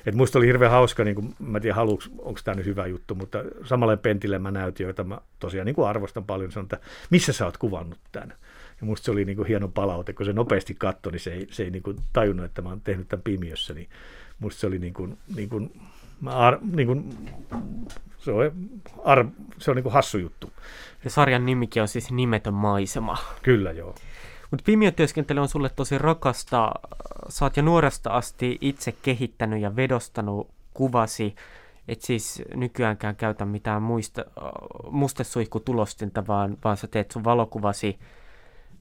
Et 0.05 0.15
musta 0.15 0.39
oli 0.39 0.47
hirveän 0.47 0.71
hauska, 0.71 1.03
niin 1.03 1.15
kuin, 1.15 1.35
mä 1.39 1.57
en 1.57 1.61
tiedä 1.61 1.75
haluuks, 1.75 2.09
onko 2.17 2.39
tämä 2.43 2.55
nyt 2.55 2.65
hyvä 2.65 2.85
juttu, 2.85 3.15
mutta 3.15 3.43
samalle 3.63 3.97
pentille 3.97 4.39
mä 4.39 4.51
näytin, 4.51 4.83
joita 4.83 5.03
mä 5.03 5.19
tosiaan 5.39 5.65
niin 5.65 5.75
kuin 5.75 5.87
arvostan 5.87 6.23
paljon, 6.23 6.51
sanon, 6.51 6.65
että 6.65 6.79
missä 7.09 7.33
sä 7.33 7.45
oot 7.45 7.57
kuvannut 7.57 7.99
tämän? 8.11 8.33
Ja 8.81 8.85
musta 8.85 9.05
se 9.05 9.11
oli 9.11 9.25
niin 9.25 9.35
kuin 9.35 9.47
hieno 9.47 9.67
palaute, 9.67 10.13
kun 10.13 10.25
se 10.25 10.33
nopeasti 10.33 10.75
katsoi, 10.75 11.11
niin 11.11 11.19
se 11.19 11.33
ei, 11.33 11.47
se 11.51 11.63
ei 11.63 11.71
niin 11.71 11.83
kuin 11.83 11.97
tajunnut, 12.13 12.45
että 12.45 12.61
mä 12.61 12.69
oon 12.69 12.81
tehnyt 12.81 13.07
tämän 13.07 13.23
pimiössä, 13.23 13.73
niin 13.73 13.89
musta 14.39 14.59
se 14.59 14.67
oli 14.67 14.79
niin 14.79 14.93
kuin, 14.93 15.17
niin 15.35 15.49
kuin 15.49 15.71
ar, 16.25 16.57
niin 16.75 16.87
kuin, 16.87 17.09
se 18.17 18.31
on, 18.31 18.51
ar, 19.03 19.25
se 19.57 19.71
on 19.71 19.75
niin 19.75 19.83
kuin 19.83 19.93
hassu 19.93 20.17
juttu. 20.17 20.53
Ja 21.03 21.09
sarjan 21.09 21.45
nimikin 21.45 21.81
on 21.81 21.87
siis 21.87 22.11
Nimetön 22.11 22.53
maisema. 22.53 23.17
Kyllä, 23.41 23.71
joo. 23.71 23.95
Mutta 24.51 24.63
pimiötyöskentely 24.65 25.39
on 25.39 25.47
sulle 25.47 25.69
tosi 25.69 25.97
rakasta. 25.97 26.71
Sä 27.29 27.45
oot 27.45 27.57
jo 27.57 27.63
nuoresta 27.63 28.09
asti 28.09 28.57
itse 28.61 28.91
kehittänyt 29.01 29.61
ja 29.61 29.75
vedostanut 29.75 30.49
kuvasi, 30.73 31.35
et 31.87 32.01
siis 32.01 32.41
nykyäänkään 32.55 33.15
käytä 33.15 33.45
mitään 33.45 33.81
muista, 33.81 34.25
mustesuihkutulostinta, 34.91 36.27
vaan, 36.27 36.57
vaan 36.63 36.77
sä 36.77 36.87
teet 36.87 37.11
sun 37.11 37.23
valokuvasi 37.23 37.99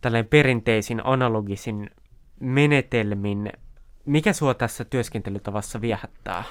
tälleen 0.01 0.26
perinteisin 0.26 1.01
analogisin 1.05 1.90
menetelmin. 2.40 3.53
Mikä 4.05 4.32
sua 4.32 4.55
tässä 4.55 4.84
työskentelytavassa 4.84 5.80
viehättää? 5.80 6.45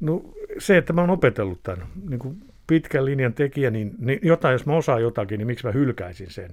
No 0.00 0.22
se, 0.58 0.76
että 0.76 0.92
mä 0.92 1.00
oon 1.00 1.10
opetellut 1.10 1.62
tämän 1.62 1.86
niin 2.08 2.18
kuin 2.18 2.36
pitkän 2.66 3.04
linjan 3.04 3.34
tekijä, 3.34 3.70
niin, 3.70 3.94
niin 3.98 4.18
jotain, 4.22 4.52
jos 4.52 4.66
mä 4.66 4.76
osaan 4.76 5.02
jotakin, 5.02 5.38
niin 5.38 5.46
miksi 5.46 5.66
mä 5.66 5.72
hylkäisin 5.72 6.30
sen? 6.30 6.50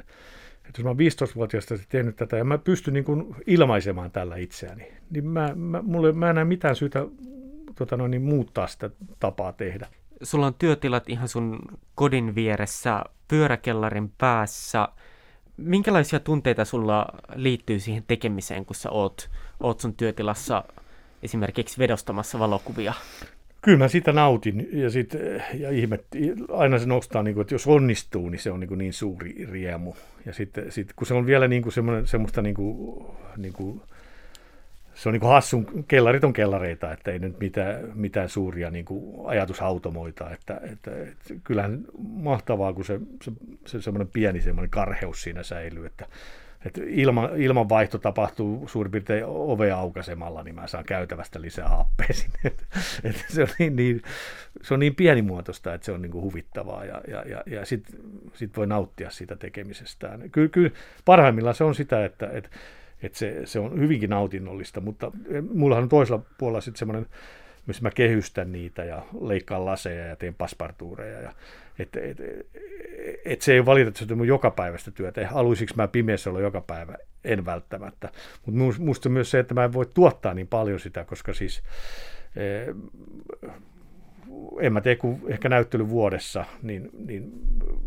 Että 0.67 0.79
jos 0.79 0.83
mä 0.83 0.89
oon 0.89 0.97
15-vuotiaasta 0.97 1.75
tehnyt 1.89 2.15
tätä 2.15 2.37
ja 2.37 2.43
mä 2.43 2.57
pystyn 2.57 2.93
niin 2.93 3.03
kuin 3.03 3.35
ilmaisemaan 3.47 4.11
tällä 4.11 4.35
itseäni, 4.35 4.91
niin 5.09 5.27
mä, 5.27 5.51
mä, 5.55 5.81
mulle, 5.81 6.11
mä 6.11 6.29
en 6.29 6.35
näe 6.35 6.45
mitään 6.45 6.75
syytä 6.75 7.05
tota 7.75 7.97
noin, 7.97 8.11
niin 8.11 8.21
muuttaa 8.21 8.67
sitä 8.67 8.89
tapaa 9.19 9.53
tehdä. 9.53 9.87
Sulla 10.23 10.47
on 10.47 10.53
työtilat 10.53 11.09
ihan 11.09 11.27
sun 11.27 11.59
kodin 11.95 12.35
vieressä, 12.35 13.03
pyöräkellarin 13.27 14.11
päässä. 14.17 14.89
Minkälaisia 15.57 16.19
tunteita 16.19 16.65
sulla 16.65 17.05
liittyy 17.35 17.79
siihen 17.79 18.03
tekemiseen, 18.07 18.65
kun 18.65 18.75
sä 18.75 18.89
oot, 18.89 19.29
oot 19.59 19.79
sun 19.79 19.93
työtilassa 19.93 20.63
esimerkiksi 21.24 21.80
vedostamassa 21.80 22.39
valokuvia? 22.39 22.93
Kyllä 23.61 23.78
mä 23.78 23.88
sitä 23.88 24.11
nautin 24.11 24.69
ja, 24.72 24.89
sit, 24.89 25.13
ja 25.53 25.72
ihmet, 25.72 26.05
aina 26.53 26.80
se 26.80 26.86
nostaa, 26.86 27.24
niin 27.24 27.34
kuin, 27.34 27.41
että 27.41 27.53
jos 27.53 27.67
onnistuu, 27.67 28.30
niin 28.30 28.39
se 28.39 28.51
on 28.51 28.59
niin, 28.59 28.67
kuin 28.67 28.78
niin 28.78 28.93
suuri 28.93 29.47
riemu. 29.51 29.93
Ja 30.26 30.34
sitten 30.34 30.72
sit, 30.72 30.93
kun 30.95 31.07
se 31.07 31.13
on 31.13 31.26
vielä 31.26 31.47
niin 31.47 31.63
kuin 31.63 31.74
semmoista, 32.05 32.41
niin 32.41 32.55
kuin, 32.55 33.05
niin 33.38 33.53
kuin, 33.53 33.82
se 34.93 35.09
on 35.09 35.13
niin 35.13 35.22
kuin 35.22 35.32
hassun, 35.32 35.86
kellarit 35.88 36.24
on 36.24 36.34
kellareita, 36.34 36.91
että 36.91 37.11
ei 37.11 37.19
nyt 37.19 37.39
mitään, 37.39 37.91
mitään 37.93 38.30
suuria 38.30 38.72
niin 38.72 38.86
kuin 38.86 39.30
ajatushautomoita, 39.30 40.32
että, 40.32 40.61
että, 40.63 40.91
että 40.91 41.34
kyllähän 41.43 41.86
mahtavaa, 41.99 42.74
kun 42.74 42.86
se, 42.86 42.99
se, 43.24 43.32
se 43.65 43.82
semmoinen 43.82 44.09
pieni 44.13 44.41
semmoinen 44.41 44.69
karheus 44.69 45.22
siinä 45.22 45.43
säilyy, 45.43 45.86
että 45.86 46.05
että 46.66 46.82
ilma, 46.86 47.30
ilmanvaihto 47.38 47.97
tapahtuu 47.97 48.68
suurin 48.68 48.91
piirtein 48.91 49.24
ovea 49.28 49.78
aukaisemalla, 49.78 50.43
niin 50.43 50.55
mä 50.55 50.68
saan 50.68 50.84
käytävästä 50.84 51.41
lisää 51.41 51.68
happea 51.68 52.07
sinne. 52.12 52.39
Et, 52.45 52.66
et 53.03 53.26
se, 53.30 53.41
on 53.41 53.47
niin, 53.59 53.76
niin, 53.76 54.01
se 54.62 54.74
on 54.74 54.80
niin 54.80 54.95
pienimuotoista, 54.95 55.74
että 55.74 55.86
se 55.86 55.91
on 55.91 56.01
niin 56.01 56.12
kuin 56.12 56.24
huvittavaa 56.24 56.86
ja, 56.86 57.01
ja, 57.07 57.24
ja, 57.28 57.43
ja 57.45 57.66
sitten 57.66 57.99
sit 58.34 58.57
voi 58.57 58.68
nauttia 58.68 59.09
siitä 59.09 59.36
tekemisestään. 59.36 60.30
Kyllä, 60.32 60.49
kyllä 60.49 60.72
parhaimmillaan 61.05 61.55
se 61.55 61.64
on 61.64 61.76
sitä, 61.76 62.05
että, 62.05 62.30
että, 62.34 62.49
että 63.03 63.18
se, 63.18 63.41
se 63.45 63.59
on 63.59 63.80
hyvinkin 63.80 64.09
nautinnollista, 64.09 64.82
mutta 64.82 65.12
mullahan 65.53 65.84
on 65.84 65.89
toisella 65.89 66.22
puolella 66.38 66.62
sitten 66.62 66.80
semmoinen 66.80 67.05
missä 67.68 67.84
mä 67.84 67.91
kehystän 67.91 68.51
niitä 68.51 68.84
ja 68.84 69.01
leikkaan 69.22 69.66
laseja 69.66 70.05
ja 70.05 70.16
teen 70.16 70.36
paspartuureja. 70.36 71.22
Ja, 71.22 71.34
et, 71.80 71.95
et, 71.95 72.18
et 73.26 73.41
se 73.41 73.53
ei 73.53 73.59
ole 73.59 73.65
valitettavasti 73.65 74.15
mun 74.15 74.28
jokapäiväistä 74.28 74.91
työtä. 74.91 75.28
Haluaisinko 75.28 75.74
mä 75.78 75.88
pimeässä 75.88 76.30
olla 76.30 76.39
joka 76.39 76.61
päivä? 76.61 76.95
En 77.24 77.45
välttämättä. 77.45 78.09
Mutta 78.45 78.82
musta 78.82 79.09
myös 79.09 79.32
se, 79.32 79.39
että 79.39 79.53
mä 79.53 79.63
en 79.63 79.74
voi 79.74 79.86
tuottaa 79.93 80.34
niin 80.34 80.47
paljon 80.47 80.80
sitä, 80.80 81.03
koska 81.03 81.34
siis 81.34 81.63
e, 82.36 82.74
en 84.61 84.74
mä 84.74 84.82
tee 84.82 84.95
kuin 84.95 85.22
ehkä 85.28 85.49
näyttely 85.49 85.89
vuodessa, 85.89 86.45
niin, 86.61 86.89
niin 87.05 87.32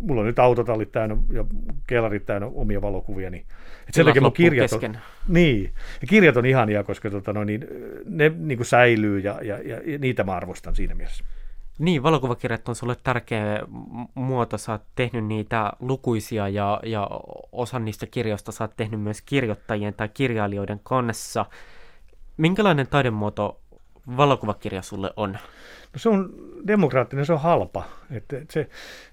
mulla 0.01 0.21
on 0.21 0.27
nyt 0.27 0.39
autotallit 0.39 0.93
täynnä 0.93 1.17
ja 1.33 1.45
kellarit 1.87 2.27
täynnä 2.27 2.47
omia 2.47 2.83
valokuvia, 2.83 3.31
niin 3.31 3.47
et 3.89 3.95
sen 3.95 4.07
takia 4.07 4.23
mun 4.23 4.33
kirjat 4.33 4.73
on, 4.73 4.99
niin, 5.29 5.65
ja 6.01 6.07
kirjat 6.09 6.37
on 6.37 6.47
ihania, 6.47 6.85
koska 6.85 7.11
tota, 7.11 7.33
no, 7.33 7.45
niin, 7.45 7.67
ne 8.05 8.33
niin 8.39 8.59
kuin 8.59 8.67
säilyy 8.67 9.19
ja, 9.19 9.39
ja, 9.43 9.59
ja, 9.59 9.81
ja, 9.85 9.99
niitä 9.99 10.25
mä 10.25 10.33
arvostan 10.33 10.75
siinä 10.75 10.95
mielessä. 10.95 11.25
Niin, 11.79 12.03
valokuvakirjat 12.03 12.69
on 12.69 12.75
sulle 12.75 12.97
tärkeä 13.03 13.61
muoto. 14.15 14.59
Sä 14.59 14.73
oot 14.73 14.83
tehnyt 14.95 15.25
niitä 15.25 15.73
lukuisia 15.81 16.49
ja, 16.49 16.81
ja 16.83 17.09
osan 17.53 17.85
niistä 17.85 18.07
kirjoista 18.07 18.53
sä 18.53 18.65
oot 18.65 18.77
tehnyt 18.77 19.01
myös 19.01 19.23
kirjoittajien 19.23 19.95
tai 19.95 20.09
kirjailijoiden 20.09 20.81
kanssa. 20.83 21.47
Minkälainen 22.37 22.87
taidemuoto 22.87 23.61
valokuvakirja 24.17 24.83
sulle 24.83 25.11
on? 25.17 25.33
No 25.93 25.99
se 25.99 26.09
on 26.09 26.35
demokraattinen, 26.67 27.27
se 27.27 27.33
on 27.33 27.41
halpa. 27.41 27.85
Et, 28.11 28.33
et 28.33 28.51
se, 28.51 28.69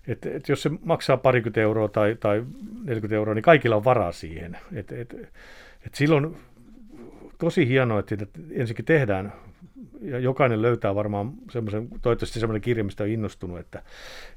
et, 0.08 0.26
et 0.26 0.50
jos 0.50 0.62
se 0.62 0.70
maksaa 0.84 1.18
parikymmentä 1.18 1.62
euroa 1.62 1.88
tai, 1.88 2.18
tai 2.20 2.44
40 2.84 3.16
euroa, 3.16 3.34
niin 3.36 3.44
kaikilla 3.44 3.76
on 3.76 3.84
varaa 3.84 4.12
siihen. 4.12 4.58
Et, 4.74 4.92
et, 4.92 5.14
et 5.86 5.96
silloin 5.96 6.38
tosi 7.38 7.68
hienoa, 7.68 8.00
että 8.00 8.16
ensinnäkin 8.52 8.86
tehdään 8.86 9.34
ja 10.02 10.20
jokainen 10.20 10.62
löytää 10.62 10.96
varmaan 10.96 11.34
semmoisen, 11.52 11.88
toivottavasti 12.02 12.40
semmoinen 12.40 12.62
kirja, 12.62 12.84
mistä 12.84 13.04
on 13.04 13.10
innostunut, 13.10 13.60
että, 13.60 13.84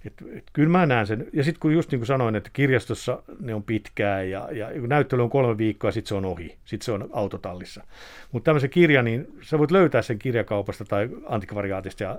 että, 0.05 0.25
että 0.29 0.51
kyllä 0.53 0.69
mä 0.69 0.87
näen 0.87 1.07
sen. 1.07 1.27
Ja 1.33 1.45
sitten 1.45 1.61
kun 1.61 1.73
just 1.73 1.91
niin 1.91 1.99
kuin 1.99 2.07
sanoin, 2.07 2.37
että 2.37 2.51
kirjastossa 2.53 3.23
ne 3.41 3.55
on 3.55 3.63
pitkää 3.63 4.23
ja, 4.23 4.49
ja 4.53 4.69
näyttely 4.87 5.23
on 5.23 5.31
kolme 5.31 5.59
viikkoa, 5.59 5.91
sitten 5.91 6.09
se 6.09 6.15
on 6.15 6.25
ohi, 6.25 6.57
sitten 6.65 6.85
se 6.85 6.93
on 6.93 7.11
autotallissa. 7.13 7.85
Mutta 8.33 8.45
tämmöisen 8.45 8.71
kirja, 8.71 9.03
niin 9.03 9.39
sä 9.43 9.59
voit 9.59 9.71
löytää 9.71 10.03
sen 10.03 10.19
kirjakaupasta 10.19 10.85
tai 10.85 11.09
antikvariaatista 11.27 12.03
ja, 12.03 12.19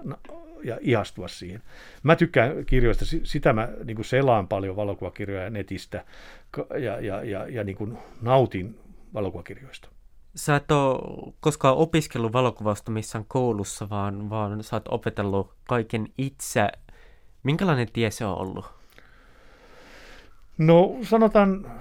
ja 0.63 0.77
ihastua 0.81 1.27
siihen. 1.27 1.61
Mä 2.03 2.15
tykkään 2.15 2.65
kirjoista, 2.65 3.05
sitä 3.23 3.53
mä 3.53 3.69
niin 3.83 3.95
kuin 3.95 4.05
selaan 4.05 4.47
paljon 4.47 4.75
valokuvakirjoja 4.75 5.49
netistä 5.49 6.05
ja, 6.79 6.99
ja, 6.99 7.23
ja, 7.23 7.47
ja 7.49 7.63
niin 7.63 7.77
kuin 7.77 7.97
nautin 8.21 8.79
valokuvakirjoista 9.13 9.94
sä 10.35 10.55
et 10.55 10.71
ole 10.71 11.33
koskaan 11.39 11.77
opiskellut 11.77 12.33
valokuvausta 12.33 12.91
missään 12.91 13.25
koulussa, 13.27 13.89
vaan, 13.89 14.29
vaan 14.29 14.63
sä 14.63 14.75
oot 14.75 14.87
opetellut 14.87 15.53
kaiken 15.67 16.07
itse. 16.17 16.67
Minkälainen 17.43 17.87
tie 17.93 18.11
se 18.11 18.25
on 18.25 18.37
ollut? 18.37 18.65
No 20.57 20.95
sanotaan, 21.01 21.71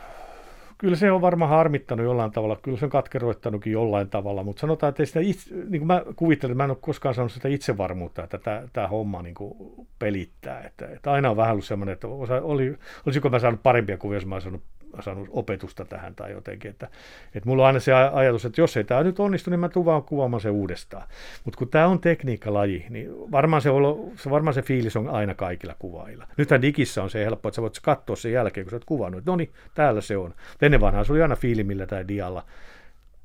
kyllä 0.78 0.96
se 0.96 1.12
on 1.12 1.20
varmaan 1.20 1.50
harmittanut 1.50 2.06
jollain 2.06 2.30
tavalla, 2.30 2.56
kyllä 2.56 2.78
se 2.78 2.84
on 2.84 2.90
katkeroittanutkin 2.90 3.72
jollain 3.72 4.08
tavalla, 4.08 4.42
mutta 4.42 4.60
sanotaan, 4.60 4.88
että 4.88 5.04
sitä 5.04 5.20
itse, 5.20 5.54
niin 5.54 5.80
kuin 5.80 5.86
mä 5.86 6.02
kuvittelen, 6.16 6.52
että 6.52 6.56
mä 6.56 6.64
en 6.64 6.70
ole 6.70 6.78
koskaan 6.80 7.14
saanut 7.14 7.32
sitä 7.32 7.48
itsevarmuutta, 7.48 8.24
että 8.24 8.38
tämä, 8.38 8.62
tämä 8.72 8.88
homma 8.88 9.22
niin 9.22 9.34
kuin 9.34 9.86
pelittää. 9.98 10.60
Että, 10.60 10.86
että 10.86 11.12
aina 11.12 11.30
on 11.30 11.36
vähän 11.36 11.52
ollut 11.52 11.64
semmoinen, 11.64 11.92
että 11.92 12.08
osa, 12.08 12.34
oli, 12.42 12.76
olisiko 13.06 13.28
mä 13.28 13.38
saanut 13.38 13.62
parempia 13.62 13.98
kuvia, 13.98 14.16
jos 14.16 14.26
mä 14.26 14.34
olisin 14.34 14.50
saanut 14.50 14.62
saanut 15.02 15.28
opetusta 15.30 15.84
tähän 15.84 16.14
tai 16.14 16.32
jotenkin. 16.32 16.70
Että, 16.70 16.88
että 17.34 17.48
mulla 17.48 17.62
on 17.62 17.66
aina 17.66 17.80
se 17.80 17.92
ajatus, 17.92 18.44
että 18.44 18.60
jos 18.60 18.76
ei 18.76 18.84
tämä 18.84 19.02
nyt 19.02 19.20
onnistu, 19.20 19.50
niin 19.50 19.60
mä 19.60 19.68
tuun 19.68 19.86
vaan 19.86 20.02
kuvaamaan 20.02 20.40
se 20.40 20.50
uudestaan. 20.50 21.06
Mutta 21.44 21.58
kun 21.58 21.68
tämä 21.68 21.86
on 21.86 22.00
tekniikkalaji, 22.00 22.86
niin 22.90 23.10
varmaan 23.32 23.62
se, 23.62 23.70
olo, 23.70 24.08
se, 24.16 24.30
varmaan 24.30 24.54
se 24.54 24.62
fiilis 24.62 24.96
on 24.96 25.08
aina 25.08 25.34
kaikilla 25.34 25.74
kuvailla. 25.78 26.26
Nythän 26.36 26.62
digissä 26.62 27.02
on 27.02 27.10
se 27.10 27.24
helppo, 27.24 27.48
että 27.48 27.56
sä 27.56 27.62
voit 27.62 27.80
katsoa 27.82 28.16
sen 28.16 28.32
jälkeen, 28.32 28.66
kun 28.66 28.70
sä 28.70 28.76
oot 28.76 28.84
kuvannut, 28.84 29.26
no 29.26 29.36
niin, 29.36 29.52
täällä 29.74 30.00
se 30.00 30.16
on. 30.16 30.34
Ennen 30.62 30.80
vanhaan 30.80 31.04
se 31.04 31.12
oli 31.12 31.22
aina 31.22 31.36
fiilimillä 31.36 31.86
tai 31.86 32.08
dialla 32.08 32.44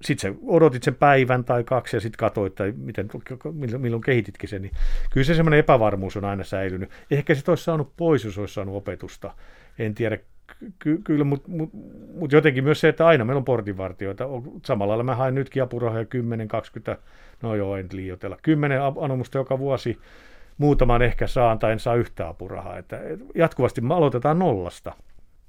sitten 0.01 0.33
sä 0.33 0.39
odotit 0.47 0.83
sen 0.83 0.95
päivän 0.95 1.43
tai 1.43 1.63
kaksi 1.63 1.97
ja 1.97 2.01
sitten 2.01 2.17
katsoit, 2.17 2.55
tai 2.55 2.73
miten, 2.77 3.09
milloin 3.77 4.03
kehititkin 4.03 4.49
sen, 4.49 4.61
niin 4.61 4.71
kyllä 5.11 5.25
se 5.25 5.35
semmoinen 5.35 5.59
epävarmuus 5.59 6.17
on 6.17 6.25
aina 6.25 6.43
säilynyt. 6.43 6.89
Ehkä 7.11 7.35
se 7.35 7.51
olisi 7.51 7.63
saanut 7.63 7.93
pois, 7.97 8.25
jos 8.25 8.37
olisi 8.37 8.53
saanut 8.53 8.75
opetusta. 8.75 9.33
En 9.79 9.95
tiedä, 9.95 10.17
ky- 10.79 11.01
kyllä, 11.03 11.23
mutta 11.23 11.49
mut, 11.51 11.69
mut 12.15 12.31
jotenkin 12.31 12.63
myös 12.63 12.79
se, 12.79 12.89
että 12.89 13.07
aina 13.07 13.25
meillä 13.25 13.37
on 13.37 13.45
portinvartioita. 13.45 14.25
Samalla 14.65 14.91
lailla 14.91 15.03
mä 15.03 15.15
haen 15.15 15.35
nytkin 15.35 15.63
apurahoja 15.63 16.05
10, 16.05 16.47
20, 16.47 16.97
no 17.41 17.55
joo, 17.55 17.77
en 17.77 17.87
liioitella, 17.91 18.37
10 18.41 18.81
anomusta 19.01 19.37
joka 19.37 19.59
vuosi. 19.59 19.99
Muutaman 20.57 21.01
ehkä 21.01 21.27
saan 21.27 21.59
tai 21.59 21.71
en 21.71 21.79
saa 21.79 21.95
yhtä 21.95 22.27
apurahaa. 22.27 22.77
Että 22.77 22.99
jatkuvasti 23.35 23.81
me 23.81 23.93
aloitetaan 23.93 24.39
nollasta. 24.39 24.93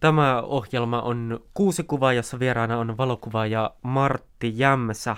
Tämä 0.01 0.43
ohjelma 0.43 1.03
on 1.03 1.41
kuusi 1.55 1.83
kuvaa, 1.83 2.13
jossa 2.13 2.39
vieraana 2.39 2.79
on 2.79 2.97
valokuvaaja 2.97 3.71
Martti 3.83 4.53
Jämsä. 4.55 5.17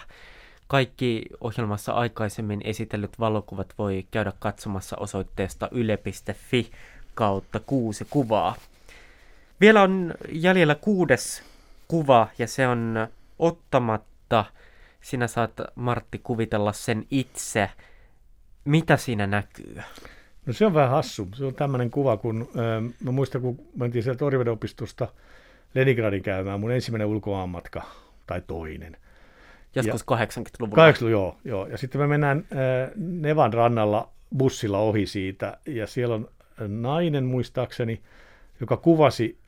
Kaikki 0.67 1.23
ohjelmassa 1.41 1.93
aikaisemmin 1.93 2.61
esitellyt 2.65 3.21
valokuvat 3.21 3.75
voi 3.79 4.07
käydä 4.11 4.33
katsomassa 4.39 4.97
osoitteesta 4.97 5.69
yle.fi 5.73 6.71
kautta 7.15 7.61
kuusi 7.61 8.07
kuvaa. 8.11 8.55
Vielä 9.63 9.83
on 9.83 10.15
jäljellä 10.33 10.75
kuudes 10.75 11.43
kuva 11.89 12.29
ja 12.39 12.47
se 12.47 12.69
on 12.69 13.09
ottamatta. 13.39 14.45
Sinä 15.01 15.27
saat 15.27 15.53
Martti 15.75 16.21
kuvitella 16.23 16.73
sen 16.73 17.07
itse. 17.11 17.71
Mitä 18.65 18.97
siinä 18.97 19.27
näkyy? 19.27 19.77
No 20.47 20.53
se 20.53 20.67
on 20.67 20.75
vähän 20.75 20.91
hassu. 20.91 21.29
Se 21.35 21.45
on 21.45 21.55
tämmöinen 21.55 21.91
kuva, 21.91 22.17
kun 22.17 22.49
äh, 22.57 22.95
mä 23.05 23.11
muistan, 23.11 23.41
kun 23.41 23.59
mentiin 23.77 24.03
sieltä 24.03 24.25
Oriveden 24.25 24.53
opistosta 24.53 25.09
Leningradin 25.75 26.23
käymään, 26.23 26.61
mun 26.61 26.73
ensimmäinen 26.73 27.09
ulkomaanmatka, 27.09 27.83
tai 28.27 28.43
toinen. 28.47 28.97
Joskus 29.75 30.03
80-luvulla. 30.03 30.75
80 30.75 31.11
joo, 31.11 31.37
joo. 31.45 31.67
Ja 31.67 31.79
sitten 31.79 32.01
me 32.01 32.07
mennään 32.07 32.39
äh, 32.39 32.91
Nevan 32.97 33.53
rannalla 33.53 34.09
bussilla 34.37 34.79
ohi 34.79 35.07
siitä, 35.07 35.59
ja 35.67 35.87
siellä 35.87 36.15
on 36.15 36.29
nainen 36.69 37.25
muistaakseni, 37.25 38.03
joka 38.63 38.77
kuvasi 38.77 39.39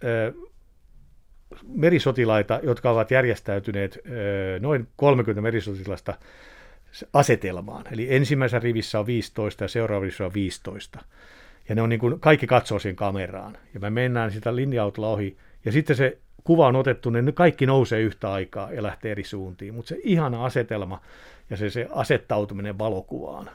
merisotilaita, 1.68 2.60
jotka 2.62 2.90
ovat 2.90 3.10
järjestäytyneet 3.10 3.98
noin 4.60 4.88
30 4.96 5.42
merisotilasta 5.42 6.14
asetelmaan. 7.12 7.84
Eli 7.92 8.14
ensimmäisessä 8.14 8.58
rivissä 8.58 8.98
on 8.98 9.06
15 9.06 9.64
ja 9.64 9.68
seuraavassa 9.68 10.24
on 10.24 10.34
15. 10.34 10.98
Ja 11.68 11.74
ne 11.74 11.82
on 11.82 11.88
niin 11.88 12.00
kuin, 12.00 12.20
kaikki 12.20 12.46
katsoo 12.46 12.78
siihen 12.78 12.96
kameraan. 12.96 13.58
Ja 13.74 13.80
me 13.80 13.90
mennään 13.90 14.30
sitä 14.30 14.56
linja-autolla 14.56 15.08
ohi. 15.08 15.36
Ja 15.64 15.72
sitten 15.72 15.96
se 15.96 16.18
kuva 16.44 16.66
on 16.66 16.76
otettu, 16.76 17.10
ne 17.10 17.32
kaikki 17.32 17.66
nousee 17.66 18.00
yhtä 18.00 18.32
aikaa 18.32 18.72
ja 18.72 18.82
lähtee 18.82 19.10
eri 19.10 19.24
suuntiin. 19.24 19.74
Mutta 19.74 19.88
se 19.88 19.96
ihana 20.02 20.44
asetelma 20.44 21.00
ja 21.50 21.56
se, 21.56 21.70
se 21.70 21.88
asettautuminen 21.90 22.78
valokuvaan, 22.78 23.50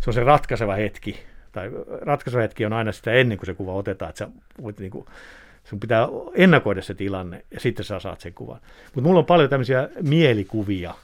se 0.00 0.10
on 0.10 0.14
se 0.14 0.24
ratkaiseva 0.24 0.74
hetki, 0.74 1.18
tai 1.52 1.70
ratkaisuhetki 2.00 2.66
on 2.66 2.72
aina 2.72 2.92
sitä 2.92 3.12
ennen 3.12 3.38
kuin 3.38 3.46
se 3.46 3.54
kuva 3.54 3.72
otetaan, 3.72 4.08
että 4.08 4.28
voit 4.62 4.80
niin 4.80 4.90
kuin, 4.90 5.06
sun 5.64 5.80
pitää 5.80 6.08
ennakoida 6.34 6.82
se 6.82 6.94
tilanne 6.94 7.44
ja 7.50 7.60
sitten 7.60 7.84
sä 7.84 8.00
saat 8.00 8.20
sen 8.20 8.34
kuvan. 8.34 8.60
Mutta 8.84 9.08
mulla 9.08 9.18
on 9.18 9.26
paljon 9.26 9.50
tämmöisiä 9.50 9.88
mielikuvia, 10.02 10.94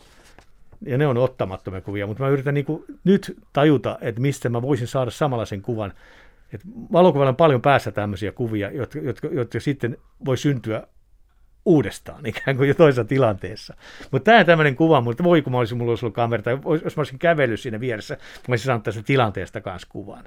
ja 0.81 0.99
ne 0.99 1.07
on 1.07 1.17
ottamattomia 1.17 1.81
kuvia, 1.81 2.07
mutta 2.07 2.23
mä 2.23 2.29
yritän 2.29 2.55
niin 2.55 2.67
kuin 2.67 2.85
nyt 3.05 3.39
tajuta, 3.53 3.99
että 4.01 4.21
mistä 4.21 4.49
mä 4.49 4.63
voisin 4.63 4.87
saada 4.87 5.11
samanlaisen 5.11 5.63
kuvan. 5.63 5.93
Et 6.53 6.61
valokuvalla 6.93 7.29
on 7.29 7.37
paljon 7.37 7.63
päässä 7.63 7.93
tämmöisiä 7.93 8.33
kuvia, 8.33 8.71
jotka, 8.71 8.99
jotka, 8.99 9.29
jotka 9.29 9.61
sitten 9.61 9.97
voi 10.25 10.37
syntyä 10.37 10.87
uudestaan, 11.69 12.27
ikään 12.33 12.57
kuin 12.57 12.69
jo 12.69 12.75
toisessa 12.75 13.05
tilanteessa. 13.05 13.75
Mutta 14.11 14.31
tämä 14.31 14.45
tämmöinen 14.45 14.77
kuva, 14.77 15.01
mutta 15.01 15.25
voi 15.25 15.43
kun 15.43 15.53
mä 15.53 15.59
olisin, 15.59 15.79
mulla 15.79 15.93
olisi 15.93 16.05
ollut 16.05 16.15
kamera, 16.15 16.43
tai 16.43 16.59
jos 16.85 16.97
mä 16.97 17.01
olisin 17.01 17.19
kävellyt 17.19 17.61
siinä 17.61 17.81
vieressä, 17.81 18.15
mä 18.15 18.53
olisin 18.53 18.67
saanut 18.67 18.85
tästä 18.85 19.03
tilanteesta 19.03 19.61
kanssa 19.61 19.89
kuvan. 19.91 20.25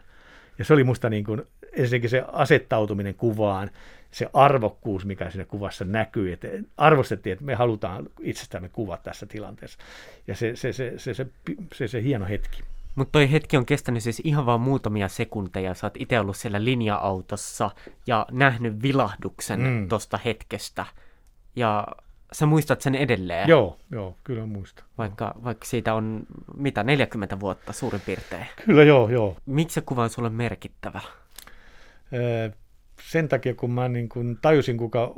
Ja 0.59 0.65
se 0.65 0.73
oli 0.73 0.83
musta 0.83 1.09
niin 1.09 1.23
kuin, 1.23 1.41
ensinnäkin 1.73 2.09
se 2.09 2.23
asettautuminen 2.31 3.15
kuvaan, 3.15 3.69
se 4.11 4.29
arvokkuus, 4.33 5.05
mikä 5.05 5.29
siinä 5.29 5.45
kuvassa 5.45 5.85
näkyy, 5.85 6.33
että 6.33 6.47
arvostettiin, 6.77 7.33
että 7.33 7.45
me 7.45 7.55
halutaan 7.55 8.09
itsestämme 8.19 8.69
kuva 8.69 8.97
tässä 8.97 9.25
tilanteessa. 9.25 9.79
Ja 10.27 10.35
se, 10.35 10.55
se, 10.55 10.73
se, 10.73 10.93
se, 10.97 11.13
se, 11.13 11.25
se, 11.73 11.87
se 11.87 12.03
hieno 12.03 12.25
hetki. 12.25 12.63
Mutta 12.95 13.11
toi 13.11 13.31
hetki 13.31 13.57
on 13.57 13.65
kestänyt 13.65 14.03
siis 14.03 14.21
ihan 14.23 14.45
vaan 14.45 14.61
muutamia 14.61 15.07
sekunteja. 15.07 15.73
Sä 15.73 15.87
oot 15.87 15.97
itse 15.97 16.19
ollut 16.19 16.37
siellä 16.37 16.63
linja-autossa 16.63 17.71
ja 18.07 18.25
nähnyt 18.31 18.81
vilahduksen 18.81 19.61
mm. 19.61 19.89
tuosta 19.89 20.19
hetkestä. 20.25 20.85
Ja 21.55 21.87
sä 22.31 22.45
muistat 22.45 22.81
sen 22.81 22.95
edelleen? 22.95 23.49
Joo, 23.49 23.77
joo, 23.91 24.15
kyllä 24.23 24.45
muistan. 24.45 24.85
Vaikka, 24.97 25.35
vaikka 25.43 25.65
siitä 25.65 25.93
on, 25.93 26.23
mitä, 26.57 26.83
40 26.83 27.39
vuotta 27.39 27.73
suurin 27.73 28.01
piirtein? 28.05 28.45
Kyllä, 28.65 28.83
joo, 28.83 29.09
joo. 29.09 29.37
Miksi 29.45 29.73
se 29.73 29.81
kuva 29.81 30.03
on 30.03 30.09
sulle 30.09 30.29
merkittävä? 30.29 31.01
Ee, 32.11 32.51
sen 33.03 33.27
takia, 33.27 33.53
kun 33.53 33.71
mä 33.71 33.89
niin 33.89 34.09
kun 34.09 34.37
tajusin, 34.41 34.77
kuinka 34.77 35.13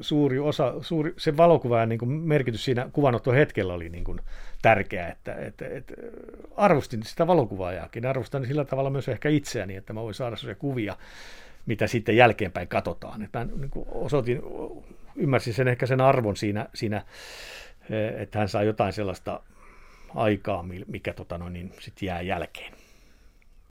suuri 0.00 0.38
osa, 0.38 0.74
suuri, 0.80 1.14
se 1.16 1.36
valokuvaajan 1.36 1.88
niin 1.88 2.08
merkitys 2.08 2.64
siinä 2.64 2.88
kuvanotto 2.92 3.32
hetkellä 3.32 3.74
oli 3.74 3.88
niin 3.88 4.04
kun 4.04 4.20
tärkeä, 4.62 5.08
että, 5.08 5.34
että, 5.34 5.68
että 5.68 5.94
arvostin 6.56 7.02
sitä 7.02 7.26
valokuvaajaakin, 7.26 8.06
arvostan 8.06 8.46
sillä 8.46 8.64
tavalla 8.64 8.90
myös 8.90 9.08
ehkä 9.08 9.28
itseäni, 9.28 9.76
että 9.76 9.92
mä 9.92 10.02
voin 10.02 10.14
saada 10.14 10.36
sellaisia 10.36 10.60
kuvia, 10.60 10.96
mitä 11.66 11.86
sitten 11.86 12.16
jälkeenpäin 12.16 12.68
katsotaan. 12.68 13.22
Että 13.22 13.38
mä 13.38 13.44
niin 13.44 13.70
osoitin 13.86 14.42
ymmärsin 15.16 15.54
sen 15.54 15.68
ehkä 15.68 15.86
sen 15.86 16.00
arvon 16.00 16.36
siinä, 16.36 16.66
siinä 16.74 17.02
että 18.18 18.38
hän 18.38 18.48
saa 18.48 18.62
jotain 18.62 18.92
sellaista 18.92 19.40
aikaa, 20.14 20.64
mikä 20.86 21.12
tota, 21.12 21.38
no, 21.38 21.48
niin, 21.48 21.72
sit 21.80 22.02
jää 22.02 22.20
jälkeen. 22.20 22.72